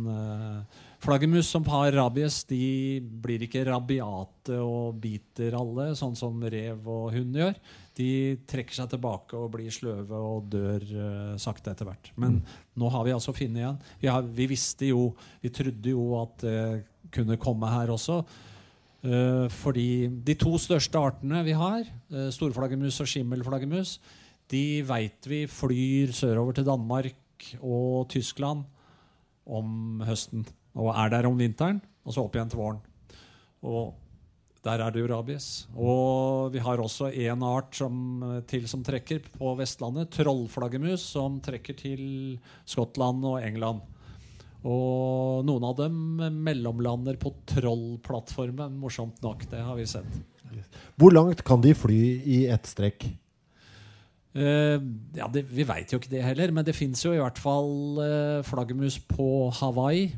[1.03, 7.11] Flaggermus som har rabies, de blir ikke rabiate og biter alle, sånn som rev og
[7.17, 7.59] hund gjør
[7.97, 8.09] de
[8.49, 12.11] trekker seg tilbake og blir sløve og dør eh, sakte etter hvert.
[12.19, 12.57] Men mm.
[12.81, 13.79] nå har vi altså funnet igjen.
[14.01, 15.09] Vi, har, vi, visste jo,
[15.41, 18.19] vi trodde jo at det uh, kunne komme her også.
[19.07, 23.97] Uh, fordi de to største artene vi har, uh, storflaggermus og skimmelflaggermus,
[24.51, 28.65] de veit vi flyr sørover til Danmark og Tyskland
[29.47, 30.43] om høsten.
[30.75, 32.83] Og er der om vinteren, og så opp igjen til våren.
[33.63, 33.95] Og
[34.67, 35.67] der er det jo rabies.
[35.75, 40.11] Og vi har også én art som, til som trekker på Vestlandet.
[40.15, 42.03] Trollflaggermus, som trekker til
[42.67, 43.85] Skottland og England.
[44.67, 45.95] Og noen av dem
[46.43, 49.45] mellomlander på Trollplattformen, morsomt nok.
[49.51, 50.09] Det har vi sett.
[50.99, 53.05] Hvor langt kan de fly i ett strekk?
[54.37, 54.77] Uh,
[55.17, 58.01] ja, det, vi veit jo ikke det heller, men det fins jo i hvert fall
[58.01, 60.11] uh, flaggermus på Hawaii.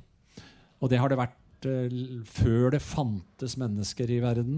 [0.82, 1.88] Og det har det vært uh,
[2.28, 4.56] før det fantes mennesker i verden.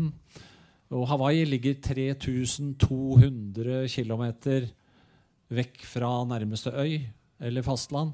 [0.91, 4.25] Og Hawaii ligger 3200 km
[5.51, 6.99] vekk fra nærmeste øy
[7.41, 8.11] eller fastland.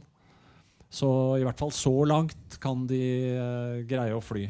[0.90, 3.02] Så i hvert fall så langt kan de
[3.36, 4.46] uh, greie å fly.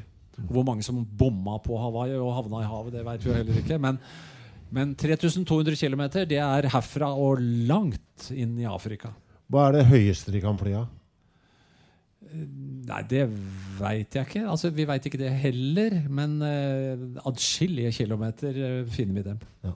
[0.47, 3.79] Hvor mange som bomma på Hawaii og havna i havet, det vet vi heller ikke.
[3.81, 3.97] Men,
[4.69, 9.15] men 3200 km det er herfra og langt inn i Afrika.
[9.49, 10.93] Hva er det høyeste de kan fly av?
[12.27, 13.23] Nei, det
[13.79, 14.43] veit jeg ikke.
[14.51, 15.97] Altså, vi veit ikke det heller.
[16.11, 19.43] Men uh, adskillige kilometer uh, finner vi dem.
[19.65, 19.73] Ja.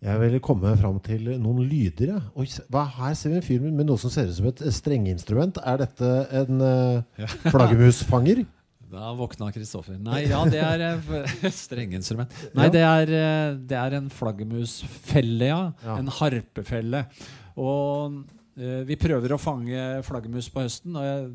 [0.00, 2.14] Jeg vil komme fram til noen lyder.
[2.32, 5.60] Oi, her ser vi en fyr med noe som ser ut som et strengeinstrument.
[5.60, 8.46] Er dette en uh, flaggermusfanger?
[8.90, 9.98] Da våkna Kristoffer.
[10.02, 12.32] Nei, ja, det er eh, strengeinstrument.
[12.58, 15.60] Nei, det er, eh, det er en flaggermusfelle, ja.
[15.84, 15.98] Ja.
[16.00, 17.04] En harpefelle.
[17.60, 18.16] Og
[18.58, 20.98] eh, vi prøver å fange flaggermus på høsten.
[20.98, 21.28] Og jeg,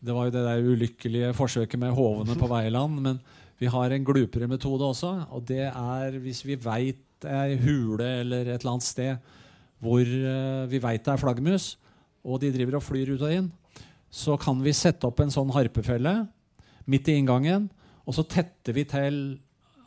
[0.00, 3.02] det var jo det der ulykkelige forsøket med hovene på veiland.
[3.04, 3.20] Men
[3.60, 5.12] vi har en glupere metode også.
[5.36, 9.36] Og det er hvis vi veit ei hule eller et eller annet sted
[9.80, 11.74] hvor eh, vi veit det er flaggermus,
[12.20, 13.46] og de driver og flyr ut og inn,
[14.12, 16.12] så kan vi sette opp en sånn harpefelle
[16.90, 17.70] midt i inngangen,
[18.04, 19.16] og så tetter vi til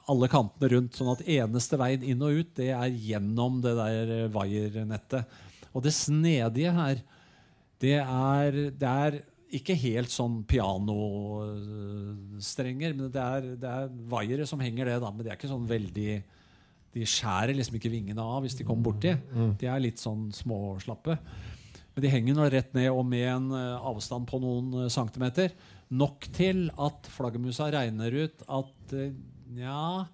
[0.09, 4.13] alle kantene rundt, sånn at eneste veien inn og ut det er gjennom det der
[4.33, 5.29] vaiernettet.
[5.73, 7.03] Og det snedige her,
[7.83, 9.19] det er, det er
[9.57, 15.21] ikke helt sånn pianostrenger, men det er, det er vaiere som henger det, da, men
[15.23, 16.13] det er ikke sånn veldig
[16.93, 19.11] De skjærer liksom ikke vingene av hvis de kommer borti.
[19.59, 21.13] De er litt sånn småslappe.
[21.93, 25.49] Men de henger nå rett ned, og med en eh, avstand på noen eh, centimeter.
[25.93, 28.93] Nok til at flaggermusa regner ut at
[29.53, 30.05] nja, ja,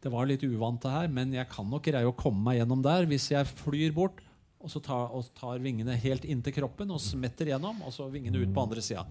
[0.00, 2.82] det var litt uvant det her, men jeg kan nok greie å komme meg gjennom
[2.84, 4.20] der hvis jeg flyr bort
[4.60, 8.42] og så tar, og tar vingene helt inntil kroppen og smetter gjennom, og så vingene
[8.42, 9.06] ut på andre sida.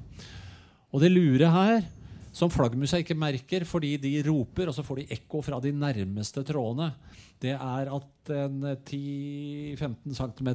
[0.93, 1.87] Og det lure her,
[2.35, 6.43] som flaggermusa ikke merker fordi de roper, og så får de ekko fra de nærmeste
[6.45, 6.91] trådene,
[7.41, 10.49] det er at en 10-15 cm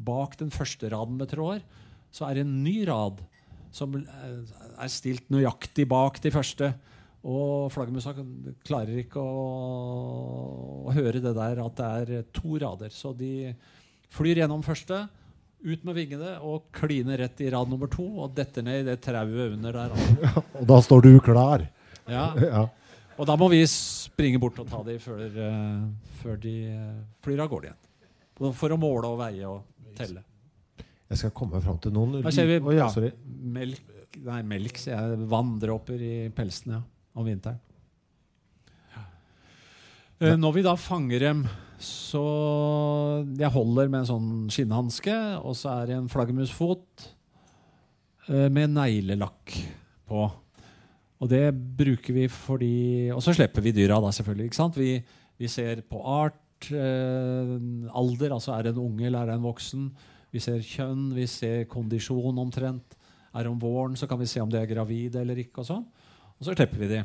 [0.00, 1.64] bak den første raden med tråder,
[2.12, 3.20] så er det en ny rad
[3.74, 6.72] som eh, er stilt nøyaktig bak de første.
[7.20, 8.14] Og flaggermusa
[8.64, 9.42] klarer ikke å,
[10.88, 12.92] å høre det der at det er to rader.
[12.94, 13.52] Så de
[14.10, 15.04] flyr gjennom første,
[15.60, 18.98] ut med vingene og kliner rett i rad nummer to og detter ned i det
[19.04, 20.36] trauet under der.
[20.56, 21.66] Og da står du klar.
[22.10, 22.30] Ja.
[22.50, 22.66] Ja.
[23.20, 25.82] Og da må vi springe bort og ta dem før, uh,
[26.22, 28.52] før de uh, flyr av gårde igjen.
[28.56, 30.22] For å måle og veie og telle.
[31.10, 32.86] Jeg skal komme fram til noen Her ser vi oh, ja,
[33.52, 33.82] melk,
[34.24, 35.26] nei, melk, sier jeg.
[35.28, 36.80] Vanndråper i pelsen ja,
[37.12, 37.60] om vinteren.
[40.20, 41.44] Uh, Når vi da fanger dem,
[41.80, 42.22] så
[43.38, 47.06] Jeg holder med en sånn skinnhanske, og så er det en flaggermusfot
[48.28, 49.56] eh, med neglelakk
[50.10, 50.28] på.
[51.20, 52.74] Og det bruker vi fordi
[53.14, 54.50] Og så slipper vi dyra, da, selvfølgelig.
[54.50, 54.78] ikke sant?
[54.80, 54.94] Vi,
[55.40, 57.56] vi ser på art, eh,
[57.96, 59.90] alder, altså er det en unge eller er det en voksen.
[60.30, 62.96] Vi ser kjønn, vi ser kondisjon omtrent.
[63.34, 65.62] Er det om våren, så kan vi se om de er gravide eller ikke.
[65.62, 65.84] Og sånn.
[66.36, 67.02] Og så slipper vi de.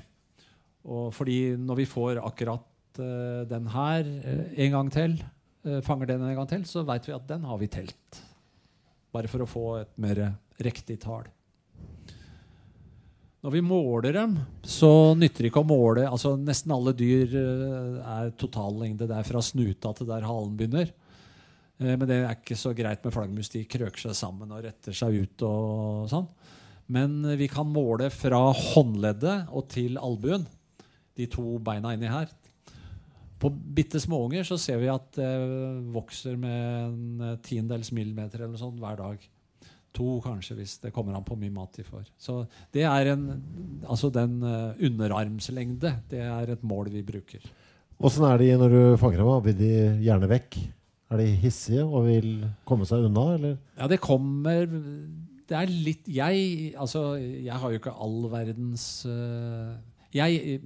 [0.86, 2.64] Og fordi når vi får akkurat
[3.02, 5.16] eh, den her eh, en gang til,
[5.66, 8.20] eh, fanger den en gang til, så veit vi at den har vi telt.
[9.16, 10.22] Bare for å få et mer
[10.64, 11.28] riktig tall.
[13.46, 18.32] Når vi måler dem, så nytter det ikke å måle altså Nesten alle dyr er
[18.42, 19.06] totallengde.
[19.06, 20.90] Det er fra snuta til der halen begynner.
[21.78, 23.52] Men det er ikke så greit med flaggermus.
[23.54, 25.46] De krøker seg sammen og retter seg ut.
[25.46, 26.26] og sånn.
[26.90, 30.50] Men vi kan måle fra håndleddet og til albuen.
[31.16, 32.34] De to beina inni her.
[33.40, 35.32] På bitte små unger så ser vi at det
[35.94, 39.26] vokser med en eh, tiendedels millimeter eller sånt hver dag.
[39.96, 42.08] To kanskje, hvis det kommer an på mye mat de får.
[42.20, 42.42] Så
[42.76, 43.28] det er en,
[43.84, 45.92] altså den eh, underarmslengde.
[46.12, 47.44] Det er et mål vi bruker.
[47.96, 49.36] Åssen er de når du fanger dem?
[49.46, 50.58] Vil de gjerne vekk?
[51.12, 52.32] Er de hissige og vil
[52.68, 53.60] komme seg unna, eller?
[53.78, 59.06] Ja, det kommer Det er litt Jeg altså, jeg har jo ikke all verdens
[60.18, 60.58] Jeg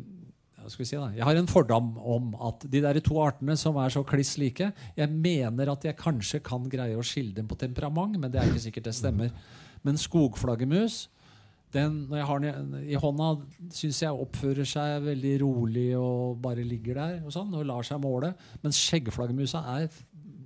[0.67, 0.95] si?
[0.95, 4.71] Jeg har en fordom om at de der to artene som er så kliss like
[4.97, 8.51] Jeg mener at jeg kanskje kan greie å skille dem på temperament, men det er
[8.51, 9.31] ikke sikkert det stemmer.
[9.83, 11.07] Men skogflaggermus
[11.73, 13.25] den, når jeg har den i hånda,
[13.77, 18.01] syns jeg oppfører seg veldig rolig og bare ligger der og sånn, og lar seg
[18.01, 18.31] måle.
[18.63, 19.89] Mens skjeggflaggermusa er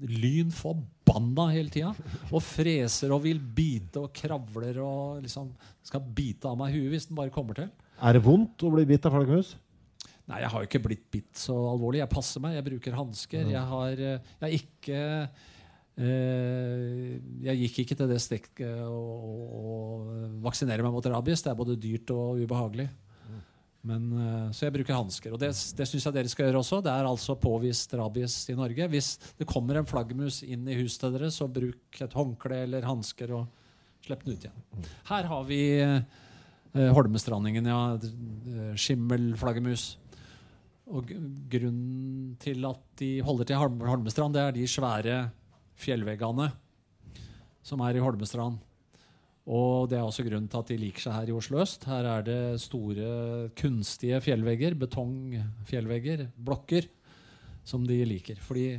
[0.04, 1.94] lyn forbanna hele tida.
[2.32, 5.54] Og freser og vil bite og kravler og liksom
[5.86, 7.72] skal bite av meg huet hvis den bare kommer til.
[8.04, 9.56] Er det vondt å bli bitt av flaggermus?
[10.32, 12.00] Nei, jeg har jo ikke blitt bitt så alvorlig.
[12.00, 13.50] Jeg passer meg, jeg bruker hansker.
[13.52, 15.00] Jeg har, eh, jeg er ikke
[16.00, 17.10] eh,
[17.44, 21.44] Jeg gikk ikke til det stikket å vaksinere meg mot rabies.
[21.44, 22.88] Det er både dyrt og ubehagelig.
[23.84, 25.34] Men, eh, så jeg bruker hansker.
[25.36, 26.80] Og det, det syns jeg dere skal gjøre også.
[26.86, 28.88] Det er altså påvist rabies i Norge.
[28.94, 32.88] Hvis det kommer en flaggermus inn i huset til dere, så bruk et håndkle eller
[32.88, 33.50] hansker og
[34.04, 34.88] slipp den ut igjen.
[35.12, 37.82] Her har vi eh, Holmestrandingen, ja.
[38.00, 39.98] eh, Skimmelflaggermus.
[40.94, 41.10] Og
[41.50, 45.18] grunnen til at de holder til Holm- Holmestrand, det er de svære
[45.80, 46.52] fjellveggene
[47.66, 48.60] som er i Holmestrand.
[49.44, 51.88] Og det er også grunnen til at de liker seg her i Oslo øst.
[51.90, 56.88] Her er det store kunstige fjellvegger, betongfjellvegger, blokker,
[57.68, 58.40] som de liker.
[58.40, 58.78] Fordi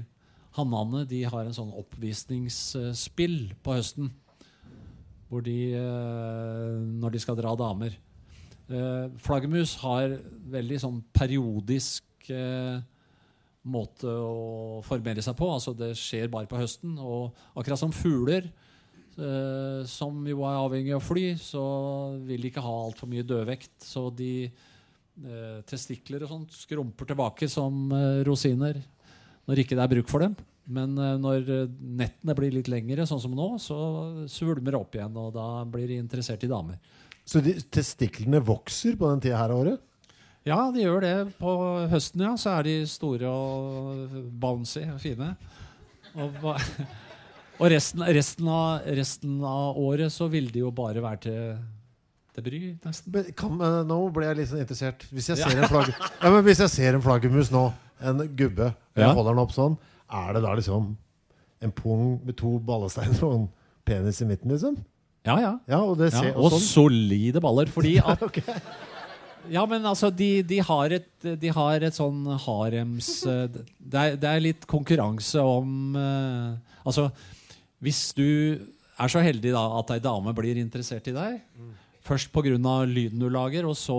[0.56, 4.12] hannene de har en sånn oppvisningsspill på høsten.
[5.28, 7.98] Hvor de, eh, når de skal dra damer
[8.66, 10.16] flaggermus har
[10.54, 12.78] veldig sånn periodisk eh,
[13.64, 15.48] måte å formere seg på.
[15.52, 16.96] Altså Det skjer bare på høsten.
[17.00, 18.48] Og akkurat som fugler,
[19.16, 21.64] eh, som jo er avhengig av fly, så
[22.24, 23.76] vil de ikke ha altfor mye dødvekt.
[23.84, 28.82] Så de eh, testikler og sånt skrumper tilbake som eh, rosiner
[29.44, 30.36] når ikke det er bruk for dem.
[30.64, 33.78] Men eh, når eh, nettene blir litt lengre, sånn som nå, så
[34.30, 35.16] svulmer det opp igjen.
[35.20, 36.80] Og da blir de interessert i damer.
[37.24, 39.80] Så de, testiklene vokser på den tida her av året?
[40.44, 41.14] Ja, de gjør det.
[41.40, 41.54] På
[41.88, 45.30] høsten ja, så er de store og bouncy og fine.
[46.20, 51.56] Og, og resten, resten, av, resten av året så vil de jo bare være til,
[52.36, 53.14] til bry, nesten.
[53.16, 55.08] Men kan, eh, nå ble jeg litt sånn interessert.
[55.14, 55.64] Hvis jeg ser Ja.
[55.64, 55.90] en, flagg,
[56.22, 57.64] ja, men hvis jeg ser en flaggermus nå,
[58.04, 59.78] en gubbe, og jeg holder den opp sånn,
[60.12, 60.92] er det da liksom
[61.64, 63.46] en pung med to ballesteiner og en
[63.88, 64.76] penis i midten, liksom?
[65.24, 65.52] Ja, ja.
[65.70, 66.64] Ja, og ser og sånn.
[66.64, 67.70] solide baller.
[67.72, 68.58] Fordi at okay.
[69.52, 74.18] Ja, men altså, de, de, har et, de har et sånn harems eh, det er,
[74.20, 77.08] det er litt konkurranse om uh, Altså,
[77.84, 78.28] hvis du
[79.00, 81.38] er så heldig da at ei dame blir interessert i deg,
[82.04, 82.52] først pga.
[82.84, 83.96] lyden du lager, og så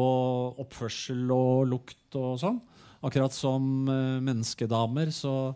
[0.62, 2.62] oppførsel og lukt og sånn
[3.06, 5.54] Akkurat som uh, menneskedamer så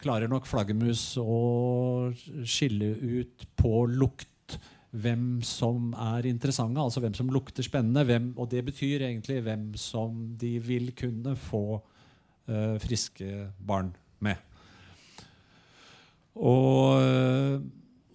[0.00, 2.12] klarer nok flaggermus å
[2.44, 4.58] skille ut på lukt
[4.94, 8.04] hvem som er interessante, altså hvem som lukter spennende.
[8.06, 13.92] Hvem, og det betyr egentlig hvem som de vil kunne få uh, friske barn
[14.24, 14.36] med.
[16.36, 17.60] Og, eh,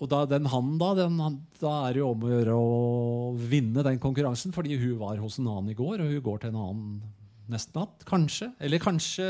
[0.02, 1.18] og da den han da, den,
[1.57, 2.68] da er det jo om å gjøre å
[3.49, 6.53] vinne den konkurransen, fordi hun var hos en annen i går, og hun går til
[6.53, 6.91] en annen
[7.52, 8.06] neste natt.
[8.07, 8.52] Kanskje.
[8.61, 9.26] Eller kanskje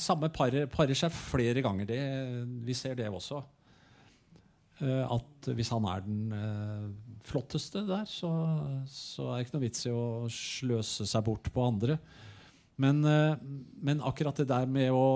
[0.00, 1.88] samme parer parer seg flere ganger.
[1.88, 2.00] Det,
[2.66, 3.40] vi ser det også.
[4.84, 6.88] Eh, at hvis han er den eh,
[7.24, 8.28] flotteste der, så,
[8.90, 11.96] så er det ikke noe vits i å sløse seg bort på andre.
[12.82, 13.38] Men, eh,
[13.80, 15.08] men akkurat det der med å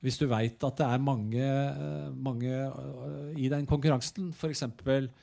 [0.00, 1.46] Hvis du veit at det er mange,
[2.16, 2.52] mange
[3.36, 4.62] i den konkurransen, f.eks.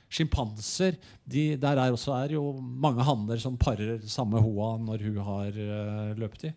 [0.08, 5.18] sjimpanser de, Der er også er jo mange hanner som parer samme hoa når hun
[5.18, 6.54] har eh, løpetid,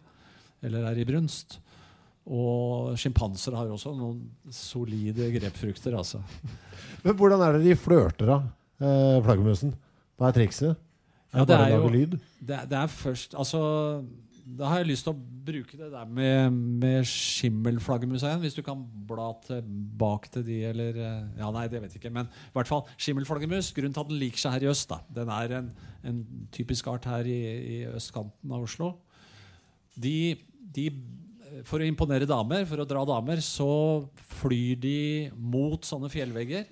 [0.61, 1.63] eller er i brunst.
[2.29, 4.21] Og sjimpanser har også noen
[4.55, 6.21] solide grepfrukter, altså.
[7.05, 8.41] Men hvordan er det de flørter, da?
[8.81, 9.73] Eh, flaggermusen?
[10.21, 10.77] Hva er trikset?
[11.33, 12.19] Er det det er jo- lyd?
[12.41, 13.59] Det, det er først Altså,
[14.59, 16.51] da har jeg lyst til å bruke det der med,
[16.83, 18.41] med skimmelflaggermus igjen.
[18.43, 22.13] Hvis du kan bla tilbake til de, eller eh, Ja, nei, det vet jeg ikke.
[22.13, 23.71] Men i hvert fall skimmelflaggermus.
[23.77, 25.01] Grunnen til at den liker seg her i øst, da.
[25.21, 25.71] Den er en,
[26.05, 26.21] en
[26.53, 27.39] typisk art her i,
[27.79, 28.93] i østkanten av Oslo.
[30.01, 30.17] De,
[30.75, 30.89] de
[31.67, 34.07] For å imponere damer, for å dra damer, så
[34.41, 34.99] flyr de
[35.35, 36.69] mot sånne fjellvegger.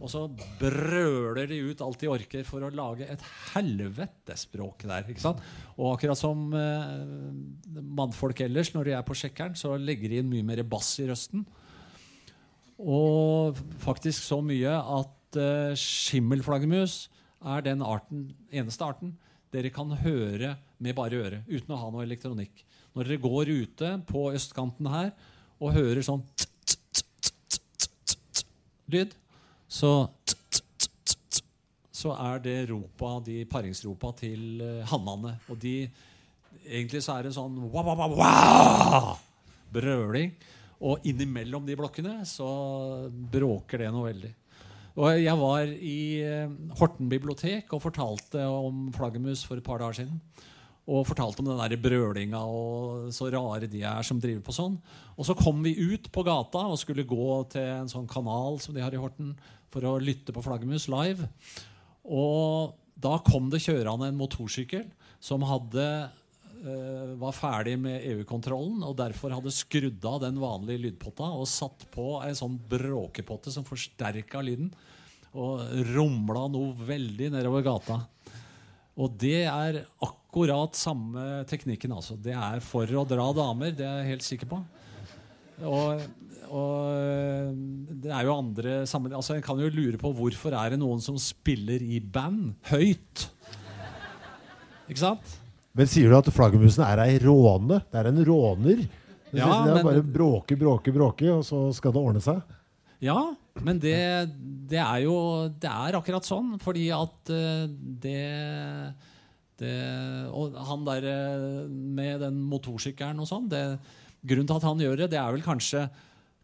[0.00, 0.22] Og så
[0.60, 3.22] brøler de ut alt de orker for å lage et
[3.52, 5.08] helvetespråk der.
[5.12, 5.42] ikke sant?
[5.76, 10.30] Og akkurat som eh, mannfolk ellers, når de er på sjekkeren, så legger de inn
[10.30, 11.44] mye mer bass i røsten.
[12.80, 17.02] Og faktisk så mye at eh, skimmelflaggermus
[17.40, 19.14] er den arten, eneste arten
[19.52, 22.64] dere kan høre med bare øret, uten å ha noe elektronikk.
[22.96, 25.12] Når dere går ute på østkanten her
[25.60, 26.24] og hører sånn
[28.90, 29.12] lyd,
[29.70, 30.08] så
[32.00, 35.36] så er det ropa, de paringsropa til uh, hannene.
[35.52, 35.74] Og de
[36.70, 39.14] Egentlig så er det en sånn wa, wa, wa,
[39.72, 40.34] brøling.
[40.86, 42.46] Og innimellom de blokkene så
[43.08, 44.30] bråker det noe veldig.
[45.00, 50.02] Og jeg var i eh, Horten bibliotek og fortalte om flaggermus for et par dager
[50.02, 50.20] siden.
[50.88, 54.78] Og fortalte om den der brølinga og så rare de er som driver på sånn.
[55.16, 58.74] Og så kom vi ut på gata og skulle gå til en sånn kanal som
[58.74, 59.34] de har i Horten,
[59.70, 61.28] for å lytte på flaggermus live.
[62.10, 64.88] Og da kom det kjørende en motorsykkel
[65.22, 65.84] som hadde
[66.64, 71.86] eh, var ferdig med EU-kontrollen og derfor hadde skrudd av den vanlige lydpotta og satt
[71.94, 74.72] på en sånn bråkepotte som forsterka lyden.
[75.30, 75.62] Og
[75.92, 78.00] rumla noe veldig nedover gata.
[78.98, 80.19] Og det er akkurat
[80.76, 81.92] samme teknikken.
[81.92, 82.16] altså.
[82.20, 84.60] Det er for å dra damer, det er jeg helt sikker på.
[85.60, 86.00] Og,
[86.50, 87.54] og
[88.00, 91.00] det er jo andre sammen, altså En kan jo lure på hvorfor er det noen
[91.04, 93.26] som spiller i band høyt.
[94.88, 95.36] Ikke sant?
[95.76, 97.82] Men sier du at flaggermusen er ei råne?
[97.92, 98.80] Det er en råner?
[99.30, 102.40] Det, Ja, det er men- bare bråke, bråke, bråke, og så skal det ordne seg?
[103.00, 103.94] Ja, men det,
[104.68, 107.68] det er jo Det er akkurat sånn, fordi at eh,
[108.02, 108.94] det,
[109.60, 109.74] det
[110.36, 115.12] Og han der eh, med den motorsykkelen og sånn Grunnen til at han gjør det,
[115.14, 115.86] det er vel kanskje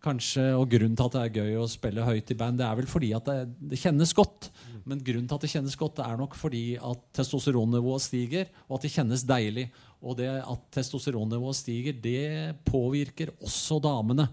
[0.07, 2.79] kanskje, og grunnen til at det er gøy å spille høyt i band, det er
[2.79, 3.37] vel fordi at det,
[3.73, 4.51] det kjennes godt.
[4.87, 8.79] Men grunnen til at det kjennes godt, det er nok fordi at testosteronnivået stiger, og
[8.79, 9.67] at det kjennes deilig.
[10.05, 14.29] Og det at testosteronnivået stiger, det påvirker også damene.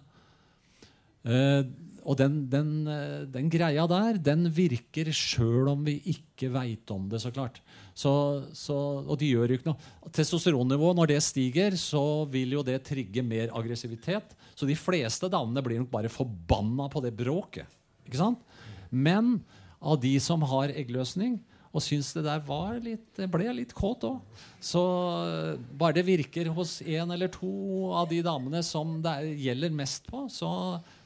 [1.24, 1.64] Eh,
[2.04, 7.06] og den, den, eh, den, greia der, den virker sjøl om vi ikke veit om
[7.12, 7.62] det, så klart.
[7.96, 8.12] Så,
[8.58, 9.94] så, og de gjør jo ikke noe.
[10.14, 14.36] Testosteronnivået, når det stiger, så vil jo det trigge mer aggressivitet.
[14.52, 17.80] Så de fleste damene blir nok bare forbanna på det bråket.
[18.04, 18.44] Ikke sant?
[18.92, 19.38] Men
[19.84, 21.40] av de som har eggløsning,
[21.74, 24.42] og syns det der var litt, ble litt kåt òg.
[24.62, 24.82] Så
[25.26, 30.06] eh, bare det virker hos én eller to av de damene som det gjelder mest
[30.10, 30.52] på, så,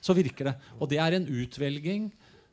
[0.08, 0.56] så, virker det.
[0.80, 2.04] Og det er en utvelging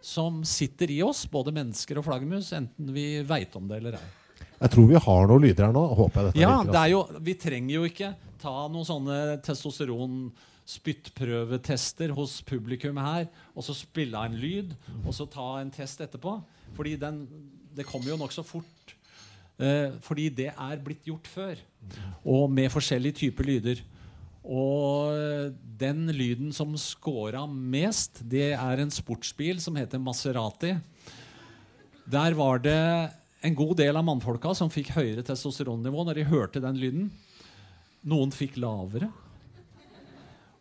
[0.05, 4.07] som sitter i oss, både mennesker og flaggermus, enten vi veit om det eller ei.
[4.65, 5.85] Jeg tror vi har noen lyder her nå.
[5.99, 8.11] håper jeg dette ja, virker, er jo, Vi trenger jo ikke
[8.45, 13.27] ta noen sånne testosteronspyttprøvetester hos publikum her,
[13.57, 16.33] og så spille av en lyd, og så ta en test etterpå.
[16.77, 17.17] Fordi den,
[17.75, 18.95] det kommer jo nokså fort.
[19.63, 21.55] Eh, fordi det er blitt gjort før.
[22.27, 23.77] Og med forskjellige typer lyder.
[24.45, 30.75] Og den lyden som scora mest, det er en sportsbil som heter Maserati.
[32.05, 32.81] Der var det
[33.45, 37.09] en god del av mannfolka som fikk høyere testosteronnivå når de hørte den lyden.
[38.05, 39.09] Noen fikk lavere.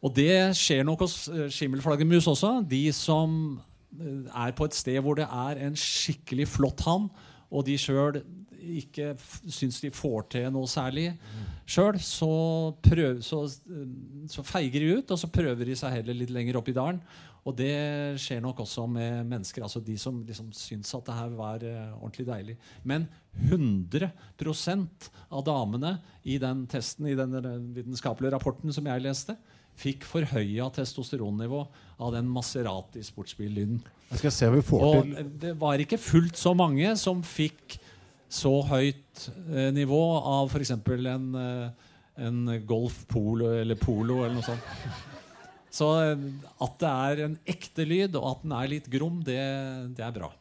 [0.03, 2.57] Og det skjer nok hos eh, skimmelflaggermus også.
[2.67, 3.59] De som
[4.33, 7.07] er på et sted hvor det er en skikkelig flott hann,
[7.53, 8.23] og de sjøl
[8.63, 9.13] ikke
[9.51, 11.11] syns de får til noe særlig
[11.69, 12.31] sjøl, så,
[13.23, 13.43] så,
[14.31, 17.01] så, feiger de ut, og så prøver de seg heller litt lenger opp i dalen.
[17.43, 17.73] Og det
[18.23, 21.97] skjer nok også med mennesker, altså de som liksom syns at det her var uh,
[21.97, 22.55] ordentlig deilig.
[22.87, 23.09] Men
[23.49, 27.35] 100% av damene i den testen, i den
[27.75, 29.35] vitenskapelige rapporten som jeg leste,
[29.79, 31.63] fikk forhøya testosteronnivå
[31.99, 33.81] av den Maserati-sportsbillyden.
[34.11, 37.23] Jeg skal se om vi får og til Det var ikke fullt så mange som
[37.25, 37.79] fikk
[38.33, 40.73] så høyt eh, nivå av f.eks.
[40.73, 41.89] En, eh,
[42.25, 45.01] en Golf Polo eller Polo eller noe sånt.
[45.73, 46.29] Så eh,
[46.65, 49.41] at det er en ekte lyd, og at den er litt grom, det,
[49.97, 50.31] det er bra.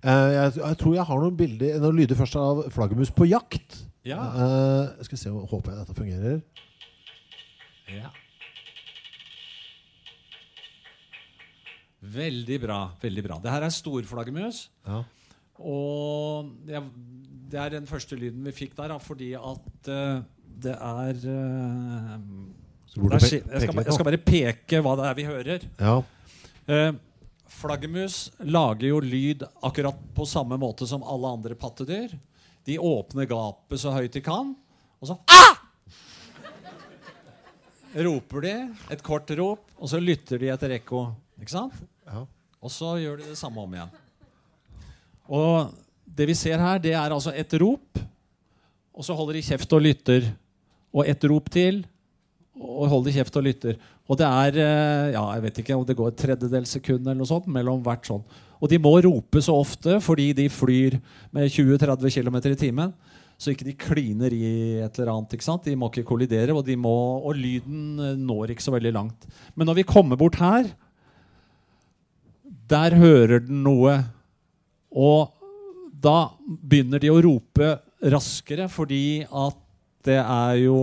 [0.00, 3.82] Eh, jeg, jeg, tror jeg har noen bilder Noen lyder først av flaggermus på jakt.
[4.08, 4.20] Ja.
[4.32, 6.40] Eh, skal se, Håper jeg dette fungerer.
[7.90, 8.12] Ja.
[12.00, 12.82] Veldig bra.
[13.02, 13.36] veldig bra.
[13.42, 14.68] Det her er storflaggermus.
[14.88, 15.02] Ja.
[15.60, 16.80] Og det,
[17.50, 20.22] det, er den første lyden vi fikk der, fordi at uh,
[20.60, 22.16] det er uh,
[22.90, 25.68] jeg, skal, jeg, skal, bare peke hva det er vi hører.
[25.78, 26.00] Ja.
[26.70, 26.90] Uh,
[27.50, 32.16] flaggermus lager jo lyd akkurat på samme måte som alle andre pattedyr.
[32.66, 34.54] De åpner gapet så høyt de kan,
[35.00, 35.56] og så ah!
[37.90, 38.54] roper de
[38.94, 41.08] et kort rop, og så lytter de etter ekko.
[41.40, 41.74] Ikke sant?
[42.06, 42.24] Ja.
[42.60, 43.90] Og så gjør de det samme om igjen.
[45.30, 45.70] Og
[46.04, 48.02] det vi ser her, det er altså et rop,
[48.90, 50.26] og så holder de kjeft og lytter.
[50.90, 51.84] Og et rop til,
[52.58, 53.78] og holder kjeft og lytter.
[54.10, 57.20] Og det er eh, ja, jeg vet ikke om det går et tredjedels sekund eller
[57.20, 58.24] noe sånt mellom hvert sånn.
[58.60, 60.98] Og de må rope så ofte fordi de flyr
[61.32, 62.92] med 20-30 km i timen.
[63.40, 64.50] Så ikke de kliner i
[64.84, 65.32] et eller annet.
[65.32, 65.64] ikke sant?
[65.64, 69.28] De må ikke kollidere, og, må, og lyden eh, når ikke så veldig langt.
[69.54, 70.68] Men når vi kommer bort her,
[72.70, 74.02] der hører den noe.
[74.90, 75.30] Og
[76.00, 77.74] da begynner de å rope
[78.10, 79.58] raskere, fordi at
[80.06, 80.76] det er jo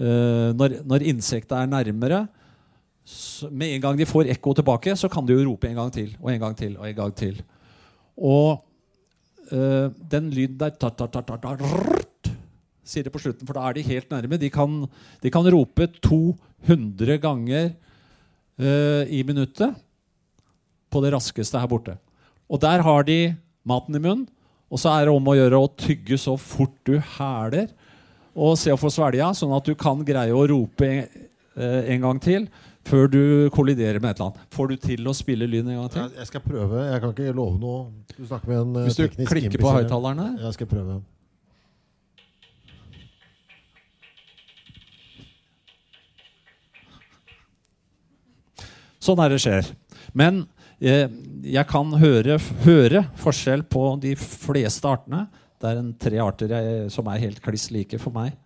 [0.00, 2.22] eh, Når, når insektet er nærmere
[3.04, 5.92] så, Med en gang de får ekko tilbake, så kan de jo rope en gang
[5.92, 7.42] til og en gang til og en gang til.
[8.16, 8.64] Og
[9.52, 12.32] eh, den lyden der tar, tar, tar, tar, rrrt,
[12.88, 14.40] sier det på slutten, for da er de helt nærme.
[14.40, 14.80] De kan,
[15.22, 17.70] de kan rope 200 ganger
[18.58, 19.76] eh, i minuttet
[20.88, 21.98] på det raskeste her borte.
[22.48, 23.36] Og der har de
[23.68, 24.26] maten i munnen.
[24.68, 27.70] Og så er det om å gjøre å tygge så fort du hæler,
[28.38, 31.06] og se å få svelga, sånn at du kan greie å rope en,
[31.56, 32.44] eh, en, gang til
[32.86, 34.50] før du kolliderer med et eller annet.
[34.54, 36.02] Får du til å spille lyd en gang til?
[36.04, 36.84] Jeg, jeg skal prøve.
[36.84, 37.86] Jeg kan ikke love noe.
[38.12, 40.28] Du snakker med en eh, Hvis du klikker på høyttalerne?
[40.44, 41.00] Jeg skal prøve.
[49.08, 49.72] Sånn er det skjer.
[50.12, 50.44] Men
[50.82, 51.08] jeg,
[51.42, 55.26] jeg kan høre, høre, forskjell på de fleste artene.
[55.58, 58.36] Det er en tre arter jeg, som er helt kliss like for meg.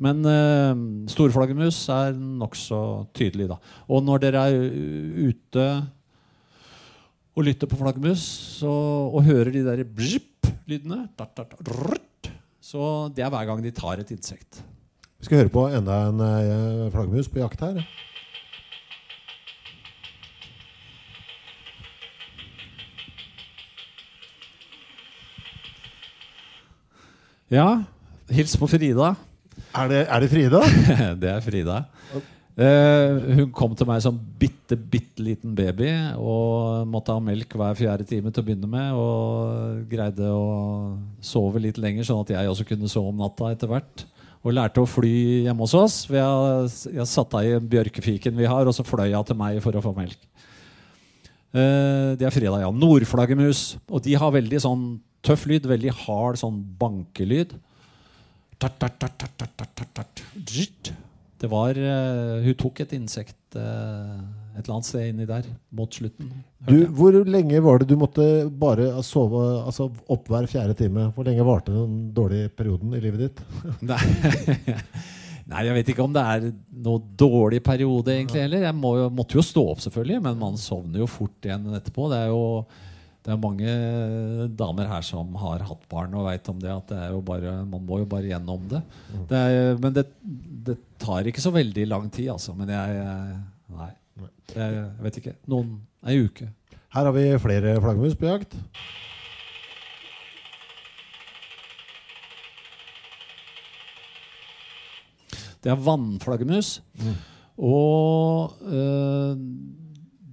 [0.00, 0.82] Men eh,
[1.12, 2.80] storflaggermus er nokså
[3.16, 3.58] tydelig, da.
[3.92, 4.60] Og når dere er
[5.28, 5.66] ute
[7.36, 8.24] og lytter på flaggermus
[8.66, 11.04] og hører de der bzip-lydene
[12.60, 12.82] Så
[13.14, 14.64] det er hver gang de tar et insekt.
[15.20, 17.84] Vi skal høre på enda en uh, flaggermus på jakt her.
[27.50, 27.82] Ja,
[28.30, 29.08] hils på Frida.
[29.74, 30.60] Er det, er det Frida?
[31.22, 31.80] det er Frida.
[32.60, 35.88] Uh, hun kom til meg som bitte, bitte liten baby
[36.20, 38.94] og måtte ha melk hver fjerde time til å begynne med.
[38.94, 40.46] Og greide å
[41.24, 44.06] sove litt lenger, sånn at jeg også kunne sove om natta etter hvert.
[44.46, 45.14] Og lærte å fly
[45.48, 45.96] hjemme hos oss.
[46.06, 46.70] Jeg,
[47.00, 49.82] jeg satte henne i bjørkefiken vi har, og så fløy hun til meg for å
[49.84, 50.22] få melk.
[51.50, 52.70] Eh, det er fredag, ja.
[52.70, 53.76] Nordflaggermus.
[53.90, 54.84] Og de har veldig sånn
[55.26, 55.68] tøff lyd.
[55.70, 57.56] Veldig hard sånn bankelyd.
[61.40, 64.16] Det var eh, Hun tok et insekt eh,
[64.50, 66.28] et eller annet sted inni der mot slutten.
[66.68, 68.26] Du, hvor lenge var det du måtte
[68.60, 71.08] bare sove altså opp hver fjerde time?
[71.16, 73.42] Hvor lenge varte den dårlige perioden i livet ditt?
[73.90, 74.02] Nei.
[75.50, 76.44] Nei, jeg vet ikke om det er
[76.84, 78.68] noe dårlig periode egentlig heller.
[78.68, 82.06] Jeg må jo, måtte jo stå opp, selvfølgelig, men man sovner jo fort igjen etterpå.
[82.12, 82.44] Det er jo
[83.20, 83.72] det er mange
[84.56, 86.70] damer her som har hatt barn og veit om det.
[86.72, 88.80] at det er jo bare, Man må jo bare gjennom det.
[89.28, 90.06] det er, men det,
[90.70, 92.54] det, tar ikke så veldig lang tid, altså.
[92.56, 93.36] Men jeg
[93.70, 93.92] Nei.
[94.54, 95.36] Jeg vet ikke.
[95.48, 95.76] Noen
[96.08, 96.48] Ei uke.
[96.90, 98.56] Her har vi flere flaggermus på jakt.
[105.60, 106.78] Det er vannflaggermus.
[107.00, 107.14] Mm.
[107.60, 109.36] Og øh,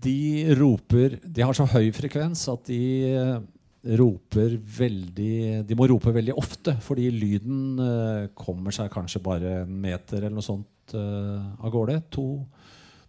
[0.03, 2.81] de roper De har så høy frekvens at de
[3.11, 9.61] øh, roper veldig De må rope veldig ofte, fordi lyden øh, kommer seg kanskje bare
[9.63, 11.97] en meter eller noe sånt av gårde.
[12.15, 12.45] To,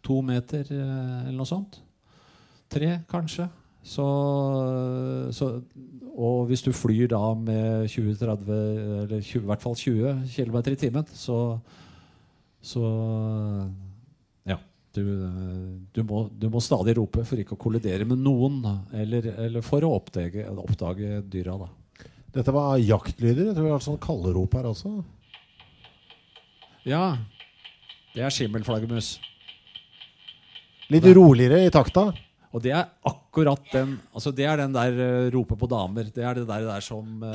[0.03, 1.77] to meter eller noe sånt.
[2.75, 3.47] Tre, kanskje.
[3.87, 4.07] Så,
[5.31, 5.61] så,
[6.11, 8.51] og hvis du flyr da med 20-30,
[9.05, 11.39] eller 20, i hvert fall 20 km i timen, så
[12.65, 12.83] så
[14.49, 14.59] ja.
[14.95, 15.03] Du,
[15.95, 18.63] du, må, du, må, stadig rope for ikke å kollidere med noen,
[18.97, 21.59] eller, eller for å oppdage, oppdage, dyra.
[21.61, 21.69] Da.
[22.39, 23.51] Dette var jaktlyder.
[23.51, 24.99] Jeg tror det var sånn kallerop her også.
[26.89, 27.05] Ja.
[28.15, 29.19] Det er skimmelflaggermus.
[30.93, 32.09] Litt roligere i takta.
[32.49, 36.09] Og det er akkurat den Altså det er den der uh, rope på damer.
[36.15, 37.33] Det er det der, der som uh,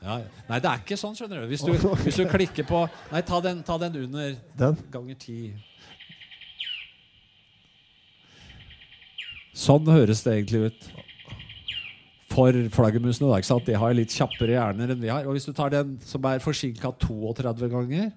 [0.00, 0.14] ja,
[0.48, 1.50] nei, det er ikke sånn, skjønner du.
[1.50, 1.74] Hvis du,
[2.04, 4.78] hvis du klikker på Nei, ta den, ta den under den?
[4.94, 5.52] ganger ti.
[9.60, 10.88] Sånn høres det egentlig ut.
[12.30, 13.28] For flaggermusene.
[13.28, 13.66] Da, ikke sant?
[13.66, 15.26] De har litt kjappere hjerner enn vi har.
[15.28, 18.10] Og hvis du tar den som er forsinka 32 ganger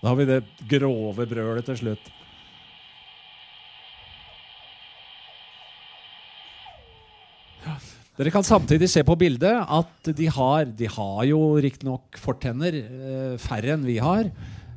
[0.00, 0.38] Da har vi det
[0.70, 2.06] grove brølet til slutt.
[8.18, 13.36] Dere kan samtidig se på bildet at de har, de har jo riktignok fortenner, eh,
[13.40, 14.28] færre enn vi har,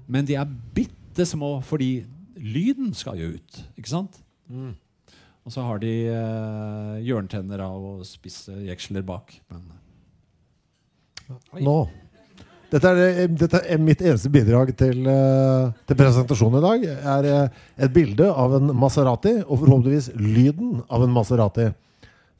[0.08, 2.06] men de er bitte små fordi
[2.38, 3.64] lyden skal jo ut.
[3.78, 4.22] Ikke sant?
[4.48, 4.76] Mm.
[5.44, 9.34] Og så har de eh, hjørnetenner av å spisse jeksler bak.
[9.52, 9.66] Men,
[11.64, 11.78] Nå.
[12.74, 16.86] Dette er, dette er, mitt eneste bidrag til, uh, til presentasjonen i dag.
[17.20, 17.28] er
[17.86, 21.68] et bilde av en Maserati, og forhåpentligvis lyden av en Maserati.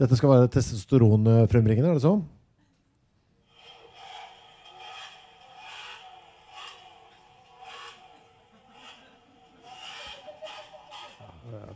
[0.02, 2.24] Dette skal være testosteronfrembringende, er det sånn?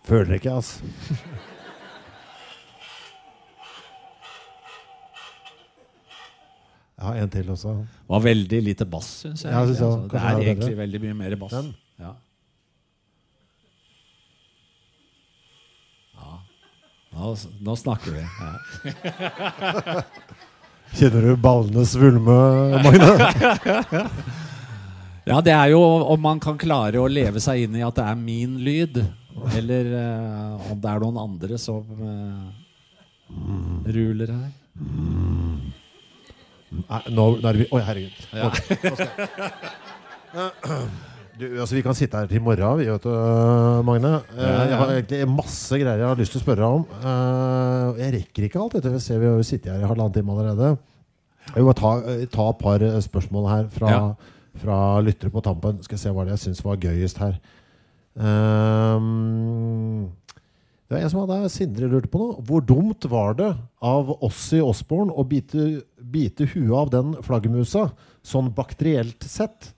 [0.08, 0.86] Føler ikke, altså.
[6.98, 7.74] Jeg har en til også.
[7.84, 9.52] Det var veldig lite bass, syns jeg.
[9.54, 11.54] Ja, synes jeg altså, det er egentlig veldig mye mer bass.
[11.54, 11.76] Den?
[17.18, 17.36] Nå,
[17.66, 18.22] nå snakker vi.
[18.22, 20.02] Ja.
[20.98, 22.36] Kjenner du ballene svulme,
[22.86, 23.10] Magne?
[25.32, 25.82] ja, det er jo
[26.14, 29.02] om man kan klare å leve seg inn i at det er min lyd,
[29.58, 32.48] eller uh, om det er noen andre som uh,
[33.98, 34.54] ruler her.
[36.78, 38.18] Nei, nå, nå er vi Oi, herregud.
[38.38, 38.48] Ja.
[41.38, 43.12] Du, altså, vi kan sitte her til i morgen, vi, vet du,
[43.86, 44.14] Magne.
[44.34, 44.62] Uh, ja, ja.
[44.72, 46.86] Jeg har egentlig masse greier jeg har lyst til å spørre deg om.
[47.04, 48.78] Uh, jeg rekker ikke alt.
[48.82, 50.72] Vi, ser, Vi har jo sittet her i halvannen time allerede.
[51.52, 51.92] Jeg vil bare ta,
[52.34, 54.34] ta, et par eh, spørsmål her fra, ja.
[54.64, 55.78] fra lyttere på tampen.
[55.86, 57.38] Skal se hva det jeg syns var gøyest her.
[58.18, 60.10] Um,
[60.88, 62.42] det var en som hadde Sindre lurte på noe.
[62.50, 63.54] Hvor dumt var det
[63.86, 67.92] av Ossi Osborn å bite, bite huet av den flaggermusa,
[68.26, 69.76] sånn bakterielt sett?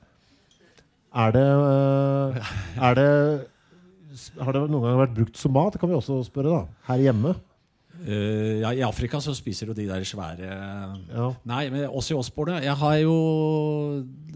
[1.10, 2.50] Er det, eh,
[2.86, 3.12] er det
[4.40, 5.74] Har det noen gang vært brukt som mat?
[5.74, 6.84] Det kan vi også spørre, da.
[6.90, 7.36] Her hjemme.
[8.00, 11.26] Uh, ja, I Afrika så spiser jo de der svære ja.
[11.50, 12.62] Nei, men også i Åsbordet.
[12.64, 13.16] Jeg har jo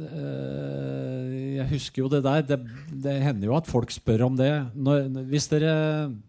[0.01, 2.43] uh, jeg husker jo det der.
[2.43, 2.57] Det,
[3.05, 4.51] det hender jo at folk spør om det.
[4.75, 5.75] Når, hvis dere,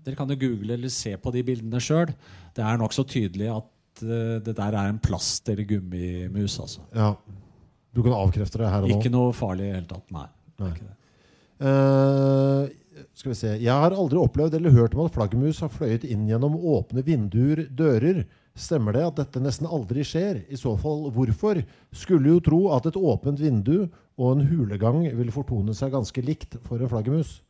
[0.06, 2.14] dere kan jo google eller se på de bildene sjøl.
[2.54, 6.60] Det er nokså tydelig at uh, det der er en plast- eller gummimus.
[6.62, 6.86] Altså.
[6.94, 7.16] Ja.
[7.94, 8.98] Du kan avkrefte det her og nå?
[9.00, 10.06] Ikke noe farlig i det hele tatt.
[10.14, 10.28] Nei.
[10.62, 10.70] Nei.
[10.70, 10.97] Ikke det.
[11.64, 16.06] Eh, skal vi se Jeg har aldri opplevd eller hørt om at flaggermus har fløyet
[16.06, 18.24] inn gjennom åpne vinduer, dører.
[18.55, 20.44] Stemmer det at dette nesten aldri skjer?
[20.47, 21.59] I så fall hvorfor?
[21.94, 26.59] Skulle jo tro at et åpent vindu og en hulegang vil fortone seg ganske likt
[26.66, 27.40] for en flaggermus.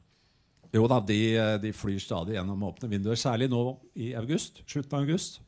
[0.75, 1.19] Jo da, de,
[1.63, 3.19] de flyr stadig gjennom åpne vinduer.
[3.21, 4.63] Særlig nå i august.
[4.67, 5.39] Slutten av august.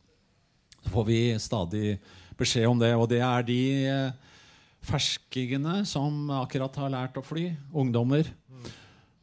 [0.85, 1.97] Så får vi stadig
[2.39, 2.93] beskjed om det.
[2.95, 3.61] Og det er de
[3.91, 4.26] eh,
[4.87, 7.51] ferskingene som akkurat har lært å fly.
[7.77, 8.29] Ungdommer.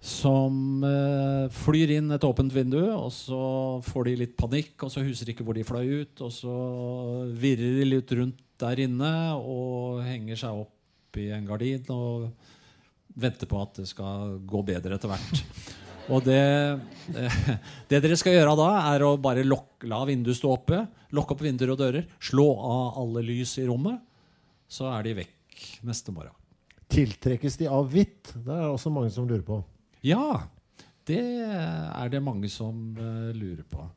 [0.04, 3.44] Som eh, flyr inn et åpent vindu, og så
[3.88, 6.24] får de litt panikk, og så husker de ikke hvor de fløy ut.
[6.26, 6.56] Og så
[7.40, 12.28] virrer de litt rundt der inne og henger seg opp i en gardin og
[13.20, 15.44] venter på at det skal gå bedre etter hvert.
[16.12, 16.44] Og det,
[17.90, 20.82] det dere skal gjøre da, er å bare lok, la vinduet stå oppe.
[21.16, 22.10] Lokke opp vinduer og dører.
[22.20, 24.02] Slå av alle lys i rommet.
[24.68, 25.43] Så er de vekk
[25.86, 26.36] neste morgen.
[26.94, 28.34] Tiltrekkes de av hvitt?
[28.36, 29.62] Det er det også mange som lurer på.
[30.06, 30.44] Ja,
[31.08, 33.88] det er det mange som uh, lurer på.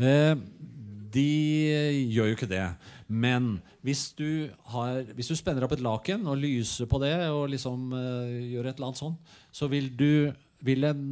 [0.00, 0.34] Eh,
[1.10, 1.30] de
[2.10, 2.64] gjør jo ikke det.
[3.08, 7.50] Men hvis du, har, hvis du spenner opp et laken og lyser på det, og
[7.54, 9.18] liksom uh, gjør et eller annet sånn,
[9.52, 10.30] så vil du
[10.64, 11.04] vil en,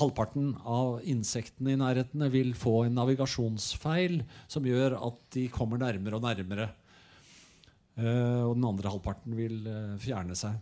[0.00, 4.18] halvparten av insektene i nærheten vil få en navigasjonsfeil
[4.50, 6.72] som gjør at de kommer nærmere og nærmere.
[7.96, 10.58] Eh, og den andre halvparten vil eh, fjerne seg.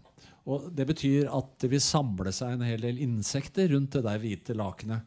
[0.47, 4.20] Og Det betyr at det vil samle seg en hel del insekter rundt det der
[4.23, 5.02] hvite lakenet.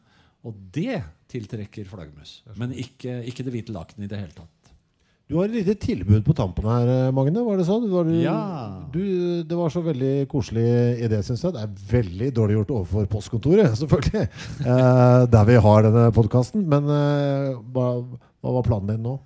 [0.46, 1.00] Og det
[1.30, 2.42] tiltrekker flaggermus.
[2.58, 4.54] Men ikke, ikke det hvite lakenet i det hele tatt.
[5.28, 7.42] Du har et lite tilbud på tampen her, eh, Magne.
[7.44, 7.84] Var det sånn?
[7.92, 8.36] Var du, Ja.
[8.92, 9.02] du,
[9.44, 10.64] det var så veldig koselig
[11.04, 11.52] idé, syns jeg.
[11.52, 14.24] Det er veldig dårlig gjort overfor postkontoret, selvfølgelig.
[14.64, 16.64] Eh, der vi har denne podkasten.
[16.72, 17.90] Men eh, hva,
[18.48, 19.18] hva var planen din nå?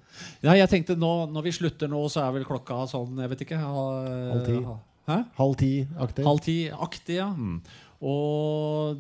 [0.43, 3.45] Ja, jeg tenkte nå, Når vi slutter nå, så er vel klokka sånn jeg vet
[3.47, 4.59] ikke Halv ti.
[5.07, 5.19] Hæ?
[5.39, 6.27] Halv ti-aktig?
[6.27, 7.29] Halv ti-aktig, ja.
[7.35, 7.57] Mm.
[8.07, 8.99] Og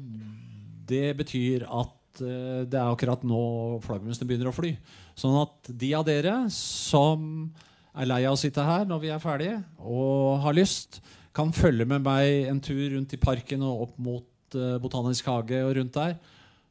[0.90, 3.43] det betyr at eh, det er akkurat nå
[3.85, 4.73] flaggermusene begynner å fly.
[5.19, 7.47] Sånn at de av dere som
[7.93, 11.03] er lei av å sitte her når vi er ferdige, og har lyst,
[11.36, 15.62] kan følge med meg en tur rundt i parken og opp mot eh, Botanisk hage
[15.65, 16.16] og rundt der.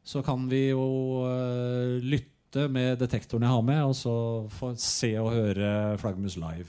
[0.04, 2.02] Så kan vi jo eh,
[2.52, 6.68] lytte med detektoren jeg har med, og så få se og høre flaggermus live.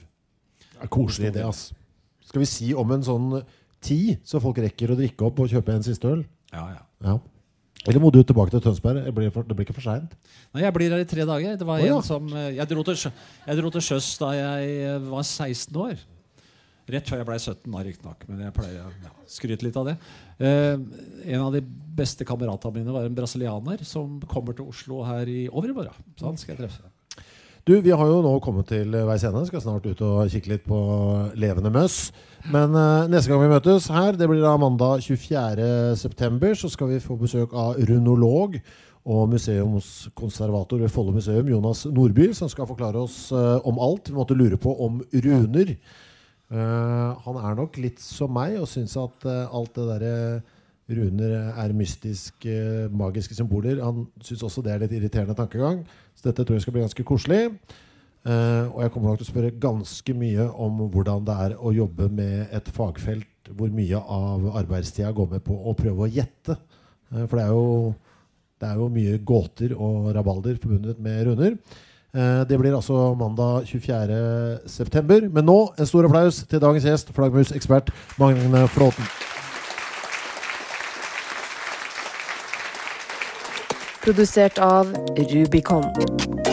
[0.71, 1.73] Det er koselig idé, ass.
[2.23, 3.43] Skal vi si om en sånn
[3.83, 6.23] ti, så folk rekker å drikke opp og kjøpe en siste øl?
[6.53, 6.81] Ja, ja.
[7.03, 7.17] Ja.
[7.83, 9.03] Eller må du tilbake til Tønsberg?
[9.03, 10.15] Det blir, for, det blir ikke for seint?
[10.53, 11.57] Nei, jeg blir her i tre dager.
[11.59, 11.97] Det var oh, ja.
[11.97, 13.11] en som eh, jeg dro, til,
[13.43, 15.97] jeg dro til sjøs da jeg var 16 år.
[16.91, 18.25] Rett før jeg ble 17, da, riktignok.
[18.27, 19.93] Men jeg pleier å ja, skryte litt av det.
[20.43, 20.73] Eh,
[21.35, 21.61] en av de
[21.95, 26.11] beste kameratene mine var en brasilianer som kommer til Oslo her i overmorgen.
[26.19, 26.89] Så han skal jeg treffe.
[27.63, 29.45] Du, Vi har jo nå kommet til veis ende.
[29.47, 30.79] Skal snart ut og kikke litt på
[31.39, 32.09] levende møss.
[32.51, 37.03] Men eh, neste gang vi møtes her, det blir da mandag 24.9., så skal vi
[37.03, 38.59] få besøk av runolog
[39.03, 44.19] og museumskonservator ved Follo museum, Jonas Nordby, som skal forklare oss eh, om alt vi
[44.19, 45.77] måtte lure på om runer.
[46.53, 50.17] Eh, han er nok litt som meg og syns at uh, alt det derre
[50.93, 53.79] runer er mystiske, magiske symboler.
[53.81, 55.81] Han syns også det er litt irriterende tankegang.
[56.13, 57.47] Så dette tror jeg skal bli ganske koselig.
[58.23, 61.73] Eh, og jeg kommer nok til å spørre ganske mye om hvordan det er å
[61.75, 66.55] jobbe med et fagfelt hvor mye av arbeidstida går med på å prøve å gjette.
[67.11, 67.89] Eh, for det er, jo,
[68.63, 71.57] det er jo mye gåter og rabalder forbundet med runer.
[72.17, 75.29] Eh, det blir altså mandag 24.9.
[75.33, 79.03] Men nå en stor applaus til dagens gjest, flaggermusekspert Magne Flåten.
[84.03, 86.52] Produsert av Rubicon.